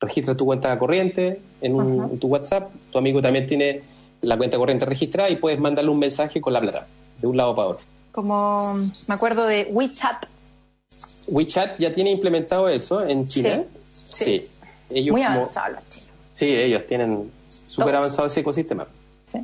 registra 0.00 0.36
tu 0.36 0.44
cuenta 0.44 0.78
corriente 0.78 1.40
en, 1.60 2.18
tu 2.18 2.28
WhatsApp, 2.28 2.70
tu 2.90 2.98
amigo 2.98 3.22
también 3.22 3.46
tiene 3.46 3.82
la 4.22 4.36
cuenta 4.36 4.56
corriente 4.56 4.84
registrada 4.84 5.30
y 5.30 5.36
puedes 5.36 5.58
mandarle 5.58 5.90
un 5.90 5.98
mensaje 5.98 6.40
con 6.40 6.52
la 6.52 6.60
plata, 6.60 6.86
de 7.20 7.26
un 7.26 7.36
lado 7.36 7.54
para 7.54 7.68
otro. 7.68 7.84
Como 8.12 8.74
me 8.74 9.14
acuerdo 9.14 9.46
de 9.46 9.68
WeChat. 9.70 10.26
WeChat 11.26 11.78
ya 11.78 11.92
tiene 11.92 12.10
implementado 12.10 12.68
eso 12.68 13.04
en 13.04 13.26
China. 13.26 13.64
Sí. 13.90 14.46
Ellos 14.90 15.12
Muy 15.12 15.22
avanzado 15.22 15.76
China. 15.88 16.06
Sí, 16.32 16.46
ellos 16.46 16.86
tienen 16.86 17.30
súper 17.48 17.96
avanzado 17.96 18.26
ese 18.26 18.40
ecosistema. 18.40 18.86
Sí. 19.24 19.38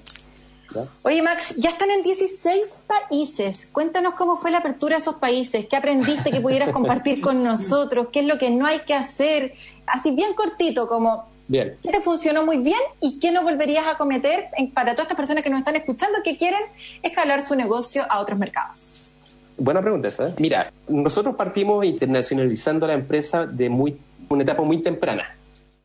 Oye, 1.02 1.22
Max, 1.22 1.56
ya 1.56 1.70
están 1.70 1.90
en 1.90 2.02
16 2.02 2.82
países. 2.86 3.68
Cuéntanos 3.72 4.14
cómo 4.14 4.36
fue 4.36 4.50
la 4.50 4.58
apertura 4.58 4.96
de 4.96 5.02
esos 5.02 5.16
países, 5.16 5.66
qué 5.66 5.76
aprendiste 5.76 6.30
que 6.30 6.40
pudieras 6.40 6.70
compartir 6.70 7.20
con 7.20 7.42
nosotros, 7.44 8.08
qué 8.12 8.20
es 8.20 8.26
lo 8.26 8.38
que 8.38 8.50
no 8.50 8.66
hay 8.66 8.80
que 8.80 8.94
hacer. 8.94 9.54
Así 9.86 10.12
bien 10.12 10.34
cortito, 10.34 10.88
como 10.88 11.28
Bien. 11.50 11.76
¿Qué 11.82 11.90
te 11.90 12.00
funcionó 12.00 12.46
muy 12.46 12.58
bien 12.58 12.78
y 13.00 13.18
qué 13.18 13.32
no 13.32 13.42
volverías 13.42 13.84
a 13.88 13.98
cometer 13.98 14.50
para 14.72 14.92
todas 14.92 15.06
estas 15.06 15.16
personas 15.16 15.42
que 15.42 15.50
nos 15.50 15.58
están 15.58 15.74
escuchando 15.74 16.18
que 16.22 16.36
quieren 16.36 16.60
escalar 17.02 17.44
su 17.44 17.56
negocio 17.56 18.06
a 18.08 18.20
otros 18.20 18.38
mercados? 18.38 19.16
Buena 19.58 19.82
pregunta 19.82 20.06
esa. 20.06 20.32
Mira, 20.38 20.72
nosotros 20.86 21.34
partimos 21.34 21.84
internacionalizando 21.84 22.86
la 22.86 22.92
empresa 22.92 23.46
de 23.46 23.68
muy 23.68 23.98
una 24.28 24.44
etapa 24.44 24.62
muy 24.62 24.78
temprana. 24.78 25.36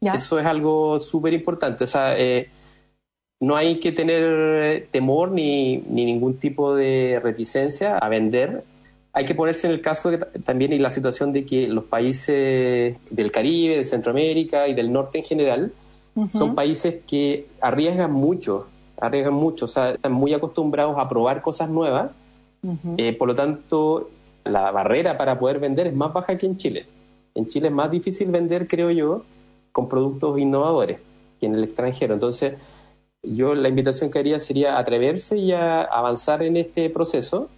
Eso 0.02 0.38
es 0.39 0.45
algo 0.45 1.00
súper 1.00 1.34
importante. 1.34 1.84
O 1.84 1.88
sea, 1.88 2.15
eh, 2.15 2.48
no 3.39 3.56
hay 3.56 3.80
que 3.80 3.91
tener 3.91 4.88
temor 4.91 5.32
ni, 5.32 5.78
ningún 5.78 6.38
tipo 6.38 6.76
de 6.76 7.19
reticencia 7.21 7.98
a 7.98 8.10
vender. 8.10 8.63
Hay 9.13 9.26
que 9.26 9.36
ponerse 9.36 9.67
en 9.67 9.74
el 9.74 9.82
caso 9.82 10.12
también 10.43 10.74
en 10.74 10.82
la 10.82 10.89
situación 10.89 11.32
de 11.32 11.45
que 11.45 11.67
los 11.67 11.86
países 11.86 12.98
del 13.10 13.32
Caribe, 13.32 13.78
de 13.78 13.86
Centroamérica 13.86 14.67
y 14.67 14.74
del 14.74 14.91
norte 14.91 15.19
en 15.19 15.24
general 15.24 15.71
son 16.32 16.56
países 16.56 17.04
que 17.06 17.48
arriesgan 17.60 18.12
mucho, 18.12 18.67
arriesgan 19.00 19.34
mucho, 19.34 19.65
o 19.65 19.67
sea, 19.67 19.91
están 19.91 20.13
muy 20.13 20.34
acostumbrados 20.34 20.98
a 20.98 21.10
probar 21.10 21.41
cosas 21.41 21.69
nuevas. 21.69 22.12
Eh, 22.98 23.13
por 23.13 23.28
lo 23.28 23.36
tanto, 23.36 24.10
la 24.43 24.71
barrera 24.71 25.17
para 25.17 25.38
poder 25.38 25.60
vender 25.60 25.88
es 25.88 25.93
más 25.93 26.13
baja 26.13 26.38
que 26.38 26.45
en 26.45 26.58
Chile. 26.58 26.86
En 27.36 27.48
Chile 27.48 27.67
es 27.67 27.74
más 27.74 27.91
difícil 27.91 28.32
vender, 28.32 28.67
creo 28.67 28.91
yo, 28.91 29.24
con 29.71 29.89
productos 29.89 30.39
innovadores 30.39 31.00
que 31.39 31.45
en 31.45 31.56
el 31.56 31.65
extranjero. 31.65 32.13
Entonces, 32.13 32.54
yo 33.27 33.55
la 33.55 33.69
invitación 33.69 34.09
que 34.09 34.19
haría 34.19 34.39
sería 34.39 34.77
atreverse 34.77 35.38
y 35.38 35.51
a 35.51 35.81
avanzar 35.81 36.43
en 36.43 36.57
este 36.57 36.89
proceso. 36.89 37.49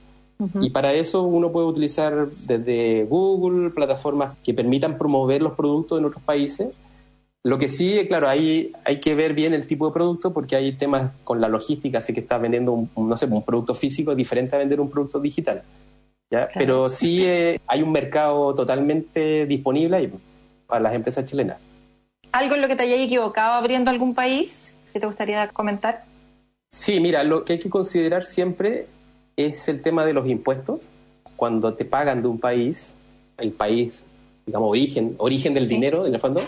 Y 0.62 0.69
para 0.69 0.93
eso 0.93 1.23
uno 1.23 1.51
puede 1.51 1.65
utilizar 1.65 2.30
desde 2.30 3.06
Google 3.06 3.71
plataformas 3.71 4.36
que 4.43 4.53
permitan 4.53 4.99
promover 4.99 5.41
los 5.41 5.53
productos 5.53 5.97
en 5.97 6.06
otros 6.06 6.21
países. 6.21 6.80
Lo 7.43 7.58
que 7.58 7.69
sí, 7.69 8.06
claro, 8.08 8.27
hay, 8.30 8.71
hay 8.84 8.99
que 8.99 9.15
ver 9.15 9.34
bien 9.34 9.56
el 9.56 9.65
tipo 9.65 9.88
de 9.88 9.93
producto 9.93 10.34
porque 10.34 10.56
hay 10.56 10.73
temas 10.73 11.12
con 11.23 11.41
la 11.41 11.47
logística, 11.47 11.97
así 11.97 12.13
que 12.13 12.19
estás 12.19 12.39
vendiendo 12.39 12.71
un, 12.71 12.89
no 12.95 13.17
sé, 13.17 13.25
un 13.25 13.43
producto 13.43 13.73
físico 13.73 14.13
diferente 14.13 14.56
a 14.56 14.60
vender 14.60 14.80
un 14.80 14.91
producto 14.91 15.19
digital. 15.19 15.63
¿ya? 16.30 16.47
Pero 16.53 16.88
sí 16.88 17.25
eh, 17.25 17.60
hay 17.65 17.82
un 17.82 17.91
mercado 17.91 18.53
totalmente 18.53 19.47
disponible 19.47 19.97
ahí 19.97 20.12
para 20.67 20.82
las 20.82 20.93
empresas 20.93 21.25
chilenas. 21.25 21.58
¿Algo 22.32 22.56
en 22.56 22.62
lo 22.62 22.67
que 22.67 22.75
te 22.75 22.84
hayas 22.84 22.99
equivocado 22.99 23.53
abriendo 23.53 23.89
algún 23.89 24.13
país? 24.13 24.66
Te 24.99 25.07
gustaría 25.07 25.47
comentar? 25.49 26.03
Sí, 26.71 26.99
mira, 26.99 27.23
lo 27.23 27.43
que 27.43 27.53
hay 27.53 27.60
que 27.60 27.69
considerar 27.69 28.23
siempre 28.23 28.88
es 29.36 29.67
el 29.67 29.81
tema 29.81 30.05
de 30.05 30.13
los 30.13 30.27
impuestos. 30.27 30.81
Cuando 31.36 31.73
te 31.73 31.86
pagan 31.86 32.21
de 32.21 32.27
un 32.27 32.39
país, 32.39 32.95
el 33.38 33.51
país, 33.51 34.03
digamos, 34.45 34.69
origen, 34.69 35.15
origen 35.17 35.53
del 35.53 35.67
dinero, 35.67 36.05
en 36.05 36.13
el 36.13 36.19
fondo, 36.19 36.41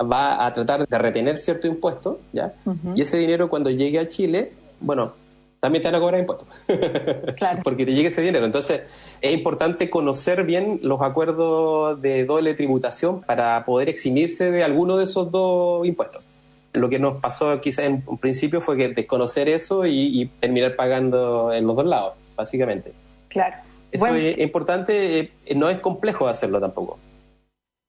va 0.00 0.46
a 0.46 0.52
tratar 0.52 0.86
de 0.86 0.98
retener 0.98 1.38
cierto 1.38 1.66
impuesto, 1.66 2.20
¿ya? 2.32 2.54
Y 2.94 3.02
ese 3.02 3.18
dinero 3.18 3.48
cuando 3.48 3.70
llegue 3.70 3.98
a 3.98 4.08
Chile, 4.08 4.52
bueno, 4.80 5.12
también 5.60 5.82
te 5.82 5.88
van 5.88 5.96
a 5.96 6.00
cobrar 6.00 6.20
impuestos. 6.20 6.48
Claro. 7.36 7.60
Porque 7.62 7.84
te 7.84 7.92
llegue 7.92 8.08
ese 8.08 8.22
dinero. 8.22 8.46
Entonces, 8.46 8.82
es 9.20 9.32
importante 9.32 9.90
conocer 9.90 10.44
bien 10.44 10.80
los 10.82 11.00
acuerdos 11.02 12.00
de 12.00 12.24
doble 12.24 12.54
tributación 12.54 13.20
para 13.22 13.64
poder 13.64 13.88
eximirse 13.88 14.50
de 14.50 14.64
alguno 14.64 14.96
de 14.96 15.04
esos 15.04 15.30
dos 15.30 15.86
impuestos 15.86 16.24
lo 16.72 16.88
que 16.88 16.98
nos 16.98 17.20
pasó 17.20 17.60
quizá 17.60 17.84
en 17.84 18.02
un 18.06 18.18
principio 18.18 18.60
fue 18.60 18.76
que 18.76 18.88
desconocer 18.88 19.48
eso 19.48 19.86
y, 19.86 20.30
terminar 20.40 20.74
pagando 20.76 21.52
en 21.52 21.66
los 21.66 21.76
dos 21.76 21.86
lados, 21.86 22.14
básicamente. 22.36 22.92
Claro. 23.28 23.56
Eso 23.90 24.06
es 24.06 24.38
importante, 24.38 25.18
eh, 25.18 25.54
no 25.54 25.68
es 25.68 25.78
complejo 25.80 26.26
hacerlo 26.26 26.60
tampoco. 26.60 26.98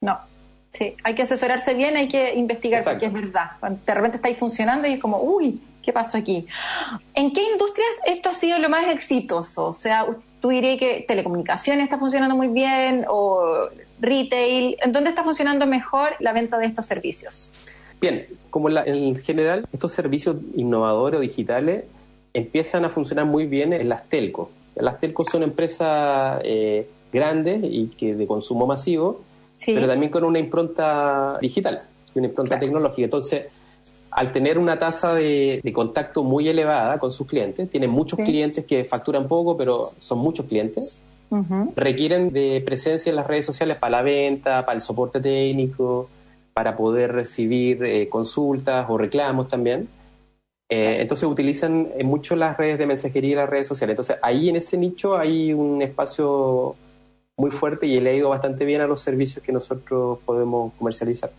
No, 0.02 0.20
sí, 0.74 0.96
hay 1.04 1.16
que 1.16 1.22
asesorarse 1.22 1.74
bien, 1.76 1.96
hay 1.96 2.10
que 2.10 2.36
investigar 2.36 2.84
porque 2.84 3.06
es 3.06 3.14
verdad. 3.14 3.52
de 3.62 3.94
repente 3.94 4.18
está 4.18 4.28
ahí 4.28 4.36
funcionando 4.36 4.86
y 4.86 4.94
es 4.94 5.00
como, 5.00 5.22
uy, 5.22 5.62
¿qué 5.82 5.94
pasó 5.94 6.18
aquí? 6.18 6.46
¿En 7.14 7.32
qué 7.32 7.42
industrias 7.52 7.92
esto 8.06 8.32
ha 8.32 8.34
sido 8.34 8.60
lo 8.60 8.70
más 8.70 8.94
exitoso? 8.94 9.68
O 9.68 9.74
sea, 9.74 10.06
tú 10.42 10.50
dirías 10.50 10.78
que 10.78 11.06
telecomunicaciones 11.08 11.86
está 11.86 11.98
funcionando 11.98 12.36
muy 12.36 12.50
bien 12.50 13.06
o 13.08 13.70
retail. 14.02 14.76
¿En 14.82 14.92
dónde 14.92 15.10
está 15.10 15.24
funcionando 15.24 15.66
mejor 15.66 16.18
la 16.20 16.34
venta 16.34 16.58
de 16.58 16.66
estos 16.66 16.86
servicios? 16.86 17.52
Bien, 18.04 18.26
como 18.50 18.70
en 18.70 19.16
general, 19.16 19.66
estos 19.72 19.94
servicios 19.94 20.36
innovadores 20.56 21.20
o 21.20 21.22
digitales 21.22 21.86
empiezan 22.34 22.84
a 22.84 22.90
funcionar 22.90 23.26
muy 23.26 23.46
bien 23.46 23.72
en 23.72 23.88
las 23.88 24.10
telcos. 24.10 24.50
Las 24.76 25.00
telcos 25.00 25.30
son 25.32 25.42
empresas 25.42 26.42
eh, 26.44 26.86
grandes 27.14 27.62
y 27.64 27.86
que 27.98 28.14
de 28.14 28.28
consumo 28.28 28.68
masivo, 28.68 29.22
pero 29.66 29.88
también 29.88 30.12
con 30.12 30.26
una 30.26 30.38
impronta 30.38 31.38
digital 31.40 31.84
y 32.14 32.20
una 32.20 32.28
impronta 32.28 32.60
tecnológica. 32.60 33.06
Entonces, 33.06 33.44
al 34.12 34.34
tener 34.34 34.58
una 34.58 34.78
tasa 34.78 35.14
de, 35.14 35.62
contacto 35.74 36.26
muy 36.26 36.50
elevada 36.50 37.00
con 37.00 37.14
sus 37.14 37.26
clientes, 37.26 37.70
tienen 37.70 37.90
muchos 37.90 38.20
clientes 38.20 38.66
que 38.66 38.84
facturan 38.84 39.30
poco, 39.30 39.56
pero 39.56 39.92
son 40.00 40.18
muchos 40.18 40.48
clientes, 40.48 41.02
requieren 41.78 42.34
de 42.34 42.62
presencia 42.66 43.12
en 43.12 43.16
las 43.16 43.28
redes 43.28 43.46
sociales 43.46 43.78
para 43.78 43.92
la 43.92 44.02
venta, 44.02 44.66
para 44.66 44.76
el 44.76 44.82
soporte 44.82 45.22
técnico, 45.22 46.10
para 46.54 46.76
poder 46.76 47.12
recibir 47.12 47.84
eh, 47.84 48.10
consultas 48.10 48.86
o 48.90 48.98
reclamos 48.98 49.48
también. 49.48 49.88
Eh, 50.70 50.98
entonces 51.02 51.28
utilizan 51.28 51.90
mucho 52.04 52.36
las 52.36 52.58
redes 52.58 52.78
de 52.78 52.86
mensajería 52.86 53.32
y 53.32 53.36
las 53.36 53.50
redes 53.50 53.68
sociales. 53.68 53.94
Entonces 53.94 54.18
ahí 54.22 54.50
en 54.50 54.56
ese 54.56 54.78
nicho 54.78 55.18
hay 55.18 55.54
un 55.54 55.82
espacio 55.82 56.76
muy 57.36 57.52
fuerte 57.52 57.86
y 57.86 58.00
le 58.00 58.12
ha 58.12 58.14
ido 58.14 58.30
bastante 58.30 58.66
bien 58.66 58.82
a 58.82 58.88
los 58.88 59.02
servicios 59.02 59.44
que 59.44 59.52
nosotros 59.52 60.20
podemos 60.26 60.74
comercializar. 60.78 61.32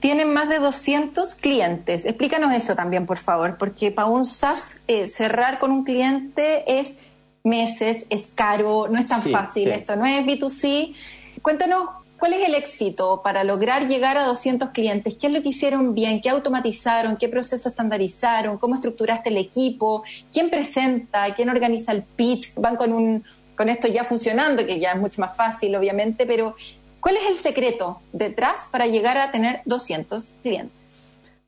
Tienen 0.00 0.32
más 0.32 0.48
de 0.48 0.58
200 0.58 1.34
clientes. 1.36 2.04
Explícanos 2.04 2.52
eso 2.52 2.74
también, 2.74 3.06
por 3.06 3.18
favor, 3.18 3.56
porque 3.56 3.90
para 3.90 4.08
un 4.08 4.26
SaaS 4.26 4.80
eh, 4.88 5.06
cerrar 5.06 5.58
con 5.58 5.70
un 5.70 5.84
cliente 5.84 6.80
es 6.80 6.98
meses, 7.44 8.04
es 8.10 8.28
caro, 8.34 8.88
no 8.90 8.98
es 8.98 9.06
tan 9.06 9.22
fácil 9.22 9.70
esto, 9.70 9.96
no 9.96 10.06
es 10.06 10.24
B2C. 10.26 10.94
Cuéntanos 11.40 11.88
¿Cuál 12.20 12.34
es 12.34 12.46
el 12.46 12.54
éxito 12.54 13.22
para 13.24 13.44
lograr 13.44 13.88
llegar 13.88 14.18
a 14.18 14.24
200 14.24 14.68
clientes? 14.70 15.14
¿Qué 15.14 15.28
es 15.28 15.32
lo 15.32 15.40
que 15.42 15.48
hicieron 15.48 15.94
bien? 15.94 16.20
¿Qué 16.20 16.28
automatizaron? 16.28 17.16
¿Qué 17.16 17.30
proceso 17.30 17.70
estandarizaron? 17.70 18.58
¿Cómo 18.58 18.74
estructuraste 18.74 19.30
el 19.30 19.38
equipo? 19.38 20.04
¿Quién 20.30 20.50
presenta? 20.50 21.34
¿Quién 21.34 21.48
organiza 21.48 21.92
el 21.92 22.02
pitch? 22.02 22.52
Van 22.56 22.76
con, 22.76 22.92
un, 22.92 23.24
con 23.56 23.70
esto 23.70 23.88
ya 23.88 24.04
funcionando, 24.04 24.66
que 24.66 24.78
ya 24.78 24.92
es 24.92 25.00
mucho 25.00 25.22
más 25.22 25.34
fácil, 25.34 25.74
obviamente, 25.74 26.26
pero 26.26 26.56
¿cuál 27.00 27.16
es 27.16 27.22
el 27.30 27.38
secreto 27.38 28.02
detrás 28.12 28.68
para 28.70 28.86
llegar 28.86 29.16
a 29.16 29.32
tener 29.32 29.62
200 29.64 30.34
clientes? 30.42 30.76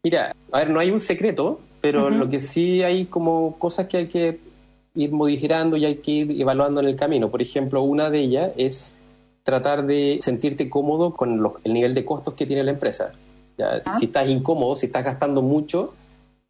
Mira, 0.02 0.34
a 0.50 0.58
ver, 0.58 0.70
no 0.70 0.80
hay 0.80 0.90
un 0.90 1.00
secreto, 1.00 1.60
pero 1.82 2.08
lo 2.08 2.30
que 2.30 2.40
sí 2.40 2.82
hay 2.82 3.04
como 3.04 3.58
cosas 3.58 3.88
que 3.88 3.98
hay 3.98 4.06
que 4.06 4.40
ir 4.94 5.12
modificando 5.12 5.76
y 5.76 5.84
hay 5.84 5.96
que 5.96 6.10
ir 6.10 6.40
evaluando 6.40 6.80
en 6.80 6.86
el 6.86 6.96
camino. 6.96 7.30
Por 7.30 7.42
ejemplo, 7.42 7.82
una 7.82 8.08
de 8.08 8.20
ellas 8.20 8.52
es 8.56 8.94
tratar 9.42 9.84
de 9.86 10.18
sentirte 10.20 10.68
cómodo 10.70 11.12
con 11.12 11.52
el 11.64 11.72
nivel 11.72 11.94
de 11.94 12.04
costos 12.04 12.34
que 12.34 12.46
tiene 12.46 12.62
la 12.62 12.72
empresa. 12.72 13.12
Ah. 13.60 13.80
Si 13.98 14.06
estás 14.06 14.28
incómodo, 14.28 14.76
si 14.76 14.86
estás 14.86 15.04
gastando 15.04 15.42
mucho 15.42 15.94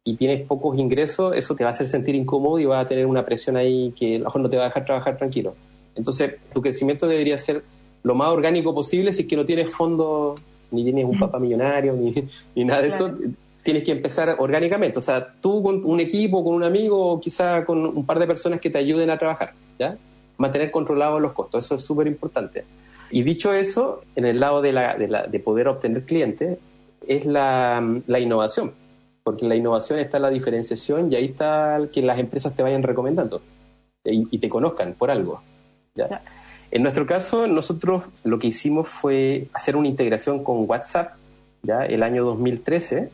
y 0.03 0.15
tienes 0.15 0.45
pocos 0.45 0.77
ingresos, 0.77 1.35
eso 1.35 1.55
te 1.55 1.63
va 1.63 1.69
a 1.69 1.73
hacer 1.73 1.87
sentir 1.87 2.15
incómodo 2.15 2.59
y 2.59 2.65
va 2.65 2.79
a 2.79 2.87
tener 2.87 3.05
una 3.05 3.25
presión 3.25 3.57
ahí 3.57 3.93
que 3.97 4.15
a 4.15 4.19
lo 4.19 4.25
mejor 4.25 4.41
no 4.41 4.49
te 4.49 4.57
va 4.57 4.63
a 4.63 4.67
dejar 4.67 4.85
trabajar 4.85 5.17
tranquilo. 5.17 5.55
Entonces, 5.95 6.35
tu 6.53 6.61
crecimiento 6.61 7.07
debería 7.07 7.37
ser 7.37 7.63
lo 8.03 8.15
más 8.15 8.29
orgánico 8.29 8.73
posible 8.73 9.13
si 9.13 9.23
es 9.23 9.27
que 9.27 9.35
no 9.35 9.45
tienes 9.45 9.69
fondos, 9.69 10.41
ni 10.71 10.83
tienes 10.83 11.05
un 11.05 11.17
papá 11.17 11.39
millonario, 11.39 11.93
ni, 11.93 12.11
ni 12.55 12.65
nada 12.65 12.81
de 12.81 12.89
eso. 12.89 13.11
tienes 13.61 13.83
que 13.83 13.91
empezar 13.91 14.35
orgánicamente. 14.39 14.99
O 14.99 15.01
sea, 15.01 15.35
tú 15.39 15.63
con 15.63 15.85
un 15.85 15.99
equipo, 15.99 16.43
con 16.43 16.53
un 16.55 16.63
amigo, 16.63 17.13
o 17.13 17.19
quizá 17.19 17.63
con 17.63 17.85
un 17.85 18.05
par 18.05 18.19
de 18.19 18.27
personas 18.27 18.59
que 18.59 18.69
te 18.69 18.77
ayuden 18.77 19.09
a 19.09 19.17
trabajar, 19.17 19.53
¿ya? 19.79 19.95
Mantener 20.37 20.71
controlados 20.71 21.21
los 21.21 21.33
costos, 21.33 21.65
eso 21.65 21.75
es 21.75 21.85
súper 21.85 22.07
importante. 22.07 22.65
Y 23.11 23.23
dicho 23.23 23.53
eso, 23.53 24.01
en 24.15 24.25
el 24.25 24.39
lado 24.39 24.61
de, 24.61 24.71
la, 24.73 24.95
de, 24.97 25.07
la, 25.07 25.27
de 25.27 25.39
poder 25.39 25.67
obtener 25.67 26.03
clientes, 26.03 26.57
es 27.07 27.25
la, 27.25 28.01
la, 28.07 28.19
innovación. 28.19 28.71
Porque 29.23 29.45
en 29.45 29.49
la 29.49 29.55
innovación 29.55 29.99
está 29.99 30.19
la 30.19 30.29
diferenciación 30.29 31.11
y 31.11 31.15
ahí 31.15 31.25
está 31.25 31.79
que 31.93 32.01
las 32.01 32.17
empresas 32.17 32.55
te 32.55 32.63
vayan 32.63 32.81
recomendando 32.81 33.41
y, 34.03 34.27
y 34.35 34.39
te 34.39 34.49
conozcan 34.49 34.93
por 34.93 35.11
algo. 35.11 35.41
¿ya? 35.95 36.21
En 36.71 36.81
nuestro 36.81 37.05
caso, 37.05 37.45
nosotros 37.45 38.05
lo 38.23 38.39
que 38.39 38.47
hicimos 38.47 38.89
fue 38.89 39.47
hacer 39.53 39.75
una 39.75 39.87
integración 39.87 40.43
con 40.43 40.67
WhatsApp, 40.67 41.13
ya 41.61 41.85
el 41.85 42.01
año 42.01 42.25
2013, 42.25 43.11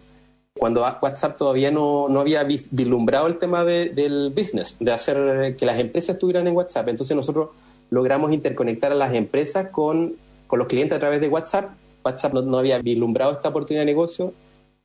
cuando 0.59 0.81
WhatsApp 0.81 1.37
todavía 1.37 1.71
no, 1.71 2.09
no 2.09 2.19
había 2.19 2.43
vislumbrado 2.43 3.27
el 3.27 3.37
tema 3.37 3.63
de, 3.63 3.89
del 3.89 4.29
business, 4.35 4.77
de 4.79 4.91
hacer 4.91 5.55
que 5.55 5.65
las 5.65 5.79
empresas 5.79 6.15
estuvieran 6.15 6.45
en 6.47 6.55
WhatsApp. 6.55 6.89
Entonces 6.89 7.15
nosotros 7.15 7.49
logramos 7.89 8.33
interconectar 8.33 8.91
a 8.91 8.95
las 8.95 9.13
empresas 9.13 9.69
con, 9.69 10.15
con 10.47 10.59
los 10.59 10.67
clientes 10.67 10.95
a 10.95 10.99
través 10.99 11.21
de 11.21 11.29
WhatsApp. 11.29 11.71
WhatsApp 12.03 12.33
no, 12.33 12.41
no 12.41 12.59
había 12.59 12.77
vislumbrado 12.79 13.31
esta 13.31 13.49
oportunidad 13.49 13.81
de 13.81 13.85
negocio. 13.85 14.33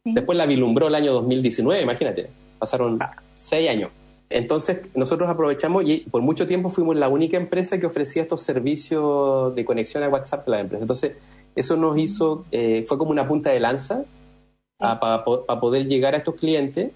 Sí. 0.05 0.15
Después 0.15 0.39
la 0.39 0.47
vislumbró 0.47 0.87
el 0.87 0.95
año 0.95 1.13
2019, 1.13 1.83
imagínate. 1.83 2.31
Pasaron 2.59 2.99
seis 3.35 3.69
años. 3.69 3.91
Entonces, 4.31 4.81
nosotros 4.95 5.29
aprovechamos 5.29 5.85
y 5.87 5.99
por 5.99 6.23
mucho 6.23 6.47
tiempo 6.47 6.71
fuimos 6.71 6.97
la 6.97 7.09
única 7.09 7.37
empresa 7.37 7.79
que 7.79 7.87
ofrecía 7.87 8.23
estos 8.23 8.43
servicios 8.43 9.55
de 9.55 9.65
conexión 9.65 10.03
a 10.03 10.09
WhatsApp 10.09 10.45
para 10.45 10.59
las 10.59 10.65
empresas. 10.65 10.83
Entonces, 10.83 11.13
eso 11.57 11.77
nos 11.77 11.99
hizo, 11.99 12.45
eh, 12.51 12.85
fue 12.87 12.97
como 12.97 13.11
una 13.11 13.29
punta 13.29 13.51
de 13.51 13.61
lanza 13.61 14.05
para 15.01 15.25
pa 15.25 15.61
poder 15.61 15.87
llegar 15.87 16.15
a 16.15 16.19
estos 16.19 16.35
clientes. 16.35 16.93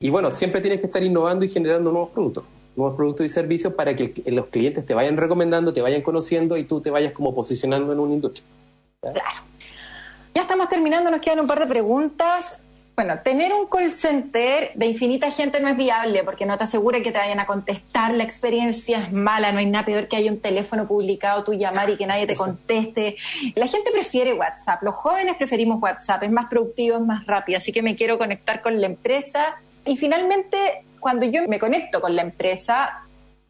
Y 0.00 0.10
bueno, 0.10 0.32
siempre 0.32 0.60
tienes 0.60 0.80
que 0.80 0.86
estar 0.86 1.02
innovando 1.02 1.44
y 1.44 1.48
generando 1.48 1.90
nuevos 1.90 2.10
productos, 2.10 2.44
nuevos 2.76 2.96
productos 2.96 3.26
y 3.26 3.28
servicios 3.28 3.72
para 3.74 3.94
que 3.96 4.12
los 4.26 4.46
clientes 4.46 4.84
te 4.84 4.94
vayan 4.94 5.16
recomendando, 5.16 5.72
te 5.72 5.80
vayan 5.80 6.02
conociendo 6.02 6.56
y 6.56 6.64
tú 6.64 6.80
te 6.80 6.90
vayas 6.90 7.12
como 7.12 7.34
posicionando 7.34 7.92
en 7.92 7.98
una 7.98 8.14
industria. 8.14 8.44
Claro. 9.00 9.40
Ya 10.34 10.42
estamos 10.42 10.68
terminando, 10.68 11.10
nos 11.10 11.20
quedan 11.20 11.40
un 11.40 11.46
par 11.46 11.60
de 11.60 11.66
preguntas. 11.66 12.58
Bueno, 12.96 13.18
tener 13.24 13.52
un 13.52 13.66
call 13.66 13.90
center 13.90 14.70
de 14.76 14.86
infinita 14.86 15.28
gente 15.32 15.58
no 15.58 15.68
es 15.68 15.76
viable 15.76 16.22
porque 16.22 16.46
no 16.46 16.56
te 16.56 16.62
asegura 16.62 17.00
que 17.00 17.10
te 17.10 17.18
vayan 17.18 17.40
a 17.40 17.46
contestar, 17.46 18.14
la 18.14 18.22
experiencia 18.22 18.98
es 18.98 19.12
mala, 19.12 19.50
no 19.50 19.58
hay 19.58 19.66
nada 19.66 19.84
peor 19.84 20.06
que 20.06 20.16
haya 20.16 20.30
un 20.30 20.38
teléfono 20.38 20.86
publicado, 20.86 21.42
tú 21.42 21.54
llamar 21.54 21.90
y 21.90 21.96
que 21.96 22.06
nadie 22.06 22.28
te 22.28 22.36
conteste. 22.36 23.16
La 23.56 23.66
gente 23.66 23.90
prefiere 23.90 24.32
WhatsApp, 24.34 24.80
los 24.84 24.94
jóvenes 24.94 25.34
preferimos 25.36 25.82
WhatsApp, 25.82 26.22
es 26.22 26.30
más 26.30 26.46
productivo, 26.46 26.98
es 26.98 27.02
más 27.02 27.26
rápido, 27.26 27.58
así 27.58 27.72
que 27.72 27.82
me 27.82 27.96
quiero 27.96 28.16
conectar 28.16 28.62
con 28.62 28.80
la 28.80 28.86
empresa. 28.86 29.56
Y 29.84 29.96
finalmente, 29.96 30.84
cuando 31.00 31.26
yo 31.26 31.48
me 31.48 31.58
conecto 31.58 32.00
con 32.00 32.14
la 32.14 32.22
empresa, 32.22 33.00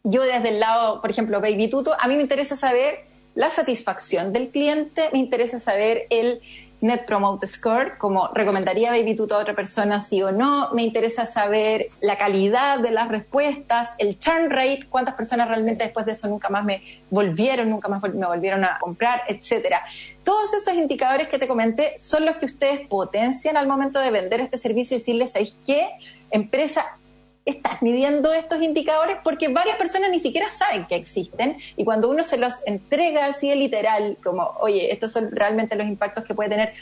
yo 0.03 0.23
desde 0.23 0.49
el 0.49 0.59
lado, 0.59 1.01
por 1.01 1.11
ejemplo, 1.11 1.39
Baby 1.39 1.67
Tuto, 1.67 1.95
a 1.99 2.07
mí 2.07 2.15
me 2.15 2.23
interesa 2.23 2.57
saber 2.57 3.05
la 3.35 3.51
satisfacción 3.51 4.33
del 4.33 4.49
cliente, 4.49 5.09
me 5.13 5.19
interesa 5.19 5.59
saber 5.59 6.07
el 6.09 6.41
Net 6.85 7.05
Promote 7.05 7.47
Score, 7.47 7.97
como 7.97 8.29
recomendaría 8.33 8.91
Baby 8.91 9.15
Tuto 9.15 9.35
a 9.35 9.39
otra 9.39 9.55
persona, 9.55 10.01
sí 10.01 10.21
o 10.21 10.31
no. 10.31 10.69
Me 10.73 10.83
interesa 10.83 11.25
saber 11.25 11.87
la 12.03 12.15
calidad 12.15 12.77
de 12.77 12.91
las 12.91 13.07
respuestas, 13.07 13.89
el 13.97 14.19
churn 14.19 14.51
rate, 14.51 14.81
cuántas 14.87 15.15
personas 15.15 15.47
realmente 15.47 15.83
después 15.83 16.05
de 16.05 16.11
eso 16.11 16.27
nunca 16.27 16.49
más 16.49 16.63
me 16.63 16.83
volvieron, 17.09 17.71
nunca 17.71 17.87
más 17.87 18.03
me 18.03 18.27
volvieron 18.27 18.63
a 18.63 18.77
comprar, 18.79 19.23
etcétera. 19.27 19.81
Todos 20.23 20.53
esos 20.53 20.75
indicadores 20.75 21.27
que 21.27 21.39
te 21.39 21.47
comenté 21.47 21.95
son 21.97 22.23
los 22.23 22.35
que 22.35 22.45
ustedes 22.45 22.87
potencian 22.87 23.57
al 23.57 23.67
momento 23.67 23.99
de 23.99 24.11
vender 24.11 24.41
este 24.41 24.59
servicio 24.59 24.95
y 24.95 24.99
decirles, 24.99 25.31
¿sabéis 25.31 25.57
qué? 25.65 25.89
Empresa 26.29 26.97
estás 27.45 27.81
midiendo 27.83 28.33
estos 28.33 28.61
indicadores 28.61 29.17
porque 29.23 29.47
varias 29.47 29.77
personas 29.77 30.09
ni 30.09 30.19
siquiera 30.19 30.49
saben 30.49 30.85
que 30.85 30.95
existen 30.95 31.57
y 31.77 31.85
cuando 31.85 32.09
uno 32.09 32.23
se 32.23 32.37
los 32.37 32.53
entrega 32.65 33.27
así 33.27 33.49
de 33.49 33.55
literal, 33.55 34.17
como, 34.23 34.55
oye, 34.59 34.91
estos 34.91 35.11
son 35.11 35.29
realmente 35.31 35.75
los 35.75 35.87
impactos 35.87 36.23
que 36.25 36.33
puede 36.33 36.49
tener 36.49 36.73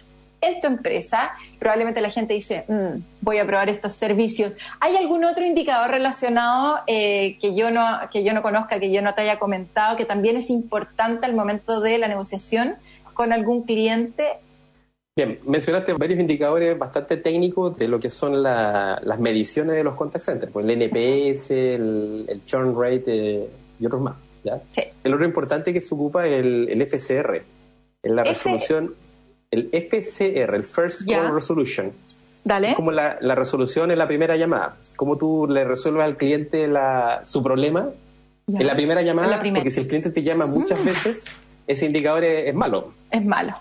en 0.43 0.61
tu 0.61 0.67
empresa, 0.67 1.31
probablemente 1.57 2.01
la 2.01 2.09
gente 2.09 2.33
dice, 2.33 2.65
mm, 2.67 2.99
voy 3.21 3.37
a 3.37 3.45
probar 3.45 3.69
estos 3.69 3.93
servicios. 3.93 4.53
¿Hay 4.81 4.95
algún 4.97 5.23
otro 5.23 5.45
indicador 5.45 5.91
relacionado 5.91 6.81
eh, 6.85 7.37
que, 7.39 7.55
yo 7.55 7.71
no, 7.71 7.85
que 8.11 8.23
yo 8.23 8.33
no 8.33 8.41
conozca, 8.41 8.79
que 8.79 8.91
yo 8.91 9.01
no 9.01 9.13
te 9.13 9.21
haya 9.21 9.39
comentado, 9.39 9.95
que 9.95 10.05
también 10.05 10.35
es 10.35 10.49
importante 10.49 11.25
al 11.25 11.33
momento 11.33 11.79
de 11.79 11.97
la 11.97 12.09
negociación 12.09 12.75
con 13.13 13.31
algún 13.31 13.63
cliente 13.63 14.25
Bien, 15.15 15.39
mencionaste 15.45 15.93
varios 15.93 16.19
indicadores 16.19 16.77
bastante 16.77 17.17
técnicos 17.17 17.77
de 17.77 17.87
lo 17.87 17.99
que 17.99 18.09
son 18.09 18.41
la, 18.41 18.99
las 19.03 19.19
mediciones 19.19 19.75
de 19.75 19.83
los 19.83 19.93
contact 19.93 20.25
centers, 20.25 20.51
pues 20.51 20.67
el 20.67 20.71
NPS, 20.71 21.51
el, 21.51 22.25
el 22.27 22.45
churn 22.45 22.75
rate 22.75 23.03
eh, 23.05 23.49
y 23.79 23.85
otros 23.85 24.01
más. 24.01 24.15
¿ya? 24.43 24.59
Sí. 24.73 24.81
El 25.03 25.13
otro 25.13 25.25
importante 25.25 25.71
que 25.71 25.81
se 25.81 25.93
ocupa 25.93 26.25
es 26.25 26.39
el, 26.39 26.67
el 26.67 26.81
FCR, 26.87 27.43
es 28.01 28.11
la 28.11 28.23
resolución, 28.23 28.95
el 29.51 29.69
FCR, 29.71 30.55
el 30.55 30.63
First 30.63 31.07
Call 31.07 31.31
Resolution. 31.31 31.91
Dale. 32.43 32.71
Es 32.71 32.75
como 32.75 32.91
la, 32.91 33.19
la, 33.21 33.35
resolución 33.35 33.91
en 33.91 33.99
la 33.99 34.07
primera 34.07 34.35
llamada, 34.35 34.77
cómo 34.95 35.17
tú 35.17 35.47
le 35.47 35.63
resuelves 35.63 36.05
al 36.05 36.17
cliente 36.17 36.67
la, 36.67 37.21
su 37.23 37.43
problema 37.43 37.91
en 38.47 38.67
la 38.67 38.75
primera 38.75 39.01
llamada, 39.01 39.27
la 39.27 39.39
primera. 39.39 39.61
porque 39.61 39.71
si 39.71 39.79
el 39.79 39.87
cliente 39.87 40.09
te 40.09 40.23
llama 40.23 40.47
muchas 40.47 40.81
mm. 40.81 40.85
veces, 40.85 41.25
ese 41.67 41.85
indicador 41.85 42.23
es, 42.23 42.49
es 42.49 42.55
malo. 42.55 42.91
Es 43.09 43.23
malo. 43.23 43.55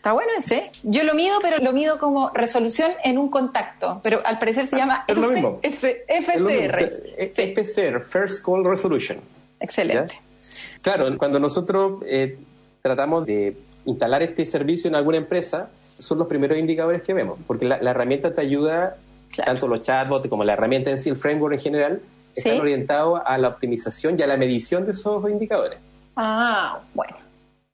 Está 0.00 0.14
bueno 0.14 0.30
ese. 0.38 0.70
Yo 0.82 1.04
lo 1.04 1.12
mido, 1.12 1.40
pero 1.42 1.58
lo 1.58 1.74
mido 1.74 1.98
como 1.98 2.30
resolución 2.30 2.90
en 3.04 3.18
un 3.18 3.28
contacto. 3.28 4.00
Pero 4.02 4.20
al 4.24 4.38
parecer 4.38 4.66
se 4.66 4.78
llama 4.78 5.04
es 5.06 5.14
lo 5.14 5.28
mismo. 5.28 5.60
FCR. 5.62 6.90
Sí. 7.36 7.54
FCR, 7.54 8.00
First 8.00 8.42
Call 8.42 8.64
Resolution. 8.64 9.18
Excelente. 9.60 10.14
¿Ya? 10.14 10.80
Claro, 10.80 11.18
cuando 11.18 11.38
nosotros 11.38 12.02
eh, 12.06 12.38
tratamos 12.80 13.26
de 13.26 13.54
instalar 13.84 14.22
este 14.22 14.46
servicio 14.46 14.88
en 14.88 14.94
alguna 14.94 15.18
empresa, 15.18 15.68
son 15.98 16.16
los 16.16 16.28
primeros 16.28 16.56
indicadores 16.56 17.02
que 17.02 17.12
vemos, 17.12 17.38
porque 17.46 17.66
la, 17.66 17.78
la 17.82 17.90
herramienta 17.90 18.34
te 18.34 18.40
ayuda, 18.40 18.96
claro. 19.34 19.52
tanto 19.52 19.68
los 19.68 19.82
chatbots 19.82 20.26
como 20.28 20.44
la 20.44 20.54
herramienta 20.54 20.88
en 20.88 20.96
sí, 20.96 21.10
el 21.10 21.16
framework 21.16 21.52
en 21.52 21.60
general, 21.60 22.00
están 22.34 22.54
¿Sí? 22.54 22.58
orientados 22.58 23.20
a 23.22 23.36
la 23.36 23.48
optimización 23.48 24.18
y 24.18 24.22
a 24.22 24.26
la 24.26 24.38
medición 24.38 24.86
de 24.86 24.92
esos 24.92 25.28
indicadores. 25.28 25.78
Ah, 26.16 26.80
bueno. 26.94 27.16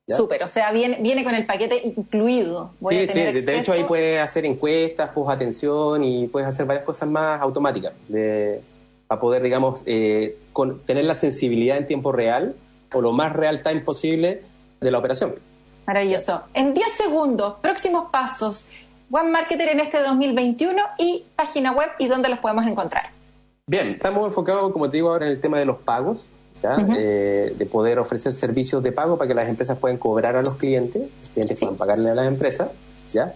Súper, 0.07 0.45
o 0.45 0.49
sea, 0.49 0.71
viene, 0.71 0.99
viene 1.01 1.25
con 1.25 1.35
el 1.35 1.47
paquete 1.47 1.81
incluido. 1.85 2.71
Voy 2.79 2.97
sí, 2.97 3.05
a 3.05 3.07
tener 3.13 3.35
sí, 3.35 3.41
de 3.41 3.59
hecho 3.59 3.73
ahí 3.73 3.83
puedes 3.85 4.21
hacer 4.21 4.47
encuestas, 4.47 5.09
post 5.09 5.31
atención 5.31 6.05
y 6.05 6.29
puedes 6.29 6.49
hacer 6.49 6.65
varias 6.65 6.85
cosas 6.85 7.09
más 7.09 7.41
automáticas 7.43 7.93
de, 8.07 8.61
para 9.09 9.21
poder, 9.21 9.43
digamos, 9.43 9.83
eh, 9.85 10.39
con, 10.53 10.81
tener 10.81 11.05
la 11.05 11.17
sensibilidad 11.17 11.77
en 11.77 11.87
tiempo 11.89 12.13
real 12.13 12.55
o 12.93 13.01
lo 13.01 13.11
más 13.13 13.33
real 13.33 13.65
time 13.65 13.81
posible 13.81 14.43
de 14.81 14.91
la 14.91 14.99
operación. 14.99 15.35
Maravilloso. 15.87 16.43
En 16.55 16.73
10 16.73 16.89
segundos, 16.93 17.55
próximos 17.61 18.11
pasos, 18.11 18.67
One 19.11 19.31
Marketer 19.31 19.69
en 19.69 19.81
este 19.81 20.01
2021 20.01 20.83
y 20.99 21.25
página 21.37 21.73
web 21.73 21.91
y 21.99 22.07
dónde 22.07 22.29
los 22.29 22.39
podemos 22.39 22.67
encontrar. 22.67 23.11
Bien, 23.69 23.89
estamos 23.89 24.27
enfocados, 24.27 24.73
como 24.73 24.89
te 24.89 24.99
digo, 24.99 25.11
ahora 25.11 25.27
en 25.27 25.33
el 25.33 25.41
tema 25.41 25.59
de 25.59 25.65
los 25.65 25.79
pagos. 25.79 26.27
Uh 26.63 26.69
-huh. 26.69 26.97
eh, 26.99 27.55
de 27.57 27.67
poder 27.67 27.99
ofrecer 27.99 28.33
servicios 28.35 28.83
de 28.83 28.91
pago 28.91 29.17
para 29.17 29.29
que 29.29 29.35
las 29.35 29.49
empresas 29.49 29.79
puedan 29.79 29.99
cobrar 29.99 30.37
a 30.37 30.43
los 30.43 30.55
clientes, 30.55 31.03
los 31.03 31.31
clientes 31.31 31.59
sí. 31.59 31.65
puedan 31.65 31.77
pagarle 31.77 32.11
a 32.11 32.15
las 32.15 32.27
empresas, 32.27 32.71
¿ya? 33.11 33.35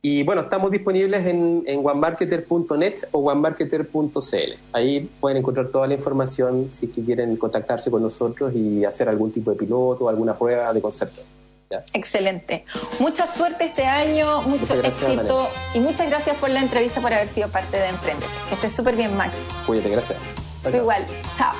Y 0.00 0.22
bueno, 0.22 0.42
estamos 0.42 0.70
disponibles 0.70 1.26
en, 1.26 1.64
en 1.66 1.84
onemarketer.net 1.84 3.08
o 3.10 3.18
onemarketer.cl. 3.18 4.52
Ahí 4.72 5.10
pueden 5.20 5.38
encontrar 5.38 5.68
toda 5.68 5.88
la 5.88 5.94
información 5.94 6.68
si 6.70 6.86
quieren 6.86 7.36
contactarse 7.36 7.90
con 7.90 8.02
nosotros 8.02 8.54
y 8.54 8.84
hacer 8.84 9.08
algún 9.08 9.32
tipo 9.32 9.50
de 9.50 9.56
piloto 9.56 10.04
o 10.04 10.08
alguna 10.08 10.38
prueba 10.38 10.72
de 10.72 10.80
concepto. 10.80 11.20
¿ya? 11.68 11.84
Excelente. 11.92 12.64
Mucha 13.00 13.26
suerte 13.26 13.64
este 13.66 13.84
año, 13.84 14.42
mucho 14.42 14.76
gracias, 14.76 15.02
éxito 15.02 15.48
y 15.74 15.80
muchas 15.80 16.08
gracias 16.08 16.36
por 16.36 16.50
la 16.50 16.60
entrevista, 16.60 17.00
por 17.00 17.12
haber 17.12 17.28
sido 17.28 17.48
parte 17.48 17.76
de 17.76 17.88
Emprender. 17.88 18.28
Que 18.48 18.54
estés 18.54 18.76
súper 18.76 18.94
bien, 18.94 19.16
Max. 19.16 19.32
Cuídate, 19.66 19.90
gracias. 19.90 20.47
Tú 20.70 20.76
igual. 20.76 21.06
Chao. 21.36 21.52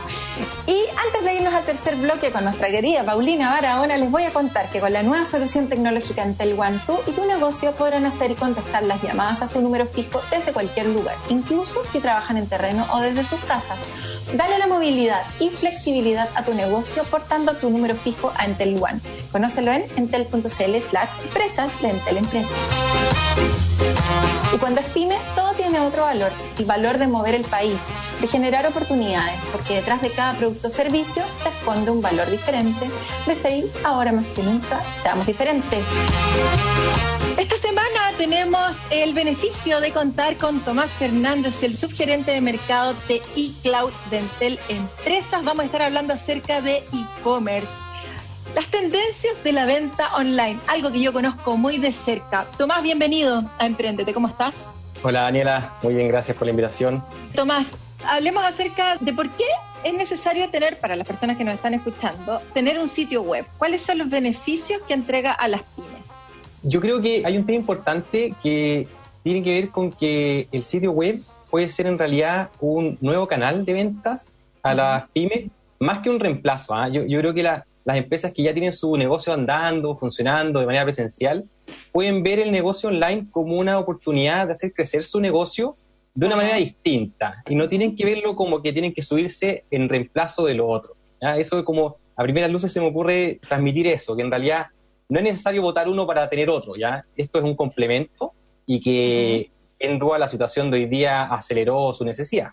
Y 0.66 0.85
antes 1.07 1.25
de 1.25 1.35
irnos 1.35 1.55
al 1.55 1.64
tercer 1.64 1.97
bloque 1.97 2.31
con 2.31 2.44
nuestra 2.44 2.68
querida 2.68 3.05
Paulina 3.05 3.51
Barahona, 3.51 3.97
les 3.97 4.11
voy 4.11 4.25
a 4.25 4.33
contar 4.33 4.68
que 4.71 4.81
con 4.81 4.92
la 4.92 5.03
nueva 5.03 5.25
solución 5.25 5.68
tecnológica 5.68 6.23
Entel 6.23 6.59
One, 6.59 6.79
tú 6.87 6.99
y 7.07 7.12
tu 7.12 7.25
negocio 7.25 7.73
podrán 7.73 8.07
hacer 8.07 8.31
y 8.31 8.35
contestar 8.35 8.83
las 8.83 9.03
llamadas 9.03 9.42
a 9.42 9.49
su 9.49 9.61
número 9.61 9.87
fijo 9.87 10.21
desde 10.31 10.53
cualquier 10.53 10.87
lugar, 10.87 11.16
incluso 11.29 11.83
si 11.90 12.01
trabajan 12.01 12.37
en 12.37 12.49
terreno 12.49 12.87
o 12.92 13.01
desde 13.01 13.25
sus 13.25 13.40
casas. 13.40 13.79
Dale 14.35 14.59
la 14.59 14.66
movilidad 14.66 15.23
y 15.40 15.49
flexibilidad 15.49 16.29
a 16.35 16.44
tu 16.44 16.53
negocio 16.55 17.03
portando 17.05 17.55
tu 17.55 17.71
número 17.71 17.94
fijo 17.94 18.31
a 18.37 18.44
Entel 18.44 18.81
One. 18.81 19.01
Conócelo 19.33 19.73
en 19.73 19.85
entel.cl 19.97 20.49
slash 20.49 21.09
empresas 21.25 21.81
de 21.81 21.90
Entel 21.90 22.18
Empresas. 22.18 22.57
Y 24.53 24.59
cuando 24.59 24.81
es 24.81 24.87
pyme, 24.88 25.16
todo 25.35 25.47
tiene 25.68 25.85
otro 25.85 26.04
valor, 26.04 26.33
el 26.59 26.64
valor 26.64 26.96
de 26.96 27.07
mover 27.07 27.35
el 27.35 27.44
país, 27.44 27.76
de 28.22 28.26
generar 28.26 28.66
oportunidades, 28.66 29.38
porque 29.52 29.74
detrás 29.74 30.00
de 30.00 30.09
cada 30.09 30.33
producto 30.33 30.68
o 30.68 30.70
servicio 30.70 31.22
se 31.42 31.50
esconde 31.50 31.90
un 31.90 32.00
valor 32.00 32.31
diferente. 32.31 32.87
De 33.26 33.37
seguir, 33.37 33.70
ahora 33.85 34.12
más 34.12 34.26
que 34.28 34.42
nunca, 34.42 34.81
seamos 35.02 35.26
diferentes. 35.26 35.85
Esta 37.37 37.59
semana 37.59 38.12
tenemos 38.16 38.78
el 38.90 39.12
beneficio 39.12 39.81
de 39.81 39.92
contar 39.92 40.38
con 40.38 40.61
Tomás 40.61 40.88
Fernández, 40.90 41.62
el 41.62 41.76
subgerente 41.76 42.31
de 42.31 42.40
mercado 42.40 42.94
de 43.07 43.20
eCloud 43.37 43.92
Dentel 44.11 44.59
Empresas. 44.70 45.44
Vamos 45.44 45.64
a 45.64 45.66
estar 45.66 45.83
hablando 45.83 46.14
acerca 46.14 46.62
de 46.62 46.78
e-commerce. 46.78 47.68
Las 48.54 48.68
tendencias 48.68 49.44
de 49.44 49.52
la 49.52 49.66
venta 49.66 50.16
online, 50.16 50.59
algo 50.66 50.90
que 50.90 51.02
yo 51.02 51.12
conozco 51.12 51.59
muy 51.59 51.76
de 51.76 51.92
cerca. 51.92 52.46
Tomás, 52.57 52.83
bienvenido 52.83 53.44
a 53.59 53.66
Emprendete, 53.66 54.14
¿cómo 54.14 54.28
estás? 54.28 54.78
Hola 55.02 55.22
Daniela, 55.22 55.72
muy 55.82 55.94
bien, 55.94 56.08
gracias 56.08 56.37
por 56.37 56.46
la 56.46 56.50
invitación. 56.50 57.02
Tomás, 57.34 57.70
hablemos 58.04 58.44
acerca 58.44 58.96
de 58.96 59.12
por 59.12 59.30
qué 59.30 59.44
es 59.84 59.94
necesario 59.94 60.50
tener, 60.50 60.80
para 60.80 60.96
las 60.96 61.06
personas 61.06 61.37
que 61.37 61.44
nos 61.44 61.54
están 61.54 61.72
escuchando, 61.72 62.40
tener 62.52 62.80
un 62.80 62.88
sitio 62.88 63.22
web. 63.22 63.46
¿Cuáles 63.58 63.82
son 63.82 63.98
los 63.98 64.11
beneficios 64.11 64.82
que 64.88 64.94
entrega 64.94 65.32
a 65.32 65.46
las 65.46 65.62
pymes? 65.76 66.11
Yo 66.64 66.80
creo 66.80 67.00
que 67.00 67.22
hay 67.24 67.37
un 67.37 67.46
tema 67.46 67.61
importante 67.61 68.34
que 68.42 68.88
tiene 69.22 69.44
que 69.44 69.52
ver 69.52 69.68
con 69.68 69.92
que 69.92 70.48
el 70.50 70.64
sitio 70.64 70.90
web 70.90 71.20
puede 71.48 71.68
ser 71.68 71.87
en 71.87 71.96
realidad 71.96 72.50
un 72.61 72.98
nuevo 73.00 73.28
canal 73.28 73.64
de 73.64 73.72
ventas 73.72 74.32
a 74.64 74.74
las 74.74 75.08
pymes, 75.11 75.48
más 75.78 76.00
que 76.00 76.11
un 76.11 76.18
reemplazo. 76.18 76.74
¿ah? 76.74 76.88
Yo, 76.88 77.04
creo 77.06 77.32
que 77.32 77.44
las 77.44 77.62
empresas 77.87 78.32
que 78.32 78.42
ya 78.42 78.52
tienen 78.52 78.72
su 78.72 78.96
negocio 78.96 79.32
andando, 79.32 79.96
funcionando 79.96 80.58
de 80.58 80.66
manera 80.66 80.84
presencial, 80.84 81.44
pueden 81.92 82.22
ver 82.22 82.38
el 82.38 82.50
negocio 82.50 82.88
online 82.88 83.26
como 83.31 83.57
una 83.57 83.78
oportunidad 83.78 84.46
de 84.46 84.52
hacer 84.52 84.72
crecer 84.72 85.04
su 85.04 85.20
negocio 85.20 85.76
de 86.14 86.26
una 86.26 86.37
manera 86.37 86.57
distinta 86.57 87.42
y 87.48 87.54
no 87.54 87.68
tienen 87.68 87.94
que 87.94 88.04
verlo 88.04 88.35
como 88.35 88.61
que 88.61 88.72
tienen 88.72 88.92
que 88.92 89.02
subirse 89.02 89.64
en 89.70 89.88
reemplazo 89.88 90.46
de 90.46 90.54
lo 90.54 90.68
otro. 90.68 90.96
Eso 91.37 91.59
es 91.59 91.64
como, 91.64 91.96
a 92.16 92.22
primeras 92.22 92.50
luces 92.50 92.72
se 92.72 92.81
me 92.81 92.88
ocurre 92.88 93.38
transmitir 93.46 93.87
eso, 93.87 94.16
que 94.16 94.22
en 94.22 94.31
realidad 94.31 94.66
no 95.09 95.18
es 95.18 95.24
necesario 95.24 95.62
votar 95.62 95.88
uno 95.88 96.07
para 96.07 96.28
tener 96.28 96.50
otro, 96.50 96.76
¿ya? 96.76 97.04
Esto 97.16 97.38
es 97.38 97.44
un 97.44 97.54
complemento 97.54 98.33
y 98.66 98.81
que 98.81 99.50
en 99.78 99.98
duda 99.98 100.18
la 100.18 100.28
situación 100.28 100.70
de 100.70 100.78
hoy 100.78 100.87
día 100.87 101.24
aceleró 101.24 101.94
su 101.94 102.04
necesidad. 102.04 102.50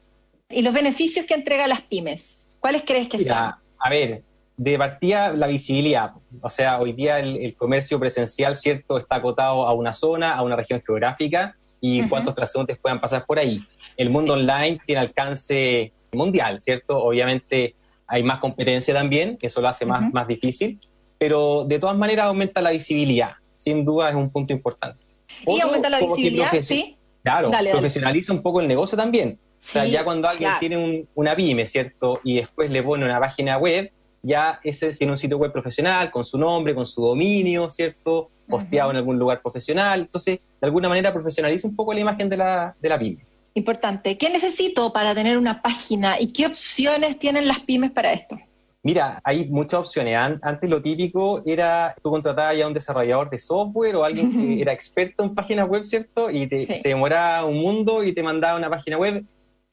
¿Y 0.50 0.62
los 0.62 0.74
beneficios 0.74 1.26
que 1.26 1.34
entrega 1.34 1.68
las 1.68 1.82
pymes? 1.82 2.50
¿Cuáles 2.60 2.84
crees 2.84 3.10
que 3.10 3.24
son? 3.24 3.38
A 3.38 3.90
ver, 3.90 4.24
de 4.58 4.78
partida 4.78 5.34
la 5.34 5.48
visibilidad. 5.48 6.12
O 6.42 6.50
sea, 6.50 6.80
hoy 6.80 6.94
día 6.94 7.20
el, 7.20 7.56
comercio 7.56 8.00
presencial, 8.00 8.56
¿cierto?, 8.56 8.98
está 8.98 9.18
acotado 9.18 9.68
a 9.68 9.74
una 9.74 9.94
zona, 9.94 10.36
a 10.36 10.42
una 10.44 10.56
región 10.56 10.82
geográfica 10.86 11.56
y 11.82 12.08
cuántos 12.08 12.36
transeúntes 12.36 12.78
puedan 12.80 13.02
pasar 13.02 13.26
por 13.26 13.38
ahí. 13.38 13.64
El 13.98 14.10
mundo 14.10 14.34
online 14.34 14.80
tiene 14.86 15.02
alcance 15.02 15.92
mundial, 16.12 16.62
¿cierto? 16.62 16.98
Obviamente 16.98 17.76
hay 18.08 18.24
más 18.24 18.40
competencia 18.40 18.94
también, 18.94 19.38
que 19.38 19.48
eso 19.48 19.62
lo 19.62 19.68
hace 19.68 19.86
más, 19.86 20.12
más 20.14 20.28
difícil, 20.28 20.80
pero 21.18 21.66
de 21.66 21.80
todas 21.80 21.98
maneras 21.98 22.28
aumenta 22.28 22.62
la 22.62 22.72
visibilidad. 22.72 23.34
Sin 23.56 23.86
duda 23.86 24.10
es 24.10 24.16
un 24.16 24.30
punto 24.30 24.54
importante. 24.54 25.04
y 25.48 25.60
aumenta 25.60 25.90
la 25.90 26.00
visibilidad, 26.00 26.52
sí. 26.62 26.98
Claro, 27.24 27.50
profesionaliza 27.72 28.34
un 28.34 28.44
poco 28.44 28.62
el 28.62 28.68
negocio 28.68 28.96
también. 28.96 29.40
O 29.58 29.68
sea, 29.68 29.86
ya 29.86 30.04
cuando 30.04 30.28
alguien 30.28 30.52
tiene 30.60 31.08
una 31.16 31.36
pyme, 31.36 31.66
¿cierto? 31.66 32.20
Y 32.24 32.36
después 32.36 32.70
le 32.70 32.84
pone 32.84 33.04
una 33.04 33.20
página 33.20 33.58
web, 33.58 33.92
ya 34.26 34.60
ese 34.64 34.92
tiene 34.92 35.14
un 35.14 35.18
sitio 35.18 35.38
web 35.38 35.52
profesional, 35.52 36.10
con 36.10 36.26
su 36.26 36.38
nombre, 36.38 36.74
con 36.74 36.88
su 36.88 37.02
dominio, 37.02 37.70
¿cierto? 37.70 38.32
Posteado 38.48 38.92
en 38.92 38.98
algún 38.98 39.20
lugar 39.20 39.42
profesional. 39.42 40.02
Entonces, 40.02 40.40
de 40.40 40.66
alguna 40.66 40.90
manera 40.90 41.14
profesionaliza 41.14 41.68
un 41.68 41.76
poco 41.76 41.94
la 41.94 42.00
imagen 42.00 42.28
de 42.30 42.38
la, 42.38 42.76
de 42.82 42.90
la 42.90 42.98
pyme. 42.98 43.26
Importante. 43.54 44.18
¿Qué 44.18 44.30
necesito 44.30 44.92
para 44.92 45.14
tener 45.14 45.38
una 45.38 45.62
página 45.62 46.20
y 46.20 46.34
qué 46.34 46.48
opciones 46.48 47.20
tienen 47.20 47.48
las 47.48 47.60
pymes 47.60 47.92
para 47.92 48.14
esto? 48.14 48.36
Mira, 48.84 49.20
hay 49.24 49.48
muchas 49.48 49.80
opciones. 49.80 50.16
Antes 50.42 50.70
lo 50.70 50.82
típico 50.82 51.42
era 51.46 51.96
tú 52.04 52.12
contratabas 52.12 52.58
ya 52.58 52.66
a 52.66 52.68
un 52.68 52.74
desarrollador 52.74 53.30
de 53.30 53.40
software 53.40 53.96
o 53.96 54.04
alguien 54.04 54.32
que 54.32 54.62
era 54.62 54.74
experto 54.74 55.24
en 55.24 55.34
páginas 55.34 55.68
web, 55.68 55.86
¿cierto? 55.86 56.30
Y 56.30 56.48
se 56.50 56.90
demoraba 56.90 57.46
un 57.46 57.58
mundo 57.58 58.04
y 58.04 58.14
te 58.14 58.22
mandaba 58.22 58.58
una 58.58 58.70
página 58.70 58.98
web 58.98 59.26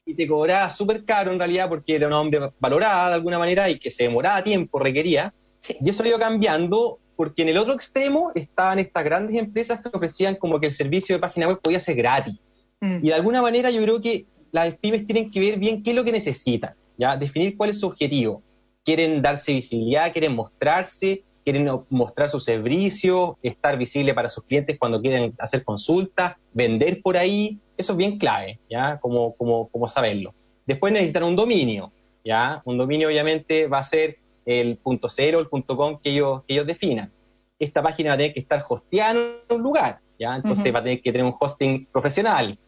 y 0.04 0.14
te 0.14 0.26
cobraba 0.26 0.68
súper 0.70 1.04
caro 1.04 1.32
en 1.32 1.38
realidad 1.38 1.68
porque 1.68 1.94
era 1.96 2.06
una 2.06 2.20
hombre 2.20 2.50
valorada 2.58 3.08
de 3.08 3.14
alguna 3.14 3.38
manera 3.38 3.70
y 3.70 3.78
que 3.78 3.90
se 3.90 4.04
demoraba 4.04 4.42
tiempo, 4.42 4.78
requería. 4.78 5.32
Y 5.80 5.88
eso 5.88 6.02
ha 6.02 6.08
ido 6.08 6.18
cambiando 6.18 6.98
porque 7.16 7.42
en 7.42 7.50
el 7.50 7.58
otro 7.58 7.74
extremo 7.74 8.32
estaban 8.34 8.78
estas 8.78 9.04
grandes 9.04 9.36
empresas 9.36 9.80
que 9.80 9.90
ofrecían 9.92 10.36
como 10.36 10.58
que 10.58 10.66
el 10.66 10.74
servicio 10.74 11.14
de 11.14 11.20
página 11.20 11.48
web 11.48 11.60
podía 11.62 11.78
ser 11.78 11.96
gratis. 11.96 12.34
Mm. 12.80 12.96
Y 13.02 13.08
de 13.08 13.14
alguna 13.14 13.42
manera 13.42 13.70
yo 13.70 13.82
creo 13.82 14.00
que 14.00 14.26
las 14.50 14.74
pymes 14.78 15.06
tienen 15.06 15.30
que 15.30 15.40
ver 15.40 15.58
bien 15.58 15.82
qué 15.82 15.90
es 15.90 15.96
lo 15.96 16.04
que 16.04 16.12
necesitan, 16.12 16.74
¿ya? 16.98 17.16
Definir 17.16 17.56
cuál 17.56 17.70
es 17.70 17.80
su 17.80 17.86
objetivo 17.86 18.42
quieren 18.84 19.22
darse 19.22 19.54
visibilidad, 19.54 20.12
quieren 20.12 20.34
mostrarse, 20.34 21.22
quieren 21.44 21.68
mostrar 21.90 22.30
su 22.30 22.40
servicio, 22.40 23.38
estar 23.42 23.76
visible 23.76 24.14
para 24.14 24.28
sus 24.28 24.44
clientes 24.44 24.78
cuando 24.78 25.00
quieren 25.00 25.34
hacer 25.38 25.64
consultas, 25.64 26.36
vender 26.52 27.02
por 27.02 27.16
ahí, 27.16 27.58
eso 27.76 27.92
es 27.92 27.96
bien 27.96 28.18
clave, 28.18 28.60
¿ya? 28.70 28.98
Como, 29.00 29.34
como, 29.34 29.68
como 29.68 29.88
saberlo. 29.88 30.34
Después 30.66 30.92
necesitan 30.92 31.24
un 31.24 31.36
dominio, 31.36 31.92
¿ya? 32.24 32.62
Un 32.64 32.78
dominio 32.78 33.08
obviamente 33.08 33.66
va 33.66 33.78
a 33.78 33.84
ser 33.84 34.18
el 34.46 34.76
punto 34.76 35.08
cero, 35.08 35.40
el 35.40 35.48
punto 35.48 35.76
com 35.76 35.98
que 35.98 36.10
ellos, 36.10 36.42
que 36.46 36.54
ellos 36.54 36.66
definan. 36.66 37.12
Esta 37.58 37.82
página 37.82 38.10
va 38.10 38.14
a 38.14 38.18
tener 38.18 38.34
que 38.34 38.40
estar 38.40 38.64
hosteada 38.68 39.12
en 39.12 39.56
un 39.56 39.62
lugar, 39.62 39.98
¿ya? 40.18 40.36
Entonces 40.36 40.72
va 40.74 40.78
a 40.78 40.82
tener 40.82 41.00
que 41.00 41.12
tener 41.12 41.24
un 41.24 41.34
hosting 41.38 41.86
profesional. 41.86 42.58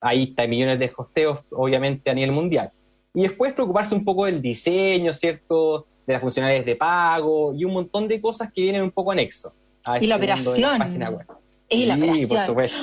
Ahí 0.00 0.24
está, 0.24 0.42
hay 0.42 0.48
millones 0.48 0.78
de 0.78 0.90
hosteos, 0.96 1.40
obviamente, 1.50 2.10
a 2.10 2.14
nivel 2.14 2.32
mundial. 2.32 2.70
Y 3.14 3.22
después 3.22 3.52
preocuparse 3.52 3.94
un 3.94 4.04
poco 4.04 4.24
del 4.24 4.40
diseño, 4.40 5.12
¿cierto? 5.12 5.86
De 6.06 6.12
las 6.12 6.22
funcionalidades 6.22 6.66
de 6.66 6.76
pago 6.76 7.54
y 7.54 7.64
un 7.64 7.74
montón 7.74 8.08
de 8.08 8.20
cosas 8.20 8.52
que 8.52 8.62
vienen 8.62 8.82
un 8.82 8.90
poco 8.90 9.12
anexo. 9.12 9.52
A 9.84 9.98
y 9.98 10.06
la 10.06 10.16
este 10.16 10.24
operación. 10.24 10.78
página 10.78 11.10
web. 11.10 11.26
Y 11.68 11.86
la 11.86 11.94
operación. 11.94 12.28
Por 12.28 12.40
supuesto, 12.40 12.78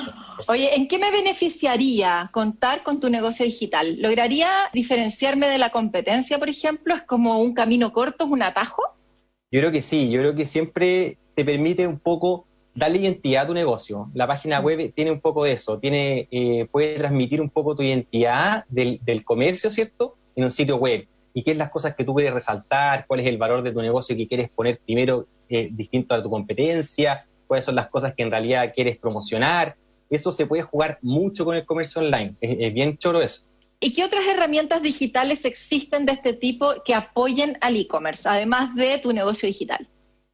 Oye, 0.48 0.74
¿en 0.74 0.88
qué 0.88 0.98
me 0.98 1.10
beneficiaría 1.10 2.30
contar 2.32 2.82
con 2.82 2.98
tu 2.98 3.10
negocio 3.10 3.44
digital? 3.44 4.00
¿Lograría 4.00 4.48
diferenciarme 4.72 5.48
de 5.48 5.58
la 5.58 5.70
competencia, 5.70 6.38
por 6.38 6.48
ejemplo? 6.48 6.94
¿Es 6.94 7.02
como 7.02 7.40
un 7.40 7.52
camino 7.52 7.92
corto, 7.92 8.24
es 8.24 8.30
un 8.30 8.42
atajo? 8.42 8.82
Yo 9.50 9.60
creo 9.60 9.72
que 9.72 9.82
sí, 9.82 10.10
yo 10.10 10.20
creo 10.20 10.34
que 10.34 10.46
siempre 10.46 11.18
te 11.34 11.44
permite 11.44 11.86
un 11.86 11.98
poco 11.98 12.46
darle 12.74 12.98
identidad 12.98 13.44
a 13.44 13.46
tu 13.48 13.54
negocio. 13.54 14.08
La 14.14 14.26
página 14.26 14.60
mm. 14.60 14.64
web 14.64 14.92
tiene 14.94 15.10
un 15.10 15.20
poco 15.20 15.44
de 15.44 15.52
eso, 15.52 15.78
tiene, 15.78 16.28
eh, 16.30 16.66
puede 16.70 16.98
transmitir 16.98 17.40
un 17.40 17.50
poco 17.50 17.74
tu 17.74 17.82
identidad 17.82 18.64
del, 18.68 19.00
del 19.02 19.24
comercio, 19.24 19.70
¿cierto? 19.70 20.16
en 20.36 20.44
un 20.44 20.50
sitio 20.50 20.76
web 20.76 21.06
y 21.32 21.42
qué 21.42 21.52
es 21.52 21.56
las 21.56 21.70
cosas 21.70 21.94
que 21.94 22.04
tú 22.04 22.14
quieres 22.14 22.34
resaltar, 22.34 23.06
cuál 23.06 23.20
es 23.20 23.26
el 23.26 23.38
valor 23.38 23.62
de 23.62 23.72
tu 23.72 23.80
negocio 23.80 24.16
que 24.16 24.26
quieres 24.26 24.50
poner 24.50 24.80
primero 24.84 25.26
eh, 25.48 25.68
distinto 25.70 26.14
a 26.14 26.22
tu 26.22 26.30
competencia, 26.30 27.26
cuáles 27.46 27.66
son 27.66 27.74
las 27.74 27.88
cosas 27.88 28.14
que 28.14 28.22
en 28.22 28.30
realidad 28.30 28.72
quieres 28.74 28.98
promocionar. 28.98 29.76
Eso 30.08 30.32
se 30.32 30.46
puede 30.46 30.62
jugar 30.62 30.98
mucho 31.02 31.44
con 31.44 31.56
el 31.56 31.64
comercio 31.64 32.02
online. 32.02 32.36
Es, 32.40 32.72
bien 32.74 32.98
choro 32.98 33.20
eso. 33.22 33.46
¿Y 33.78 33.92
qué 33.94 34.04
otras 34.04 34.26
herramientas 34.26 34.82
digitales 34.82 35.44
existen 35.44 36.04
de 36.04 36.12
este 36.12 36.32
tipo 36.32 36.74
que 36.84 36.94
apoyen 36.94 37.56
al 37.60 37.76
e-commerce, 37.76 38.28
además 38.28 38.74
de 38.74 38.98
tu 38.98 39.12
negocio 39.12 39.46
digital? 39.46 39.88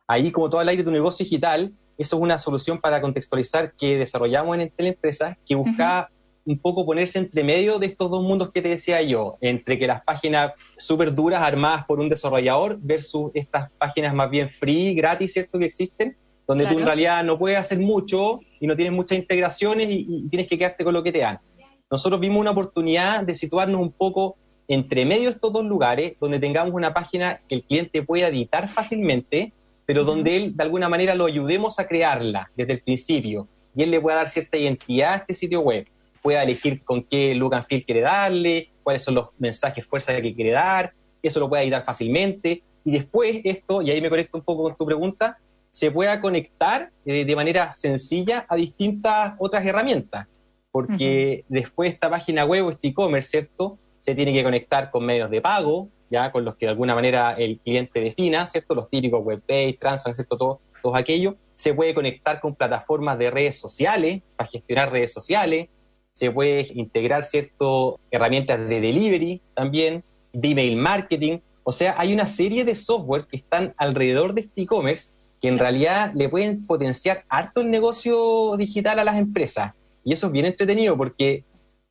Ahí, 0.08 0.32
como 0.32 0.50
todo 0.50 0.60
el 0.60 0.76
de 0.76 0.82
tu 0.82 0.90
negocio 0.90 1.24
digital, 1.24 1.72
eso 1.98 2.16
es 2.16 2.22
una 2.22 2.38
solución 2.38 2.80
para 2.80 3.00
contextualizar 3.00 3.72
que 3.72 3.96
desarrollamos 3.96 4.54
en 4.56 4.62
Entel 4.62 4.86
Empresa, 4.86 5.38
que 5.46 5.54
busca 5.54 6.10
un 6.46 6.58
poco 6.58 6.86
ponerse 6.86 7.18
entre 7.18 7.42
medio 7.42 7.78
de 7.78 7.86
estos 7.86 8.08
dos 8.08 8.22
mundos 8.22 8.52
que 8.52 8.62
te 8.62 8.68
decía 8.68 9.02
yo, 9.02 9.36
entre 9.40 9.78
que 9.78 9.86
las 9.88 10.02
páginas 10.04 10.52
súper 10.76 11.12
duras 11.12 11.42
armadas 11.42 11.84
por 11.86 11.98
un 11.98 12.08
desarrollador 12.08 12.78
versus 12.80 13.32
estas 13.34 13.70
páginas 13.72 14.14
más 14.14 14.30
bien 14.30 14.50
free, 14.50 14.94
gratis, 14.94 15.32
¿cierto? 15.32 15.58
Que 15.58 15.66
existen, 15.66 16.16
donde 16.46 16.66
tú 16.66 16.78
en 16.78 16.86
realidad 16.86 17.24
no 17.24 17.36
puedes 17.36 17.58
hacer 17.58 17.80
mucho 17.80 18.40
y 18.60 18.68
no 18.68 18.76
tienes 18.76 18.94
muchas 18.94 19.18
integraciones 19.18 19.88
y, 19.90 20.28
tienes 20.30 20.48
que 20.48 20.56
quedarte 20.56 20.84
con 20.84 20.94
lo 20.94 21.02
que 21.02 21.10
te 21.10 21.18
dan. 21.18 21.40
Nosotros 21.90 22.20
vimos 22.20 22.40
una 22.40 22.52
oportunidad 22.52 23.24
de 23.24 23.34
situarnos 23.34 23.80
un 23.80 23.90
poco 23.90 24.36
entre 24.68 25.04
medio 25.04 25.24
de 25.24 25.30
estos 25.30 25.52
dos 25.52 25.64
lugares, 25.64 26.16
donde 26.20 26.38
tengamos 26.38 26.74
una 26.74 26.94
página 26.94 27.40
que 27.48 27.56
el 27.56 27.62
cliente 27.64 28.02
pueda 28.02 28.28
editar 28.28 28.68
fácilmente, 28.68 29.52
pero 29.84 30.04
donde 30.04 30.36
él 30.36 30.56
de 30.56 30.62
alguna 30.62 30.88
manera 30.88 31.16
lo 31.16 31.26
ayudemos 31.26 31.80
a 31.80 31.88
crearla 31.88 32.50
desde 32.56 32.74
el 32.74 32.80
principio 32.82 33.48
y 33.74 33.82
él 33.82 33.90
le 33.90 34.00
pueda 34.00 34.16
dar 34.18 34.28
cierta 34.28 34.56
identidad 34.56 35.12
a 35.12 35.16
este 35.16 35.34
sitio 35.34 35.60
web 35.60 35.86
pueda 36.26 36.42
elegir 36.42 36.82
con 36.82 37.04
qué 37.04 37.36
look 37.36 37.54
and 37.54 37.66
feel 37.66 37.84
quiere 37.84 38.00
darle, 38.00 38.70
cuáles 38.82 39.04
son 39.04 39.14
los 39.14 39.28
mensajes 39.38 39.86
fuerza 39.86 40.20
que 40.20 40.34
quiere 40.34 40.50
dar, 40.50 40.92
eso 41.22 41.38
lo 41.38 41.48
puede 41.48 41.62
editar 41.62 41.84
fácilmente. 41.84 42.64
Y 42.84 42.90
después 42.90 43.42
esto, 43.44 43.80
y 43.80 43.92
ahí 43.92 44.00
me 44.00 44.10
conecto 44.10 44.36
un 44.38 44.42
poco 44.42 44.64
con 44.64 44.76
tu 44.76 44.84
pregunta, 44.84 45.38
se 45.70 45.92
pueda 45.92 46.20
conectar 46.20 46.90
eh, 47.04 47.24
de 47.24 47.36
manera 47.36 47.76
sencilla 47.76 48.44
a 48.48 48.56
distintas 48.56 49.34
otras 49.38 49.64
herramientas. 49.64 50.26
Porque 50.72 51.44
después 51.48 51.94
esta 51.94 52.10
página 52.10 52.44
web 52.44 52.66
o 52.66 52.70
este 52.70 52.88
e-commerce, 52.88 53.30
¿cierto? 53.30 53.78
Se 54.00 54.16
tiene 54.16 54.32
que 54.32 54.42
conectar 54.42 54.90
con 54.90 55.06
medios 55.06 55.30
de 55.30 55.40
pago, 55.40 55.90
ya 56.10 56.32
con 56.32 56.44
los 56.44 56.56
que 56.56 56.66
de 56.66 56.70
alguna 56.70 56.96
manera 56.96 57.34
el 57.34 57.60
cliente 57.60 58.00
defina, 58.00 58.48
¿cierto? 58.48 58.74
Los 58.74 58.90
típicos 58.90 59.24
webpage, 59.24 59.78
transfer, 59.78 60.12
¿cierto? 60.12 60.36
Todo, 60.36 60.60
todo 60.82 60.96
aquello. 60.96 61.36
Se 61.54 61.72
puede 61.72 61.94
conectar 61.94 62.40
con 62.40 62.56
plataformas 62.56 63.16
de 63.16 63.30
redes 63.30 63.60
sociales 63.60 64.22
para 64.34 64.50
gestionar 64.50 64.90
redes 64.90 65.12
sociales 65.12 65.68
se 66.16 66.30
puede 66.30 66.66
integrar 66.72 67.24
ciertas 67.24 68.00
herramientas 68.10 68.58
de 68.58 68.80
delivery 68.80 69.42
también, 69.54 70.02
de 70.32 70.48
email 70.48 70.76
marketing. 70.76 71.40
O 71.62 71.72
sea, 71.72 71.94
hay 71.98 72.14
una 72.14 72.26
serie 72.26 72.64
de 72.64 72.74
software 72.74 73.26
que 73.26 73.36
están 73.36 73.74
alrededor 73.76 74.32
de 74.32 74.40
este 74.42 74.62
e-commerce 74.62 75.14
que 75.42 75.48
en 75.48 75.58
realidad 75.58 76.12
le 76.14 76.30
pueden 76.30 76.64
potenciar 76.64 77.24
harto 77.28 77.60
el 77.60 77.70
negocio 77.70 78.56
digital 78.56 78.98
a 78.98 79.04
las 79.04 79.18
empresas. 79.18 79.74
Y 80.04 80.14
eso 80.14 80.28
es 80.28 80.32
bien 80.32 80.46
entretenido 80.46 80.96
porque 80.96 81.44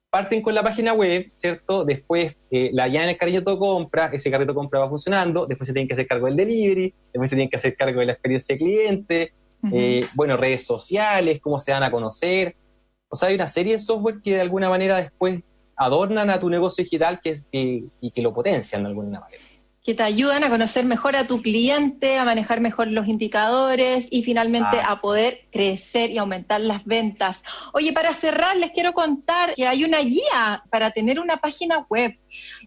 parten 0.10 0.42
con 0.42 0.56
la 0.56 0.64
página 0.64 0.94
web, 0.94 1.30
¿cierto? 1.36 1.86
Después 1.86 2.36
eh, 2.50 2.72
la 2.74 2.88
llaman 2.88 3.10
el 3.10 3.18
carrito 3.18 3.52
de 3.52 3.60
compra, 3.60 4.08
ese 4.08 4.32
carrito 4.32 4.54
de 4.54 4.56
compra 4.56 4.80
va 4.80 4.90
funcionando, 4.90 5.46
después 5.46 5.68
se 5.68 5.74
tienen 5.74 5.88
que 5.88 5.94
hacer 5.94 6.08
cargo 6.08 6.26
del 6.26 6.36
delivery, 6.36 6.92
después 7.14 7.30
se 7.30 7.36
tienen 7.36 7.50
que 7.52 7.58
hacer 7.58 7.76
cargo 7.76 8.00
de 8.00 8.08
la 8.08 8.14
experiencia 8.14 8.56
de 8.56 8.60
cliente, 8.60 9.34
eh, 9.72 10.08
bueno, 10.16 10.36
redes 10.36 10.66
sociales, 10.66 11.40
cómo 11.42 11.60
se 11.60 11.74
van 11.74 11.84
a 11.84 11.92
conocer. 11.92 12.56
O 13.16 13.18
sea, 13.18 13.30
hay 13.30 13.36
una 13.36 13.48
serie 13.48 13.74
de 13.74 13.80
software 13.80 14.22
que 14.22 14.34
de 14.34 14.42
alguna 14.42 14.68
manera 14.68 14.98
después 14.98 15.42
adornan 15.78 16.30
a 16.30 16.38
tu 16.38 16.50
negocio 16.50 16.84
digital 16.84 17.22
que, 17.24 17.40
y 17.52 18.12
que 18.12 18.22
lo 18.22 18.34
potencian 18.34 18.84
de 18.84 18.90
alguna 18.90 19.22
manera 19.22 19.42
que 19.86 19.94
te 19.94 20.02
ayudan 20.02 20.44
a 20.44 20.50
conocer 20.50 20.84
mejor 20.84 21.16
a 21.16 21.28
tu 21.28 21.44
cliente, 21.44 22.18
a 22.18 22.26
manejar 22.26 22.60
mejor 22.60 22.92
los 22.92 23.08
indicadores 23.08 24.08
y 24.10 24.24
finalmente 24.24 24.78
ah. 24.82 24.94
a 24.94 25.00
poder 25.00 25.42
crecer 25.52 26.10
y 26.10 26.18
aumentar 26.18 26.60
las 26.60 26.84
ventas. 26.86 27.44
Oye, 27.72 27.94
para 27.94 28.12
cerrar, 28.16 28.58
les 28.58 28.72
quiero 28.72 28.94
contar 28.94 29.54
que 29.54 29.68
hay 29.68 29.84
una 29.84 30.00
guía 30.00 30.64
para 30.72 30.90
tener 30.90 31.20
una 31.20 31.38
página 31.38 31.86
web. 31.88 32.18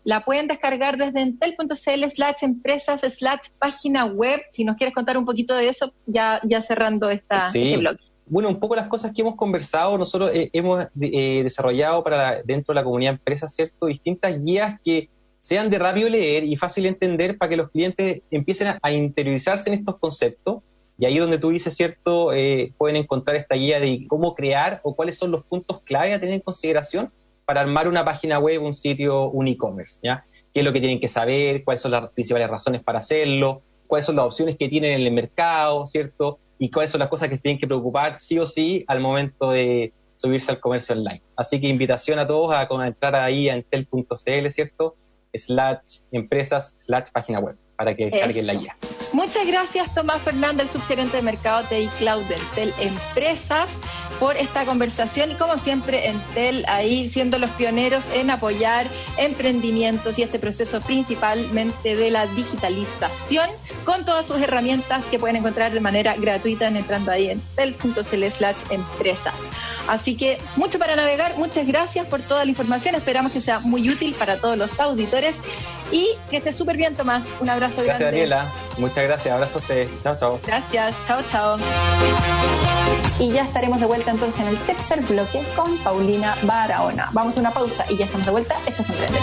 La 0.04 0.24
pueden 0.24 0.46
descargar 0.46 0.96
desde 0.96 1.20
entel.cl 1.20 2.04
slash 2.08 2.36
empresas 2.42 3.00
slash 3.00 3.48
página 3.58 4.04
web. 4.04 4.40
Si 4.52 4.64
nos 4.64 4.76
quieres 4.76 4.94
contar 4.94 5.18
un 5.18 5.24
poquito 5.24 5.56
de 5.56 5.68
eso, 5.68 5.92
ya, 6.06 6.40
ya 6.44 6.62
cerrando 6.62 7.10
esta, 7.10 7.48
este 7.48 7.78
blog. 7.78 7.96
Bueno, 8.30 8.48
un 8.48 8.60
poco 8.60 8.76
las 8.76 8.88
cosas 8.88 9.12
que 9.12 9.22
hemos 9.22 9.36
conversado, 9.36 9.96
nosotros 9.96 10.30
eh, 10.34 10.50
hemos 10.52 10.86
eh, 11.00 11.42
desarrollado 11.42 12.02
para 12.04 12.42
dentro 12.42 12.72
de 12.72 12.80
la 12.80 12.84
comunidad 12.84 13.12
de 13.12 13.16
empresas, 13.16 13.54
¿cierto? 13.54 13.86
Distintas 13.86 14.42
guías 14.42 14.80
que 14.84 15.08
sean 15.40 15.70
de 15.70 15.78
rápido 15.78 16.08
leer 16.08 16.44
y 16.44 16.56
fácil 16.56 16.86
entender 16.86 17.38
para 17.38 17.50
que 17.50 17.56
los 17.56 17.70
clientes 17.70 18.22
empiecen 18.30 18.76
a, 18.82 18.92
interiorizarse 18.92 19.70
en 19.70 19.78
estos 19.78 19.98
conceptos. 19.98 20.62
Y 20.98 21.06
ahí 21.06 21.18
donde 21.18 21.38
tú 21.38 21.50
dices, 21.50 21.74
¿cierto? 21.76 22.32
Eh, 22.32 22.72
pueden 22.76 22.96
encontrar 22.96 23.36
esta 23.36 23.54
guía 23.54 23.78
de 23.78 24.04
cómo 24.08 24.34
crear 24.34 24.80
o 24.82 24.94
cuáles 24.94 25.16
son 25.16 25.30
los 25.30 25.44
puntos 25.44 25.80
clave 25.82 26.12
a 26.12 26.20
tener 26.20 26.34
en 26.34 26.40
consideración 26.40 27.12
para 27.46 27.60
armar 27.60 27.88
una 27.88 28.04
página 28.04 28.38
web, 28.38 28.62
un 28.62 28.74
sitio, 28.74 29.30
un 29.30 29.48
e-commerce, 29.48 30.00
¿ya? 30.02 30.24
¿Qué 30.52 30.60
es 30.60 30.66
lo 30.66 30.72
que 30.72 30.80
tienen 30.80 31.00
que 31.00 31.08
saber? 31.08 31.64
¿Cuáles 31.64 31.82
son 31.82 31.92
las 31.92 32.10
principales 32.10 32.50
razones 32.50 32.82
para 32.82 32.98
hacerlo? 32.98 33.62
¿Cuáles 33.86 34.06
son 34.06 34.16
las 34.16 34.26
opciones 34.26 34.56
que 34.58 34.68
tienen 34.68 34.92
en 34.92 35.06
el 35.06 35.12
mercado, 35.12 35.86
¿cierto? 35.86 36.40
Y 36.58 36.70
cuáles 36.70 36.90
son 36.90 36.98
las 37.00 37.08
cosas 37.08 37.28
que 37.28 37.36
se 37.36 37.42
tienen 37.42 37.60
que 37.60 37.66
preocupar 37.66 38.16
sí 38.18 38.38
o 38.38 38.46
sí 38.46 38.84
al 38.88 39.00
momento 39.00 39.50
de 39.50 39.92
subirse 40.16 40.50
al 40.50 40.60
comercio 40.60 40.94
online. 40.96 41.22
Así 41.36 41.60
que 41.60 41.68
invitación 41.68 42.18
a 42.18 42.26
todos 42.26 42.52
a, 42.52 42.68
a 42.68 42.86
entrar 42.86 43.14
ahí 43.14 43.48
a 43.48 43.54
entel.cl, 43.54 44.50
¿cierto? 44.50 44.96
slash 45.34 46.00
empresas 46.12 46.74
slash 46.78 47.10
página 47.12 47.38
web 47.38 47.56
para 47.76 47.94
que 47.94 48.10
carguen 48.10 48.46
la 48.46 48.54
guía. 48.54 48.76
Muchas 49.12 49.46
gracias 49.46 49.94
Tomás 49.94 50.22
Fernández, 50.22 50.62
el 50.62 50.80
subgerente 50.80 51.18
de 51.18 51.22
mercado 51.22 51.66
de 51.68 51.82
iCloud 51.82 52.22
de 52.24 52.34
Entel 52.34 52.72
Empresas, 52.80 53.78
por 54.18 54.36
esta 54.36 54.64
conversación 54.64 55.30
y 55.30 55.34
como 55.34 55.58
siempre 55.58 56.08
Entel 56.08 56.64
ahí 56.68 57.08
siendo 57.08 57.38
los 57.38 57.50
pioneros 57.50 58.04
en 58.14 58.30
apoyar 58.30 58.86
emprendimientos 59.16 60.18
y 60.18 60.22
este 60.22 60.38
proceso 60.38 60.80
principalmente 60.80 61.96
de 61.96 62.10
la 62.10 62.26
digitalización 62.26 63.48
con 63.84 64.04
todas 64.04 64.26
sus 64.26 64.40
herramientas 64.40 65.04
que 65.06 65.18
pueden 65.18 65.36
encontrar 65.36 65.72
de 65.72 65.80
manera 65.80 66.14
gratuita 66.16 66.68
entrando 66.68 67.10
ahí 67.10 67.30
en 67.30 67.40
tel.cl 67.56 68.24
slash 68.30 68.56
empresas. 68.70 69.34
Así 69.88 70.16
que 70.16 70.38
mucho 70.56 70.78
para 70.78 70.96
navegar, 70.96 71.36
muchas 71.38 71.66
gracias 71.66 72.06
por 72.06 72.20
toda 72.20 72.44
la 72.44 72.50
información, 72.50 72.94
esperamos 72.94 73.32
que 73.32 73.40
sea 73.40 73.60
muy 73.60 73.88
útil 73.88 74.14
para 74.14 74.36
todos 74.36 74.58
los 74.58 74.78
auditores 74.78 75.36
y 75.90 76.06
que 76.28 76.36
esté 76.36 76.52
súper 76.52 76.76
bien 76.76 76.94
Tomás, 76.94 77.24
un 77.40 77.48
abrazo 77.48 77.82
gracias, 77.82 77.98
grande. 78.00 78.26
Gracias 78.26 78.44
Daniela, 78.44 78.78
muchas 78.78 79.04
gracias, 79.04 79.34
abrazo 79.34 79.58
a 79.58 79.60
ustedes, 79.62 79.88
chao 80.02 80.16
chao. 80.20 80.40
Gracias, 80.46 80.94
chao 81.06 81.22
chao. 81.30 81.56
Y 83.18 83.32
ya 83.32 83.44
estaremos 83.44 83.80
de 83.80 83.86
vuelta 83.86 84.07
entonces 84.10 84.40
en 84.40 84.48
el 84.48 84.58
tercer 84.58 85.00
bloque 85.02 85.42
con 85.56 85.76
Paulina 85.78 86.36
Barahona. 86.42 87.10
Vamos 87.12 87.36
a 87.36 87.40
una 87.40 87.50
pausa 87.50 87.84
y 87.88 87.96
ya 87.96 88.06
estamos 88.06 88.26
de 88.26 88.32
vuelta, 88.32 88.56
esto 88.66 88.82
es 88.82 88.90
Emprender. 88.90 89.22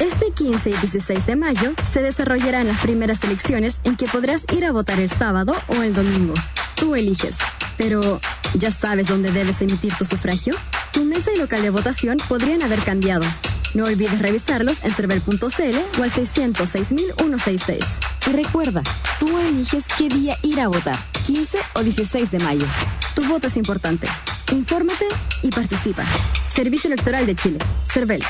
Este 0.00 0.30
15 0.32 0.70
y 0.70 0.72
16 0.72 1.26
de 1.26 1.36
mayo 1.36 1.72
se 1.92 2.02
desarrollarán 2.02 2.66
las 2.66 2.80
primeras 2.80 3.22
elecciones 3.22 3.80
en 3.84 3.96
que 3.96 4.06
podrás 4.06 4.44
ir 4.52 4.64
a 4.64 4.72
votar 4.72 4.98
el 4.98 5.10
sábado 5.10 5.52
o 5.68 5.82
el 5.82 5.92
domingo. 5.92 6.32
Tú 6.74 6.94
eliges. 6.94 7.36
Pero, 7.76 8.18
¿ya 8.54 8.70
sabes 8.70 9.08
dónde 9.08 9.30
debes 9.30 9.60
emitir 9.60 9.92
tu 9.94 10.06
sufragio? 10.06 10.54
Tu 10.92 11.04
mesa 11.04 11.32
y 11.32 11.38
local 11.38 11.62
de 11.62 11.70
votación 11.70 12.16
podrían 12.28 12.62
haber 12.62 12.80
cambiado. 12.80 13.26
No 13.74 13.84
olvides 13.84 14.18
revisarlos 14.18 14.78
en 14.82 14.92
cervel.cl 14.92 16.00
o 16.00 16.02
al 16.02 16.10
606.166. 16.10 17.84
Y 18.26 18.30
recuerda, 18.32 18.82
tú 19.18 19.38
eliges 19.38 19.84
qué 19.96 20.08
día 20.08 20.36
ir 20.42 20.60
a 20.60 20.68
votar, 20.68 20.98
15 21.26 21.58
o 21.74 21.82
16 21.82 22.30
de 22.30 22.38
mayo. 22.38 22.66
Tu 23.14 23.24
voto 23.24 23.46
es 23.46 23.56
importante. 23.56 24.08
Infórmate 24.52 25.06
y 25.42 25.50
participa. 25.50 26.04
Servicio 26.48 26.88
Electoral 26.88 27.26
de 27.26 27.34
Chile. 27.34 27.58
CERVEL. 27.88 28.22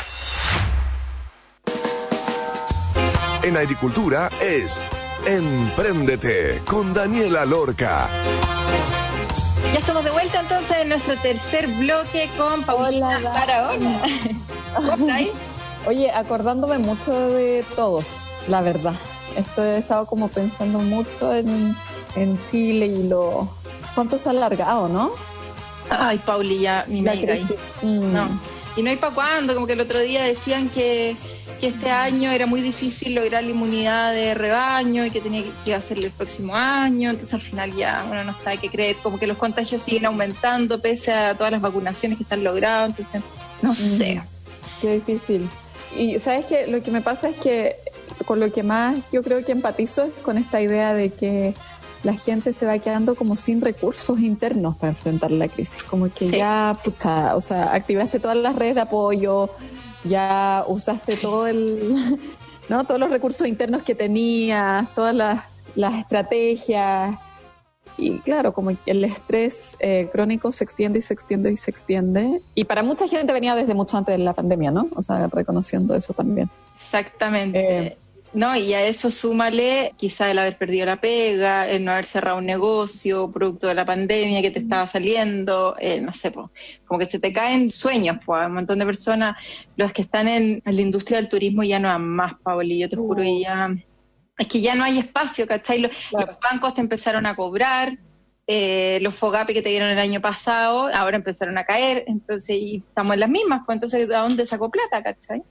En 3.43 3.57
agricultura 3.57 4.29
es 4.41 4.79
Empréndete 5.27 6.63
con 6.67 6.95
Daniela 6.95 7.45
Lorca. 7.45 8.09
Ya 9.73 9.79
estamos 9.79 10.03
de 10.03 10.11
vuelta 10.11 10.41
entonces 10.41 10.77
en 10.79 10.89
nuestro 10.89 11.15
tercer 11.17 11.67
bloque 11.79 12.29
con 12.37 12.63
Paulina 12.65 13.19
Barahona. 13.21 14.01
Oye, 15.87 16.11
acordándome 16.11 16.79
mucho 16.79 17.13
de 17.13 17.65
todos, 17.77 18.05
la 18.49 18.63
verdad. 18.63 18.95
Esto 19.37 19.65
he 19.65 19.79
estado 19.79 20.07
como 20.07 20.29
pensando 20.29 20.79
mucho 20.79 21.35
en, 21.35 21.77
en 22.17 22.39
Chile 22.51 22.87
y 22.87 23.09
lo 23.09 23.49
cuánto 23.95 24.19
se 24.19 24.29
ha 24.29 24.33
alargado, 24.33 24.89
¿no? 24.89 25.13
Ay, 25.91 26.19
Pauli, 26.19 26.61
ya 26.61 26.85
ni 26.89 27.03
me 27.03 27.17
diga 27.17 27.35
mm. 27.83 28.13
No. 28.13 28.29
Y 28.77 28.83
no 28.83 28.91
hay 28.91 28.97
para 28.97 29.15
cuándo, 29.15 29.55
como 29.55 29.67
que 29.67 29.73
el 29.73 29.81
otro 29.81 29.99
día 29.99 30.23
decían 30.23 30.69
que, 30.69 31.17
este 31.61 31.91
año 31.91 32.31
era 32.31 32.47
muy 32.47 32.63
difícil 32.63 33.15
lograr 33.15 33.45
la 33.45 33.51
inmunidad 33.51 34.15
de 34.15 34.33
rebaño 34.33 35.05
y 35.05 35.11
que 35.11 35.21
tenía 35.21 35.45
que 35.63 35.75
hacerlo 35.75 36.07
el 36.07 36.13
próximo 36.13 36.57
año, 36.57 37.11
entonces 37.11 37.35
al 37.35 37.43
final 37.43 37.75
ya 37.75 38.03
uno 38.11 38.25
no 38.25 38.35
sabe 38.35 38.57
qué 38.57 38.71
creer, 38.71 38.97
como 39.03 39.19
que 39.19 39.27
los 39.27 39.37
contagios 39.37 39.83
siguen 39.83 40.07
aumentando 40.07 40.81
pese 40.81 41.13
a 41.13 41.35
todas 41.35 41.53
las 41.53 41.61
vacunaciones 41.61 42.17
que 42.17 42.25
se 42.25 42.33
han 42.33 42.45
logrado, 42.45 42.87
entonces 42.87 43.21
no 43.61 43.73
mm. 43.73 43.75
sé. 43.75 44.23
Qué 44.81 44.95
difícil. 44.95 45.51
Y 45.99 46.19
sabes 46.19 46.47
que 46.47 46.67
lo 46.67 46.83
que 46.83 46.91
me 46.91 47.03
pasa 47.03 47.29
es 47.29 47.37
que 47.37 47.77
con 48.25 48.41
lo 48.41 48.51
que 48.53 48.63
más 48.63 48.97
yo 49.13 49.23
creo 49.23 49.45
que 49.45 49.53
empatizo 49.53 50.05
es 50.05 50.13
con 50.23 50.39
esta 50.39 50.63
idea 50.63 50.95
de 50.95 51.11
que 51.11 51.55
la 52.03 52.15
gente 52.15 52.53
se 52.53 52.67
va 52.67 52.79
quedando 52.79 53.15
como 53.15 53.37
sin 53.37 53.61
recursos 53.61 54.21
internos 54.21 54.77
para 54.77 54.91
enfrentar 54.91 55.31
la 55.31 55.49
crisis. 55.49 55.83
Como 55.83 56.11
que 56.11 56.29
ya, 56.29 56.77
pucha, 56.83 57.37
o 57.37 57.41
sea, 57.41 57.75
activaste 57.75 58.21
todas 58.21 58.37
las 58.37 58.57
redes 58.57 58.77
de 58.77 58.81
apoyo, 58.83 59.51
ya 60.05 60.65
usaste 60.67 61.17
todo 61.17 61.47
el, 61.47 62.19
¿no? 62.69 62.85
Todos 62.85 63.01
los 63.01 63.11
recursos 63.11 63.47
internos 63.47 63.83
que 63.83 63.95
tenías, 63.95 64.93
todas 64.95 65.15
las, 65.15 65.45
estrategias. 65.99 67.17
Y 67.99 68.19
claro, 68.21 68.55
como 68.55 68.71
el 68.87 69.05
estrés 69.05 69.77
eh, 69.79 70.09
crónico 70.11 70.53
se 70.53 70.65
extiende 70.65 71.01
y 71.01 71.03
se 71.03 71.13
extiende 71.13 71.53
y 71.53 71.57
se 71.59 71.71
extiende. 71.71 72.41
Y 72.55 72.65
para 72.65 72.83
mucha 72.83 73.07
gente 73.09 73.33
venía 73.33 73.55
desde 73.55 73.75
mucho 73.75 73.99
antes 73.99 74.17
de 74.17 74.25
la 74.25 74.33
pandemia, 74.33 74.71
¿no? 74.71 74.89
O 74.95 75.03
sea, 75.03 75.27
reconociendo 75.27 75.95
eso 75.95 76.15
también. 76.15 76.49
Exactamente. 76.77 77.87
Eh, 77.87 77.99
no, 78.33 78.55
y 78.57 78.75
a 78.75 78.87
eso 78.87 79.11
súmale 79.11 79.93
quizá 79.97 80.31
el 80.31 80.39
haber 80.39 80.57
perdido 80.57 80.87
la 80.87 81.01
pega, 81.01 81.69
el 81.69 81.85
no 81.85 81.91
haber 81.91 82.07
cerrado 82.07 82.39
un 82.39 82.47
negocio, 82.47 83.31
producto 83.33 83.67
de 83.67 83.75
la 83.75 83.85
pandemia 83.85 84.41
que 84.41 84.53
te 84.53 84.61
estaba 84.61 84.87
saliendo, 84.87 85.75
eh, 85.81 86.01
no 86.01 86.13
sé, 86.13 86.33
como 86.33 86.99
que 86.99 87.07
se 87.07 87.19
te 87.19 87.33
caen 87.33 87.73
sueños, 87.73 88.19
pues, 88.25 88.47
un 88.47 88.55
montón 88.55 88.79
de 88.79 88.87
personas, 88.87 89.37
los 89.77 89.93
que 89.93 90.03
están 90.03 90.29
en, 90.29 90.63
la 90.65 90.81
industria 90.81 91.19
del 91.19 91.29
turismo 91.29 91.65
ya 91.65 91.81
no 91.81 91.89
van 91.89 92.07
más, 92.07 92.35
Pauli, 92.43 92.79
yo 92.79 92.89
te 92.89 92.97
juro, 92.97 93.25
y 93.25 93.43
ya, 93.43 93.75
es 94.39 94.47
que 94.47 94.61
ya 94.61 94.77
no 94.77 94.85
hay 94.85 95.01
espacio, 95.01 95.47
¿cachai? 95.49 95.81
Los, 95.81 95.93
bancos 96.41 96.75
te 96.75 96.83
empezaron 96.83 97.27
a 97.27 97.35
cobrar, 97.35 97.99
eh, 98.47 99.01
los 99.03 99.15
FOGAPE 99.17 99.55
que 99.55 99.63
te 99.63 99.71
dieron 99.71 99.89
el 99.89 99.99
año 99.99 100.21
pasado, 100.21 100.89
ahora 100.95 101.17
empezaron 101.17 101.59
a 101.59 101.65
caer, 101.65 102.05
entonces, 102.07 102.57
y 102.57 102.85
estamos 102.87 103.15
en 103.15 103.21
las 103.21 103.29
mismas, 103.29 103.63
pues 103.67 103.75
entonces, 103.75 104.09
¿a 104.09 104.21
dónde 104.21 104.47
sacó 104.47 104.71
plata, 104.71 105.03
cachai? 105.03 105.43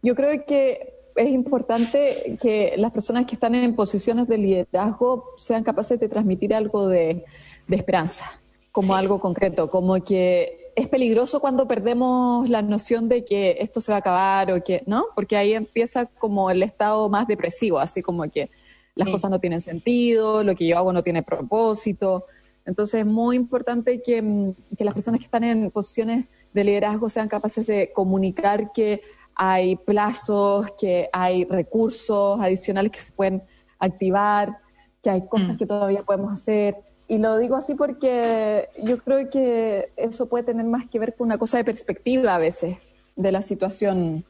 yo 0.00 0.14
creo 0.14 0.44
que 0.46 0.97
es 1.18 1.30
importante 1.30 2.38
que 2.40 2.74
las 2.76 2.92
personas 2.92 3.26
que 3.26 3.34
están 3.34 3.54
en 3.54 3.74
posiciones 3.74 4.28
de 4.28 4.38
liderazgo 4.38 5.34
sean 5.38 5.64
capaces 5.64 5.98
de 5.98 6.08
transmitir 6.08 6.54
algo 6.54 6.88
de, 6.88 7.24
esperanza, 7.68 8.40
como 8.72 8.94
algo 8.94 9.20
concreto, 9.20 9.70
como 9.70 10.02
que 10.02 10.72
es 10.74 10.88
peligroso 10.88 11.40
cuando 11.40 11.68
perdemos 11.68 12.48
la 12.48 12.62
noción 12.62 13.08
de 13.08 13.24
que 13.24 13.58
esto 13.60 13.80
se 13.80 13.92
va 13.92 13.96
a 13.96 13.98
acabar 13.98 14.52
o 14.52 14.62
que, 14.62 14.84
¿no? 14.86 15.06
Porque 15.14 15.36
ahí 15.36 15.52
empieza 15.52 16.06
como 16.06 16.50
el 16.50 16.62
estado 16.62 17.08
más 17.08 17.26
depresivo, 17.26 17.78
así 17.78 18.00
como 18.00 18.30
que 18.30 18.48
las 18.94 19.08
cosas 19.08 19.30
no 19.30 19.40
tienen 19.40 19.60
sentido, 19.60 20.42
lo 20.44 20.54
que 20.54 20.66
yo 20.66 20.78
hago 20.78 20.92
no 20.92 21.02
tiene 21.02 21.22
propósito. 21.22 22.24
Entonces 22.64 23.00
es 23.00 23.06
muy 23.06 23.36
importante 23.36 24.02
que, 24.02 24.22
mm, 24.22 24.54
que 24.76 24.84
las 24.84 24.94
personas 24.94 25.20
que 25.20 25.26
están 25.26 25.44
en 25.44 25.70
posiciones 25.70 26.26
de 26.54 26.64
liderazgo 26.64 27.10
sean 27.10 27.28
capaces 27.28 27.66
de 27.66 27.92
comunicar 27.92 28.72
que 28.72 29.02
hay 29.38 29.76
plazos, 29.76 30.66
que 30.78 31.08
hay 31.12 31.44
recursos 31.44 32.40
adicionales 32.40 32.90
que 32.90 32.98
se 32.98 33.12
pueden 33.12 33.42
activar, 33.78 34.58
que 35.00 35.10
hay 35.10 35.26
cosas 35.26 35.54
mm. 35.54 35.56
que 35.56 35.66
todavía 35.66 36.02
podemos 36.02 36.32
hacer. 36.32 36.76
Y 37.06 37.18
lo 37.18 37.38
digo 37.38 37.54
así 37.54 37.74
porque 37.74 38.68
yo 38.82 38.98
creo 38.98 39.30
que 39.30 39.92
eso 39.96 40.28
puede 40.28 40.44
tener 40.44 40.66
más 40.66 40.88
que 40.90 40.98
ver 40.98 41.14
con 41.14 41.28
una 41.28 41.38
cosa 41.38 41.56
de 41.56 41.64
perspectiva 41.64 42.34
a 42.34 42.38
veces 42.38 42.78
de 43.14 43.32
la 43.32 43.42
situación 43.42 44.24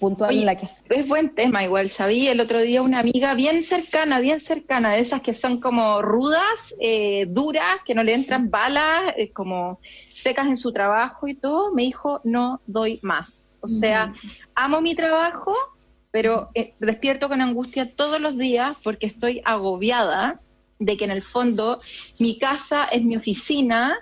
puntual 0.00 0.36
en 0.36 0.46
la 0.46 0.56
que... 0.56 0.66
Es 0.88 1.06
buen 1.06 1.34
tema 1.34 1.62
igual, 1.62 1.90
sabí 1.90 2.28
el 2.28 2.40
otro 2.40 2.60
día 2.60 2.80
una 2.80 3.00
amiga 3.00 3.34
bien 3.34 3.62
cercana, 3.62 4.18
bien 4.18 4.40
cercana, 4.40 4.94
de 4.94 5.00
esas 5.00 5.20
que 5.20 5.34
son 5.34 5.60
como 5.60 6.00
rudas, 6.00 6.74
eh, 6.80 7.26
duras, 7.26 7.80
que 7.84 7.94
no 7.94 8.02
le 8.02 8.14
entran 8.14 8.50
balas, 8.50 9.12
eh, 9.16 9.30
como 9.30 9.78
secas 10.10 10.46
en 10.46 10.56
su 10.56 10.72
trabajo 10.72 11.28
y 11.28 11.34
todo, 11.34 11.74
me 11.74 11.82
dijo, 11.82 12.22
no 12.24 12.62
doy 12.66 12.98
más 13.02 13.47
o 13.60 13.68
sea, 13.68 14.12
amo 14.54 14.80
mi 14.80 14.94
trabajo, 14.94 15.54
pero 16.10 16.50
eh, 16.54 16.74
despierto 16.78 17.28
con 17.28 17.40
angustia 17.40 17.88
todos 17.94 18.20
los 18.20 18.36
días 18.36 18.76
porque 18.82 19.06
estoy 19.06 19.42
agobiada 19.44 20.40
de 20.78 20.96
que 20.96 21.04
en 21.04 21.10
el 21.10 21.22
fondo 21.22 21.80
mi 22.18 22.38
casa 22.38 22.84
es 22.84 23.02
mi 23.02 23.16
oficina 23.16 23.98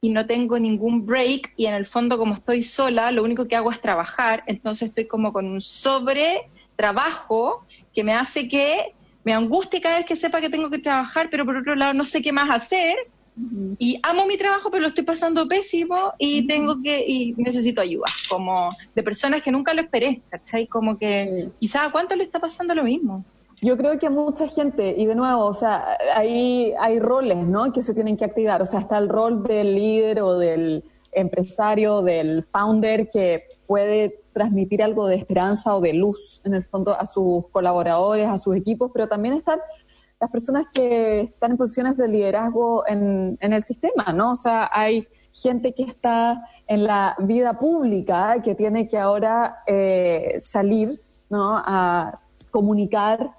y 0.00 0.10
no 0.10 0.26
tengo 0.26 0.58
ningún 0.58 1.04
break 1.04 1.52
y 1.56 1.66
en 1.66 1.74
el 1.74 1.86
fondo 1.86 2.16
como 2.16 2.34
estoy 2.34 2.62
sola, 2.62 3.10
lo 3.10 3.22
único 3.22 3.46
que 3.46 3.56
hago 3.56 3.70
es 3.70 3.80
trabajar, 3.80 4.42
entonces 4.46 4.88
estoy 4.88 5.06
como 5.06 5.32
con 5.32 5.46
un 5.46 5.60
sobre 5.60 6.48
trabajo 6.76 7.66
que 7.92 8.04
me 8.04 8.14
hace 8.14 8.48
que 8.48 8.94
me 9.24 9.34
angustie 9.34 9.80
cada 9.80 9.98
vez 9.98 10.06
que 10.06 10.16
sepa 10.16 10.40
que 10.40 10.48
tengo 10.48 10.70
que 10.70 10.78
trabajar, 10.78 11.28
pero 11.30 11.44
por 11.44 11.56
otro 11.56 11.74
lado 11.74 11.92
no 11.92 12.04
sé 12.04 12.22
qué 12.22 12.32
más 12.32 12.54
hacer 12.54 12.96
y 13.78 13.98
amo 14.02 14.26
mi 14.26 14.36
trabajo, 14.36 14.70
pero 14.70 14.82
lo 14.82 14.88
estoy 14.88 15.04
pasando 15.04 15.48
pésimo 15.48 16.12
y 16.18 16.46
tengo 16.46 16.82
que, 16.82 17.04
y 17.06 17.34
necesito 17.36 17.80
ayuda, 17.80 18.06
como 18.28 18.70
de 18.94 19.02
personas 19.02 19.42
que 19.42 19.50
nunca 19.50 19.74
lo 19.74 19.82
esperé, 19.82 20.22
¿cachai? 20.28 20.66
Como 20.66 20.98
que, 20.98 21.50
quizás 21.58 21.88
a 21.88 21.90
cuánto 21.90 22.14
le 22.16 22.24
está 22.24 22.38
pasando 22.38 22.74
lo 22.74 22.84
mismo. 22.84 23.24
Yo 23.62 23.76
creo 23.76 23.98
que 23.98 24.06
a 24.06 24.10
mucha 24.10 24.48
gente, 24.48 24.94
y 24.96 25.04
de 25.04 25.14
nuevo, 25.14 25.44
o 25.44 25.54
sea, 25.54 25.98
ahí 26.14 26.72
hay 26.80 26.98
roles, 26.98 27.46
¿no? 27.46 27.72
Que 27.72 27.82
se 27.82 27.92
tienen 27.92 28.16
que 28.16 28.24
activar. 28.24 28.62
O 28.62 28.66
sea, 28.66 28.80
está 28.80 28.96
el 28.96 29.08
rol 29.08 29.42
del 29.42 29.74
líder 29.74 30.22
o 30.22 30.38
del 30.38 30.82
empresario, 31.12 32.00
del 32.00 32.44
founder 32.44 33.10
que 33.10 33.44
puede 33.66 34.20
transmitir 34.32 34.82
algo 34.82 35.06
de 35.06 35.16
esperanza 35.16 35.74
o 35.74 35.80
de 35.80 35.92
luz, 35.92 36.40
en 36.44 36.54
el 36.54 36.64
fondo, 36.64 36.98
a 36.98 37.06
sus 37.06 37.46
colaboradores, 37.48 38.26
a 38.26 38.38
sus 38.38 38.56
equipos, 38.56 38.90
pero 38.94 39.08
también 39.08 39.34
están 39.34 39.60
las 40.20 40.30
personas 40.30 40.66
que 40.72 41.22
están 41.22 41.52
en 41.52 41.56
posiciones 41.56 41.96
de 41.96 42.06
liderazgo 42.06 42.84
en, 42.86 43.38
el 43.40 43.64
sistema, 43.64 44.12
¿no? 44.12 44.32
O 44.32 44.36
sea, 44.36 44.70
hay 44.72 45.08
gente 45.32 45.72
que 45.74 45.84
está 45.84 46.46
en 46.66 46.84
la 46.84 47.16
vida 47.18 47.58
pública 47.58 48.42
que 48.42 48.54
tiene 48.54 48.86
que 48.86 48.98
ahora 48.98 49.62
eh, 49.66 50.38
salir, 50.42 51.00
¿no? 51.30 51.56
A 51.56 52.20
comunicar 52.50 53.32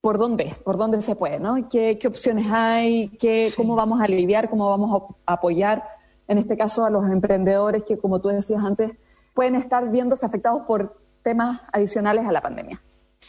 por 0.00 0.18
dónde, 0.18 0.54
por 0.64 0.76
dónde 0.76 1.02
se 1.02 1.16
puede, 1.16 1.40
¿no? 1.40 1.68
¿Qué, 1.68 1.98
opciones 2.06 2.46
hay? 2.48 3.08
Qué, 3.18 3.52
¿Cómo 3.56 3.74
vamos 3.74 4.00
a 4.00 4.04
aliviar? 4.04 4.48
¿Cómo 4.48 4.70
vamos 4.70 5.02
a 5.26 5.32
apoyar, 5.32 5.82
en 6.28 6.38
este 6.38 6.56
caso, 6.56 6.84
a 6.84 6.90
los 6.90 7.06
emprendedores 7.06 7.82
que, 7.82 7.98
como 7.98 8.20
tú 8.20 8.28
decías 8.28 8.62
antes, 8.62 8.92
pueden 9.34 9.56
estar 9.56 9.90
viéndose 9.90 10.24
afectados 10.24 10.62
por 10.66 10.96
temas 11.22 11.60
adicionales 11.72 12.24
a 12.24 12.30
la 12.30 12.40
pandemia? 12.40 12.80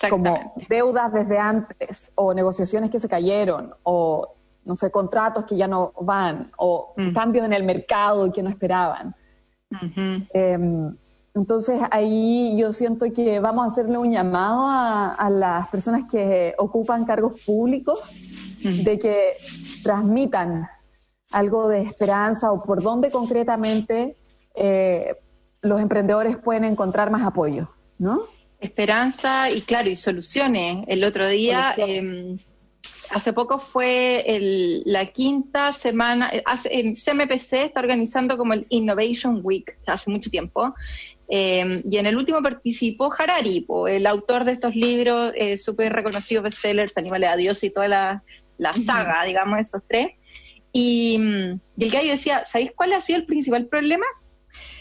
Como 0.10 0.54
deudas 0.70 1.12
desde 1.14 1.38
antes 1.38 2.12
o 2.16 2.34
negociaciones 2.34 2.90
que 2.90 3.00
se 3.00 3.10
cayeron 3.10 3.74
o 3.84 4.36
no 4.66 4.76
sé, 4.76 4.90
contratos 4.92 5.46
que 5.46 5.56
ya 5.56 5.68
no 5.68 5.94
van 6.02 6.52
o 6.58 6.94
mm. 6.98 7.14
cambios 7.14 7.46
en 7.46 7.54
el 7.54 7.64
mercado 7.64 8.32
que 8.32 8.42
no 8.42 8.50
esperaban. 8.50 9.16
Em, 10.34 10.96
entonces 11.34 11.82
ahí 11.92 12.56
yo 12.58 12.74
siento 12.74 13.06
que 13.14 13.40
vamos 13.40 13.66
a 13.66 13.68
hacerle 13.68 13.98
un 13.98 14.12
llamado 14.12 14.66
a, 14.68 15.30
las 15.30 15.68
personas 15.68 16.04
que 16.10 16.56
ocupan 16.58 17.06
cargos 17.06 17.42
públicos 17.46 18.00
de 18.64 18.98
que 18.98 19.38
transmitan 19.84 20.68
algo 21.32 21.68
de 21.68 21.82
esperanza 21.82 22.52
o 22.52 22.64
por 22.64 22.82
dónde 22.82 23.12
concretamente 23.12 24.16
eh, 24.56 25.16
los 25.62 25.82
emprendedores 25.82 26.38
pueden 26.38 26.64
encontrar 26.64 27.12
más 27.12 27.24
apoyo, 27.24 27.70
¿no? 27.98 28.22
Esperanza 28.66 29.50
y 29.50 29.62
claro, 29.62 29.90
y 29.90 29.96
soluciones. 29.96 30.86
El 30.88 31.04
otro 31.04 31.28
día, 31.28 31.74
em, 31.78 32.38
hace 33.10 33.34
poco 33.34 33.60
fue 33.60 34.24
la 34.86 35.06
quinta 35.06 35.72
semana, 35.72 36.30
eh, 36.34 36.44
en 36.66 36.96
CMPC 36.96 37.66
está 37.66 37.80
organizando 37.80 38.38
como 38.38 38.54
el 38.54 38.66
Innovation 38.70 39.42
Week, 39.44 39.78
hace 39.88 40.12
mucho 40.12 40.30
tiempo, 40.30 40.74
em, 41.28 41.82
y 41.90 41.98
en 41.98 42.06
el 42.06 42.18
último 42.18 42.42
participó 42.42 43.12
Harari, 43.18 43.66
el 43.88 44.06
autor 44.06 44.44
de 44.44 44.54
estos 44.54 44.76
libros 44.76 45.34
eh, 45.36 45.58
súper 45.58 45.94
reconocidos 45.94 46.44
bestsellers, 46.44 46.98
Animales 46.98 47.30
a 47.30 47.36
Dios 47.36 47.64
y 47.64 47.70
toda 47.70 47.88
la, 47.88 48.24
saga, 48.86 49.24
digamos, 49.24 49.60
esos 49.60 49.82
tres. 49.88 50.12
Y, 50.72 51.18
y 51.78 51.84
el 51.86 51.92
gallo 51.92 52.12
decía, 52.12 52.46
¿sabéis 52.46 52.74
cuál 52.76 52.94
ha 52.94 53.02
sido 53.02 53.20
el 53.20 53.26
principal 53.26 53.68
problema? 53.68 54.06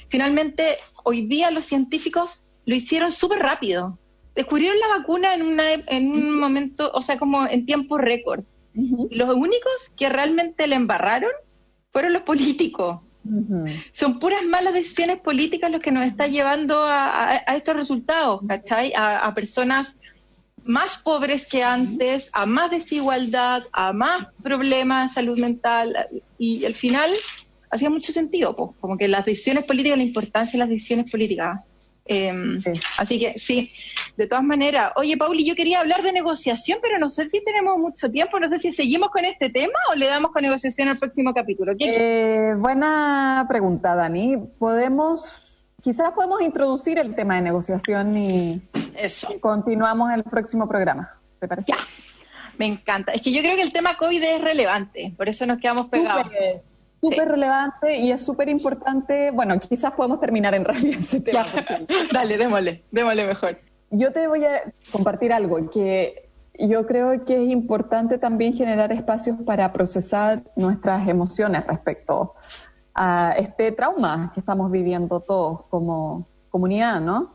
Finalmente, 0.08 0.76
hoy 1.04 1.26
día 1.26 1.50
los 1.50 1.64
científicos 1.64 2.44
lo 2.66 2.74
hicieron 2.74 3.12
súper 3.12 3.40
rápido. 3.40 3.98
Descubrieron 4.34 4.78
la 4.78 4.98
vacuna 4.98 5.34
en, 5.34 5.42
una, 5.42 5.72
en 5.72 6.10
un 6.10 6.38
momento, 6.38 6.90
o 6.92 7.02
sea, 7.02 7.18
como 7.18 7.46
en 7.46 7.66
tiempo 7.66 7.98
récord. 7.98 8.44
Los 8.74 9.36
únicos 9.36 9.90
que 9.96 10.08
realmente 10.08 10.66
le 10.66 10.74
embarraron 10.74 11.30
fueron 11.92 12.12
los 12.12 12.22
políticos. 12.22 13.00
Son 13.92 14.18
puras 14.18 14.44
malas 14.44 14.74
decisiones 14.74 15.20
políticas 15.20 15.70
los 15.70 15.80
que 15.80 15.92
nos 15.92 16.04
están 16.04 16.30
llevando 16.30 16.82
a, 16.82 17.36
estos 17.56 17.76
resultados, 17.76 18.40
¿cachai? 18.46 18.92
A, 18.94 19.26
a, 19.26 19.34
personas 19.34 19.98
más 20.64 20.96
pobres 20.96 21.48
que 21.48 21.62
antes, 21.62 22.30
a 22.32 22.44
más 22.44 22.70
desigualdad, 22.70 23.62
a 23.72 23.92
más 23.92 24.26
problemas 24.42 25.10
de 25.10 25.14
salud 25.14 25.38
mental. 25.38 26.08
Y 26.36 26.64
al 26.64 26.74
final 26.74 27.12
hacía 27.70 27.90
mucho 27.90 28.12
sentido, 28.12 28.54
pues, 28.54 28.70
como 28.80 28.98
que 28.98 29.08
las 29.08 29.24
decisiones 29.24 29.64
políticas, 29.64 29.98
la 29.98 30.04
importancia 30.04 30.52
de 30.52 30.58
las 30.58 30.68
decisiones 30.68 31.10
políticas. 31.10 31.60
Em, 32.06 32.60
así 32.98 33.18
que 33.18 33.38
sí, 33.38 33.72
de 34.16 34.26
todas 34.26 34.44
maneras. 34.44 34.92
Oye, 34.96 35.16
Pauli, 35.16 35.46
yo 35.46 35.54
quería 35.54 35.80
hablar 35.80 36.02
de 36.02 36.12
negociación, 36.12 36.78
pero 36.82 36.98
no 36.98 37.08
sé 37.08 37.28
si 37.28 37.42
tenemos 37.42 37.78
mucho 37.78 38.10
tiempo, 38.10 38.38
no 38.38 38.48
sé 38.48 38.58
si 38.58 38.72
seguimos 38.72 39.10
con 39.10 39.24
este 39.24 39.48
tema 39.48 39.78
o 39.90 39.94
le 39.94 40.06
damos 40.06 40.30
con 40.32 40.42
negociación 40.42 40.88
al 40.88 40.98
próximo 40.98 41.32
capítulo. 41.32 41.72
Eh, 41.78 42.54
buena 42.58 43.46
pregunta, 43.48 43.94
Dani. 43.94 44.36
Podemos, 44.58 45.66
quizás 45.82 46.12
podemos 46.12 46.42
introducir 46.42 46.98
el 46.98 47.14
tema 47.14 47.36
de 47.36 47.42
negociación 47.42 48.16
y, 48.18 48.62
continuamos 49.40 50.10
en 50.10 50.16
el 50.16 50.24
próximo 50.24 50.68
programa. 50.68 51.14
¿Te 51.40 51.48
parece? 51.48 51.72
Ya, 51.72 51.78
me 52.58 52.66
encanta. 52.66 53.12
Es 53.12 53.22
que 53.22 53.32
yo 53.32 53.40
creo 53.40 53.56
que 53.56 53.62
el 53.62 53.72
tema 53.72 53.96
COVID 53.96 54.22
es 54.22 54.40
relevante, 54.42 55.14
por 55.16 55.28
eso 55.28 55.46
nos 55.46 55.58
quedamos 55.58 55.88
pegados 55.88 56.26
súper 57.04 57.28
relevante 57.28 57.98
y 57.98 58.10
es 58.10 58.24
súper 58.24 58.48
importante. 58.48 59.30
Bueno, 59.30 59.58
quizás 59.60 59.92
podemos 59.92 60.20
terminar 60.20 60.54
en 60.54 60.64
realidad 60.64 61.00
ese 61.00 61.20
tema. 61.20 61.46
Dale, 62.12 62.38
démosle, 62.38 62.84
démosle 62.90 63.26
mejor. 63.26 63.58
Yo 63.90 64.12
te 64.12 64.26
voy 64.26 64.44
a 64.44 64.62
compartir 64.90 65.32
algo 65.32 65.70
que 65.70 66.30
yo 66.58 66.86
creo 66.86 67.24
que 67.24 67.42
es 67.42 67.50
importante 67.50 68.18
también 68.18 68.54
generar 68.54 68.92
espacios 68.92 69.36
para 69.44 69.72
procesar 69.72 70.42
nuestras 70.56 71.06
emociones 71.08 71.66
respecto 71.66 72.34
a 72.94 73.34
este 73.36 73.72
trauma 73.72 74.30
que 74.32 74.40
estamos 74.40 74.70
viviendo 74.70 75.20
todos 75.20 75.62
como 75.68 76.28
comunidad, 76.50 77.00
¿no? 77.00 77.34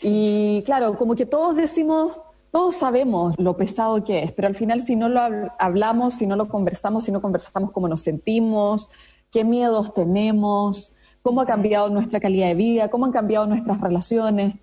Y 0.00 0.62
claro, 0.64 0.96
como 0.96 1.14
que 1.16 1.26
todos 1.26 1.56
decimos, 1.56 2.12
todos 2.52 2.76
sabemos 2.76 3.34
lo 3.38 3.56
pesado 3.56 4.02
que 4.04 4.22
es, 4.22 4.32
pero 4.32 4.48
al 4.48 4.54
final 4.54 4.80
si 4.82 4.94
no 4.96 5.08
lo 5.08 5.20
hablamos, 5.58 6.14
si 6.14 6.26
no 6.26 6.36
lo 6.36 6.48
conversamos, 6.48 7.04
si 7.04 7.12
no 7.12 7.20
conversamos 7.20 7.72
cómo 7.72 7.88
nos 7.88 8.02
sentimos, 8.02 8.88
qué 9.30 9.44
miedos 9.44 9.94
tenemos, 9.94 10.92
cómo 11.22 11.40
ha 11.40 11.46
cambiado 11.46 11.88
nuestra 11.90 12.20
calidad 12.20 12.48
de 12.48 12.54
vida, 12.54 12.88
cómo 12.88 13.06
han 13.06 13.12
cambiado 13.12 13.46
nuestras 13.46 13.80
relaciones. 13.80 14.54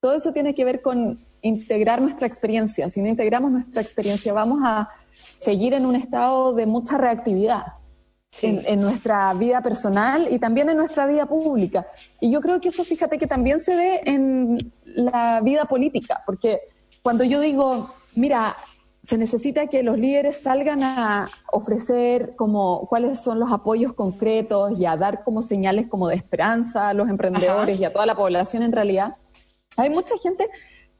Todo 0.00 0.14
eso 0.14 0.32
tiene 0.32 0.54
que 0.54 0.64
ver 0.64 0.82
con 0.82 1.24
integrar 1.42 2.00
nuestra 2.00 2.26
experiencia. 2.26 2.90
Si 2.90 3.00
no 3.00 3.08
integramos 3.08 3.50
nuestra 3.50 3.82
experiencia, 3.82 4.32
vamos 4.32 4.60
a 4.64 4.88
seguir 5.40 5.74
en 5.74 5.86
un 5.86 5.96
estado 5.96 6.54
de 6.54 6.66
mucha 6.66 6.98
reactividad. 6.98 7.74
en, 8.42 8.80
nuestra 8.82 9.32
vida 9.32 9.62
personal 9.62 10.28
y 10.30 10.38
también 10.38 10.68
en 10.68 10.76
nuestra 10.76 11.06
vida 11.06 11.24
pública. 11.24 11.86
Y 12.20 12.30
yo 12.30 12.42
creo 12.42 12.60
que 12.60 12.68
eso, 12.68 12.84
fíjate 12.84 13.16
que 13.16 13.26
también 13.26 13.58
se 13.58 13.74
ve 13.74 14.02
en 14.04 14.70
la 14.84 15.40
vida 15.40 15.64
política, 15.64 16.22
porque 16.26 16.60
cuando 17.02 17.24
yo 17.24 17.40
digo, 17.40 17.88
mira, 18.16 18.54
se 19.08 19.16
necesita 19.16 19.68
que 19.68 19.82
los 19.82 19.98
líderes 19.98 20.42
salgan 20.42 20.82
a 20.82 21.30
ofrecer 21.50 22.36
como 22.36 22.86
cuáles 22.88 23.22
son 23.22 23.40
los 23.40 23.50
apoyos 23.50 23.94
concretos 23.94 24.78
y 24.78 24.84
a 24.84 24.98
dar 24.98 25.24
como 25.24 25.40
señales 25.40 25.86
como 25.88 26.08
de 26.08 26.16
esperanza 26.16 26.90
a 26.90 26.92
los 26.92 27.08
emprendedores 27.08 27.80
y 27.80 27.86
a 27.86 27.92
toda 27.94 28.04
la 28.04 28.14
población 28.14 28.62
en 28.62 28.70
realidad. 28.70 29.16
Hay 29.78 29.88
mucha 29.88 30.18
gente 30.18 30.46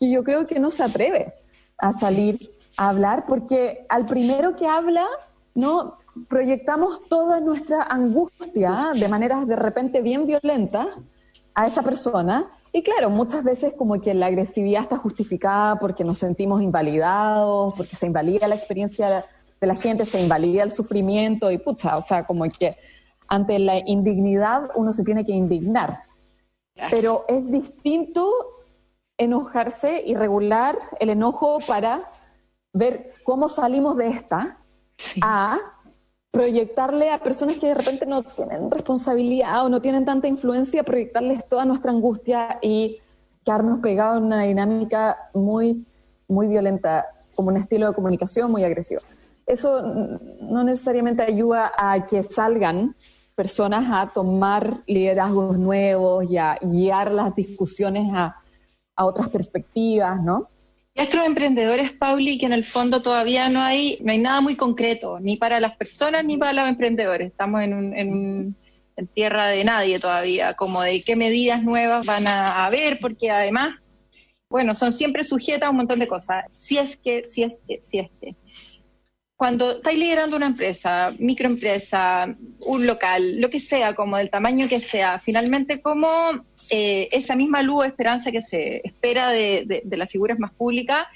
que 0.00 0.10
yo 0.10 0.24
creo 0.24 0.46
que 0.46 0.58
no 0.58 0.70
se 0.70 0.84
atreve 0.84 1.34
a 1.76 1.92
salir 1.92 2.50
a 2.78 2.88
hablar 2.88 3.26
porque 3.26 3.84
al 3.90 4.06
primero 4.06 4.56
que 4.56 4.66
habla, 4.66 5.06
no 5.54 5.98
proyectamos 6.28 7.06
toda 7.10 7.40
nuestra 7.40 7.82
angustia 7.82 8.92
de 8.94 9.06
maneras 9.08 9.46
de 9.46 9.56
repente 9.56 10.00
bien 10.00 10.26
violentas 10.26 10.86
a 11.54 11.66
esa 11.66 11.82
persona 11.82 12.57
y 12.78 12.82
claro, 12.84 13.10
muchas 13.10 13.42
veces 13.42 13.72
como 13.76 14.00
que 14.00 14.14
la 14.14 14.26
agresividad 14.26 14.82
está 14.82 14.96
justificada 14.96 15.80
porque 15.80 16.04
nos 16.04 16.18
sentimos 16.18 16.62
invalidados, 16.62 17.74
porque 17.76 17.96
se 17.96 18.06
invalida 18.06 18.46
la 18.46 18.54
experiencia 18.54 19.24
de 19.60 19.66
la 19.66 19.74
gente, 19.74 20.06
se 20.06 20.22
invalida 20.22 20.62
el 20.62 20.70
sufrimiento 20.70 21.50
y 21.50 21.58
pucha, 21.58 21.96
o 21.96 22.02
sea, 22.02 22.24
como 22.24 22.48
que 22.48 22.76
ante 23.26 23.58
la 23.58 23.78
indignidad 23.84 24.70
uno 24.76 24.92
se 24.92 25.02
tiene 25.02 25.26
que 25.26 25.32
indignar. 25.32 26.02
Pero 26.88 27.24
es 27.26 27.50
distinto 27.50 28.30
enojarse 29.16 30.04
y 30.06 30.14
regular 30.14 30.78
el 31.00 31.10
enojo 31.10 31.58
para 31.66 32.12
ver 32.72 33.12
cómo 33.24 33.48
salimos 33.48 33.96
de 33.96 34.10
esta 34.10 34.58
a 35.20 35.58
proyectarle 36.30 37.10
a 37.10 37.18
personas 37.18 37.56
que 37.56 37.68
de 37.68 37.74
repente 37.74 38.06
no 38.06 38.22
tienen 38.22 38.70
responsabilidad 38.70 39.64
o 39.64 39.68
no 39.68 39.80
tienen 39.80 40.04
tanta 40.04 40.28
influencia, 40.28 40.82
proyectarles 40.82 41.46
toda 41.48 41.64
nuestra 41.64 41.90
angustia 41.90 42.58
y 42.60 42.98
quedarnos 43.44 43.80
pegados 43.80 44.18
en 44.18 44.24
una 44.24 44.42
dinámica 44.42 45.30
muy, 45.32 45.86
muy 46.28 46.46
violenta, 46.48 47.06
como 47.34 47.48
un 47.48 47.56
estilo 47.56 47.88
de 47.88 47.94
comunicación 47.94 48.50
muy 48.50 48.64
agresivo. 48.64 49.00
Eso 49.46 49.80
no 50.42 50.64
necesariamente 50.64 51.22
ayuda 51.22 51.72
a 51.76 52.06
que 52.06 52.22
salgan 52.22 52.94
personas 53.34 53.86
a 53.90 54.12
tomar 54.12 54.82
liderazgos 54.86 55.56
nuevos 55.56 56.28
y 56.28 56.36
a 56.36 56.58
guiar 56.60 57.12
las 57.12 57.34
discusiones 57.34 58.12
a, 58.12 58.36
a 58.94 59.06
otras 59.06 59.28
perspectivas, 59.30 60.22
¿no? 60.22 60.48
Estos 60.98 61.24
emprendedores, 61.24 61.92
Pauli, 61.92 62.38
que 62.38 62.46
en 62.46 62.52
el 62.52 62.64
fondo 62.64 63.02
todavía 63.02 63.48
no 63.48 63.62
hay, 63.62 63.98
no 64.02 64.10
hay 64.10 64.18
nada 64.18 64.40
muy 64.40 64.56
concreto, 64.56 65.20
ni 65.20 65.36
para 65.36 65.60
las 65.60 65.76
personas 65.76 66.24
ni 66.24 66.36
para 66.36 66.52
los 66.52 66.68
emprendedores. 66.68 67.30
Estamos 67.30 67.62
en, 67.62 67.94
en, 67.96 68.56
tierra 69.14 69.46
de 69.46 69.62
nadie 69.62 70.00
todavía, 70.00 70.54
como 70.54 70.82
de 70.82 71.02
qué 71.02 71.14
medidas 71.14 71.62
nuevas 71.62 72.04
van 72.04 72.26
a 72.26 72.66
haber, 72.66 72.98
porque 72.98 73.30
además, 73.30 73.76
bueno, 74.50 74.74
son 74.74 74.90
siempre 74.92 75.22
sujetas 75.22 75.68
a 75.68 75.70
un 75.70 75.76
montón 75.76 76.00
de 76.00 76.08
cosas. 76.08 76.46
Si 76.56 76.78
es 76.78 76.96
que, 76.96 77.24
si 77.24 77.44
es 77.44 77.60
que, 77.66 77.80
si 77.80 78.00
es 78.00 78.10
que. 78.20 78.34
Cuando 79.36 79.76
estáis 79.76 80.00
liderando 80.00 80.36
una 80.36 80.46
empresa, 80.46 81.14
microempresa, 81.16 82.36
un 82.58 82.86
local, 82.88 83.40
lo 83.40 83.50
que 83.50 83.60
sea, 83.60 83.94
como 83.94 84.16
del 84.16 84.30
tamaño 84.30 84.68
que 84.68 84.80
sea, 84.80 85.20
finalmente, 85.20 85.80
¿cómo 85.80 86.44
eh, 86.70 87.08
esa 87.12 87.34
misma 87.34 87.62
luz 87.62 87.78
o 87.78 87.84
esperanza 87.84 88.30
que 88.30 88.42
se 88.42 88.82
espera 88.84 89.30
de, 89.30 89.82
las 89.90 90.10
figuras 90.10 90.38
más 90.38 90.52
públicas, 90.52 91.06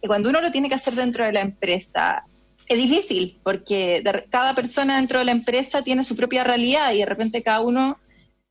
que 0.00 0.08
cuando 0.08 0.30
uno 0.30 0.40
lo 0.40 0.52
tiene 0.52 0.68
que 0.68 0.74
hacer 0.74 0.94
dentro 0.94 1.24
de 1.24 1.32
la 1.32 1.40
empresa, 1.40 2.24
es 2.68 2.78
difícil, 2.78 3.38
porque 3.42 4.02
cada 4.30 4.54
persona 4.54 4.96
dentro 4.96 5.18
de 5.18 5.24
la 5.24 5.32
empresa 5.32 5.82
tiene 5.82 6.04
su 6.04 6.16
propia 6.16 6.44
realidad 6.44 6.92
y 6.92 6.98
de 6.98 7.06
repente 7.06 7.42
cada 7.42 7.60
uno, 7.60 7.98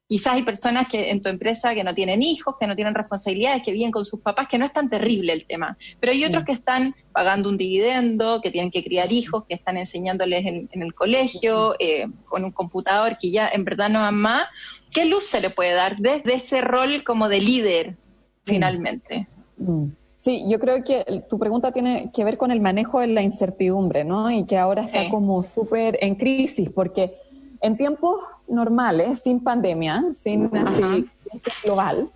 quizás 0.10 0.34
hay 0.34 0.44
personas 0.44 0.90
que 0.90 1.12
en 1.12 1.22
tu 1.22 1.30
empresa 1.30 1.74
que 1.74 1.86
no 1.86 1.94
tienen 1.94 2.22
hijos, 2.22 2.56
que 2.60 2.68
no 2.68 2.76
tienen 2.76 2.94
responsabilidades, 2.94 3.64
que 3.64 3.72
viven 3.72 3.92
con 3.92 4.04
sus 4.04 4.20
papás, 4.20 4.48
que 4.50 4.58
no 4.58 4.66
es 4.66 4.74
tan 4.74 4.90
terrible 4.90 5.32
el 5.32 5.46
tema, 5.46 5.78
pero 6.02 6.12
hay 6.12 6.26
otros 6.26 6.44
que 6.44 6.52
están 6.52 6.94
pagando 7.14 7.48
un 7.48 7.58
dividendo, 7.58 8.42
que 8.42 8.52
tienen 8.52 8.72
que 8.72 8.84
criar 8.84 9.12
hijos, 9.14 9.46
que 9.46 9.54
están 9.54 9.78
enseñándoles 9.78 10.46
en, 10.46 10.70
el 10.72 10.94
colegio, 10.94 11.76
eh, 11.80 12.08
con 12.26 12.44
un 12.44 12.52
computador 12.52 13.18
que 13.18 13.32
ya 13.32 13.48
en 13.50 13.64
verdad 13.64 13.90
no 13.90 14.00
aman 14.00 14.20
más, 14.20 14.48
¿Qué 14.92 15.06
luz 15.06 15.26
se 15.26 15.42
le 15.42 15.50
puede 15.50 15.74
dar 15.74 15.98
desde 15.98 16.36
ese 16.36 16.62
rol 16.62 17.04
como 17.04 17.30
de 17.30 17.42
líder, 17.42 17.98
finalmente? 18.46 19.28
Mm. 19.58 19.90
Sí, 20.16 20.44
yo 20.50 20.60
creo 20.60 20.84
que 20.84 21.24
tu 21.30 21.40
pregunta 21.40 21.72
tiene 21.72 22.12
que 22.14 22.26
ver 22.26 22.38
con 22.38 22.52
el 22.52 22.60
manejo 22.60 23.00
de 23.00 23.08
la 23.08 23.22
incertidumbre, 23.22 24.04
¿no? 24.04 24.30
Y 24.30 24.46
que 24.46 24.58
ahora 24.58 24.82
está 24.82 25.10
como 25.10 25.44
súper 25.44 25.98
en 26.02 26.16
crisis, 26.16 26.70
porque 26.70 27.14
en 27.62 27.78
tiempos 27.78 28.22
normales, 28.48 29.22
sin 29.22 29.44
pandemia, 29.44 30.06
sin 30.14 30.56
así, 30.58 31.10
global, 31.64 32.10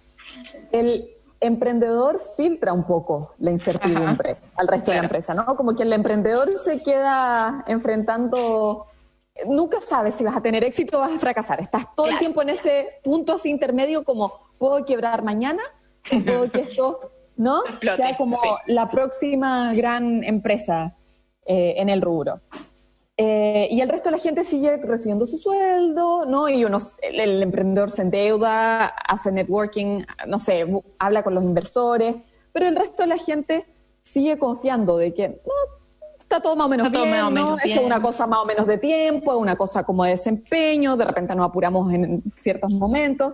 el 0.72 1.10
emprendedor 1.40 2.22
filtra 2.38 2.72
un 2.72 2.86
poco 2.86 3.34
la 3.40 3.52
incertidumbre 3.52 4.38
al 4.56 4.68
resto 4.68 4.92
de 4.92 4.98
la 4.98 5.04
empresa, 5.04 5.34
¿no? 5.34 5.46
Como 5.58 5.76
que 5.76 5.84
el 5.84 5.92
emprendedor 5.92 6.58
se 6.58 6.82
queda 6.82 7.66
enfrentando 7.68 8.88
nunca 9.48 9.82
sabes 9.82 10.16
si 10.16 10.24
vas 10.24 10.36
a 10.36 10.42
tener 10.42 10.64
éxito 10.64 10.98
o 10.98 11.02
vas 11.02 11.14
a 11.14 11.20
fracasar. 11.20 11.60
Estás 11.60 11.94
todo 11.96 12.08
el 12.08 12.18
tiempo 12.20 12.42
en 12.42 12.50
ese 12.50 13.00
punto 13.04 13.34
así 13.34 13.50
intermedio 13.50 14.04
como, 14.04 14.34
¿puedo 14.58 14.86
quebrar 14.86 15.24
mañana? 15.24 15.64
¿Puedo 16.26 16.52
que 16.52 16.62
esto, 16.70 17.12
no? 17.36 17.62
sea 17.82 18.16
como 18.18 18.40
la 18.68 18.90
próxima 18.90 19.74
gran 19.74 20.24
empresa 20.24 20.96
eh, 21.46 21.76
en 21.78 21.90
el 21.90 22.02
rubro. 22.02 22.42
Eh, 23.16 23.68
y 23.70 23.82
el 23.82 23.90
resto 23.90 24.10
de 24.10 24.16
la 24.16 24.22
gente 24.22 24.44
sigue 24.44 24.78
recibiendo 24.78 25.28
su 25.28 25.38
sueldo, 25.38 26.26
¿no? 26.26 26.50
Y 26.50 26.66
unos, 26.66 26.94
el, 27.02 27.44
emprendedor 27.44 27.92
se 27.92 28.02
endeuda, 28.02 28.86
hace 28.86 29.32
networking, 29.32 30.04
no 30.28 30.40
sé, 30.40 30.66
habla 30.98 31.24
con 31.24 31.36
los 31.36 31.44
inversores, 31.44 32.16
pero 32.52 32.68
el 32.68 32.76
resto 32.76 33.04
de 33.04 33.08
la 33.08 33.18
gente 33.18 33.66
sigue 34.02 34.40
confiando 34.40 34.98
de 34.98 35.14
que, 35.14 35.30
no, 35.30 35.54
está 36.20 36.42
todo 36.42 36.56
más 36.56 36.66
o 36.66 36.70
menos 36.70 36.92
bien, 36.92 37.34
¿no? 37.36 37.58
es 37.64 37.80
una 37.80 38.02
cosa 38.02 38.26
más 38.26 38.40
o 38.40 38.46
menos 38.46 38.66
de 38.66 38.80
tiempo, 38.80 39.34
es 39.34 39.40
una 39.40 39.56
cosa 39.56 39.84
como 39.84 40.04
de 40.06 40.12
desempeño, 40.12 40.98
de 40.98 41.06
repente 41.06 41.36
nos 41.36 41.46
apuramos 41.46 41.94
en 41.94 42.24
ciertos 42.32 42.74
momentos. 42.74 43.34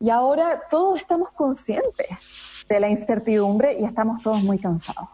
Y 0.00 0.10
ahora 0.10 0.62
todos 0.70 1.00
estamos 1.00 1.30
conscientes 1.32 2.06
de 2.68 2.80
la 2.80 2.88
incertidumbre 2.88 3.76
y 3.78 3.84
estamos 3.84 4.22
todos 4.22 4.42
muy 4.42 4.58
cansados. 4.58 5.08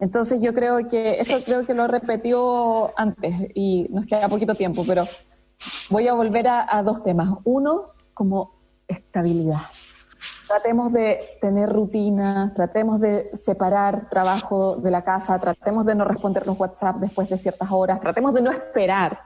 Entonces 0.00 0.42
yo 0.42 0.54
creo 0.54 0.88
que, 0.88 1.12
eso 1.12 1.38
creo 1.44 1.66
que 1.66 1.74
lo 1.74 1.86
repetió 1.86 2.98
antes 2.98 3.34
y 3.54 3.86
nos 3.90 4.06
queda 4.06 4.28
poquito 4.28 4.54
tiempo, 4.54 4.84
pero 4.86 5.04
voy 5.90 6.08
a 6.08 6.14
volver 6.14 6.48
a 6.48 6.82
dos 6.82 7.04
temas. 7.04 7.28
Uno, 7.44 7.92
como 8.14 8.60
estabilidad. 8.88 9.60
Tratemos 10.46 10.92
de 10.92 11.20
tener 11.40 11.70
rutinas, 11.70 12.52
tratemos 12.54 13.00
de 13.00 13.30
separar 13.34 14.10
trabajo 14.10 14.76
de 14.76 14.90
la 14.90 15.04
casa, 15.04 15.38
tratemos 15.38 15.86
de 15.86 15.94
no 15.94 16.04
responder 16.04 16.46
los 16.46 16.58
WhatsApp 16.58 16.96
después 16.96 17.28
de 17.28 17.38
ciertas 17.38 17.70
horas, 17.70 18.00
tratemos 18.00 18.34
de 18.34 18.42
no 18.42 18.50
esperar 18.50 19.20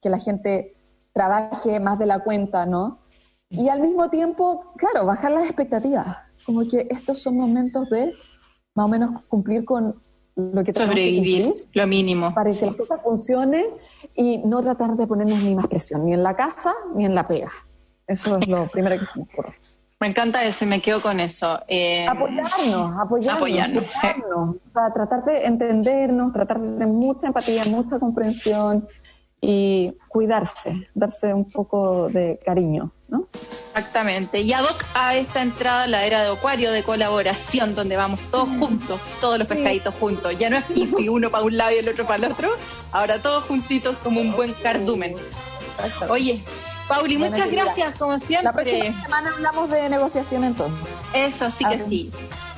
que 0.00 0.08
la 0.08 0.18
gente 0.18 0.74
trabaje 1.12 1.78
más 1.80 1.98
de 1.98 2.06
la 2.06 2.20
cuenta, 2.20 2.64
¿no? 2.64 3.00
Y 3.50 3.68
al 3.68 3.80
mismo 3.80 4.08
tiempo, 4.08 4.72
claro, 4.76 5.04
bajar 5.04 5.32
las 5.32 5.44
expectativas, 5.44 6.16
como 6.46 6.66
que 6.66 6.88
estos 6.90 7.22
son 7.22 7.36
momentos 7.36 7.90
de 7.90 8.14
más 8.74 8.86
o 8.86 8.88
menos 8.88 9.22
cumplir 9.28 9.64
con 9.64 10.02
lo 10.52 10.64
que 10.64 10.72
sobrevivir, 10.72 11.68
lo 11.72 11.86
mínimo. 11.86 12.34
Para 12.34 12.50
que 12.50 12.66
las 12.66 12.74
cosas 12.74 13.02
funcionen 13.02 13.66
y 14.14 14.38
no 14.38 14.62
tratar 14.62 14.96
de 14.96 15.06
ponernos 15.06 15.42
ni 15.42 15.54
más 15.54 15.66
presión, 15.66 16.04
ni 16.06 16.14
en 16.14 16.22
la 16.22 16.36
casa 16.36 16.74
ni 16.94 17.04
en 17.04 17.14
la 17.14 17.26
pega. 17.26 17.50
Eso 18.06 18.38
es 18.38 18.48
lo 18.48 18.66
primero 18.72 18.98
que 18.98 19.06
se 19.06 19.18
me 19.18 19.24
ocurre. 19.24 19.54
Me 20.00 20.08
encanta 20.08 20.42
eso, 20.44 20.64
me 20.64 20.80
quedo 20.80 21.02
con 21.02 21.20
eso. 21.20 21.60
Eh, 21.68 22.06
apoyarnos, 22.08 22.98
apoyarnos. 22.98 23.36
apoyarnos. 23.36 24.56
O 24.66 24.70
sea, 24.70 24.90
tratar 24.94 25.24
de 25.26 25.44
entendernos, 25.44 26.32
tratar 26.32 26.58
de 26.58 26.68
tener 26.72 26.88
mucha 26.88 27.26
empatía, 27.26 27.64
mucha 27.66 27.98
comprensión 27.98 28.88
y 29.40 29.94
cuidarse, 30.08 30.88
darse 30.94 31.32
un 31.32 31.50
poco 31.50 32.08
de 32.08 32.38
cariño, 32.44 32.92
¿no? 33.08 33.26
Exactamente. 33.74 34.40
Y 34.40 34.52
ad 34.52 34.64
hoc 34.64 34.84
a 34.94 35.14
esta 35.14 35.42
entrada 35.42 35.86
la 35.86 36.04
era 36.04 36.22
de 36.24 36.30
Acuario 36.30 36.70
de 36.72 36.82
colaboración, 36.82 37.74
donde 37.74 37.96
vamos 37.96 38.20
todos 38.30 38.48
juntos, 38.48 39.00
todos 39.20 39.38
los 39.38 39.48
pescaditos 39.48 39.94
juntos. 39.94 40.36
Ya 40.38 40.50
no 40.50 40.58
es 40.58 40.64
easy, 40.76 41.08
uno 41.08 41.30
para 41.30 41.44
un 41.44 41.56
lado 41.56 41.72
y 41.72 41.78
el 41.78 41.88
otro 41.88 42.04
para 42.04 42.26
el 42.26 42.32
otro. 42.32 42.50
Ahora 42.92 43.18
todos 43.18 43.44
juntitos 43.44 43.96
como 43.98 44.20
un 44.20 44.32
buen 44.32 44.52
cardumen. 44.54 45.14
Oye, 46.10 46.42
Pauli, 46.88 47.16
muchas 47.16 47.50
gracias, 47.50 47.94
como 47.94 48.18
siempre. 48.18 48.42
La 48.42 48.52
próxima 48.52 49.02
semana 49.02 49.30
hablamos 49.32 49.70
de 49.70 49.88
negociación 49.88 50.44
entonces. 50.44 50.96
Eso, 51.14 51.50
sí 51.50 51.64
que 51.64 51.80
sí. 51.84 52.10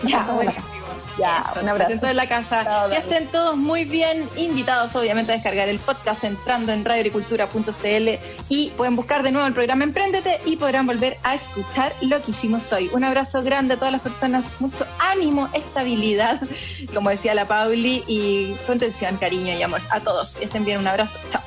Ya, 0.04 0.26
Ya, 1.18 1.52
un 1.60 1.68
abrazo. 1.68 1.90
Dentro 1.90 2.08
de 2.08 2.14
la 2.14 2.28
casa. 2.28 2.88
que 2.90 2.96
estén 2.96 3.26
todos 3.26 3.56
muy 3.56 3.84
bien 3.84 4.28
invitados, 4.36 4.94
obviamente, 4.96 5.32
a 5.32 5.34
descargar 5.34 5.68
el 5.68 5.78
podcast 5.78 6.24
entrando 6.24 6.72
en 6.72 6.84
radioagricultura.cl 6.84 8.08
y 8.48 8.70
pueden 8.70 8.96
buscar 8.96 9.22
de 9.22 9.30
nuevo 9.32 9.46
el 9.46 9.52
programa 9.52 9.84
Emprendete 9.84 10.40
y 10.46 10.56
podrán 10.56 10.86
volver 10.86 11.18
a 11.22 11.34
escuchar 11.34 11.92
lo 12.00 12.22
que 12.22 12.30
hicimos 12.30 12.72
hoy. 12.72 12.90
Un 12.92 13.04
abrazo 13.04 13.42
grande 13.42 13.74
a 13.74 13.76
todas 13.76 13.92
las 13.92 14.00
personas, 14.00 14.44
mucho 14.58 14.86
ánimo, 14.98 15.48
estabilidad, 15.52 16.40
como 16.94 17.10
decía 17.10 17.34
la 17.34 17.46
Pauli, 17.46 18.02
y 18.06 18.54
contención, 18.66 19.16
cariño 19.16 19.54
y 19.54 19.62
amor 19.62 19.80
a 19.90 20.00
todos. 20.00 20.36
Que 20.36 20.46
estén 20.46 20.64
bien, 20.64 20.78
un 20.78 20.86
abrazo. 20.86 21.18
Chao. 21.30 21.42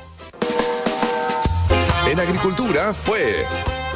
En 2.08 2.20
agricultura 2.20 2.94
fue 2.94 3.44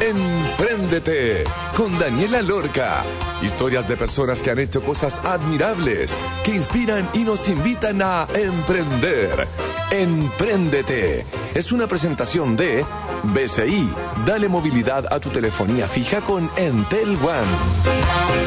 Empréndete 0.01 1.45
con 1.77 1.99
Daniela 1.99 2.41
Lorca. 2.41 3.05
Historias 3.43 3.87
de 3.87 3.97
personas 3.97 4.41
que 4.41 4.51
han 4.51 4.59
hecho 4.59 4.83
cosas 4.83 5.19
admirables, 5.25 6.15
que 6.43 6.55
inspiran 6.55 7.07
y 7.13 7.25
nos 7.25 7.49
invitan 7.49 8.01
a 8.01 8.27
emprender. 8.35 9.47
Empréndete. 9.91 11.27
Es 11.55 11.71
una 11.71 11.87
presentación 11.87 12.57
de 12.57 12.85
BCI. 13.25 13.91
Dale 14.25 14.49
movilidad 14.49 15.13
a 15.13 15.21
tu 15.21 15.29
telefonía 15.29 15.87
fija 15.87 16.23
con 16.23 16.51
Entel 16.57 17.11
One. 17.17 18.41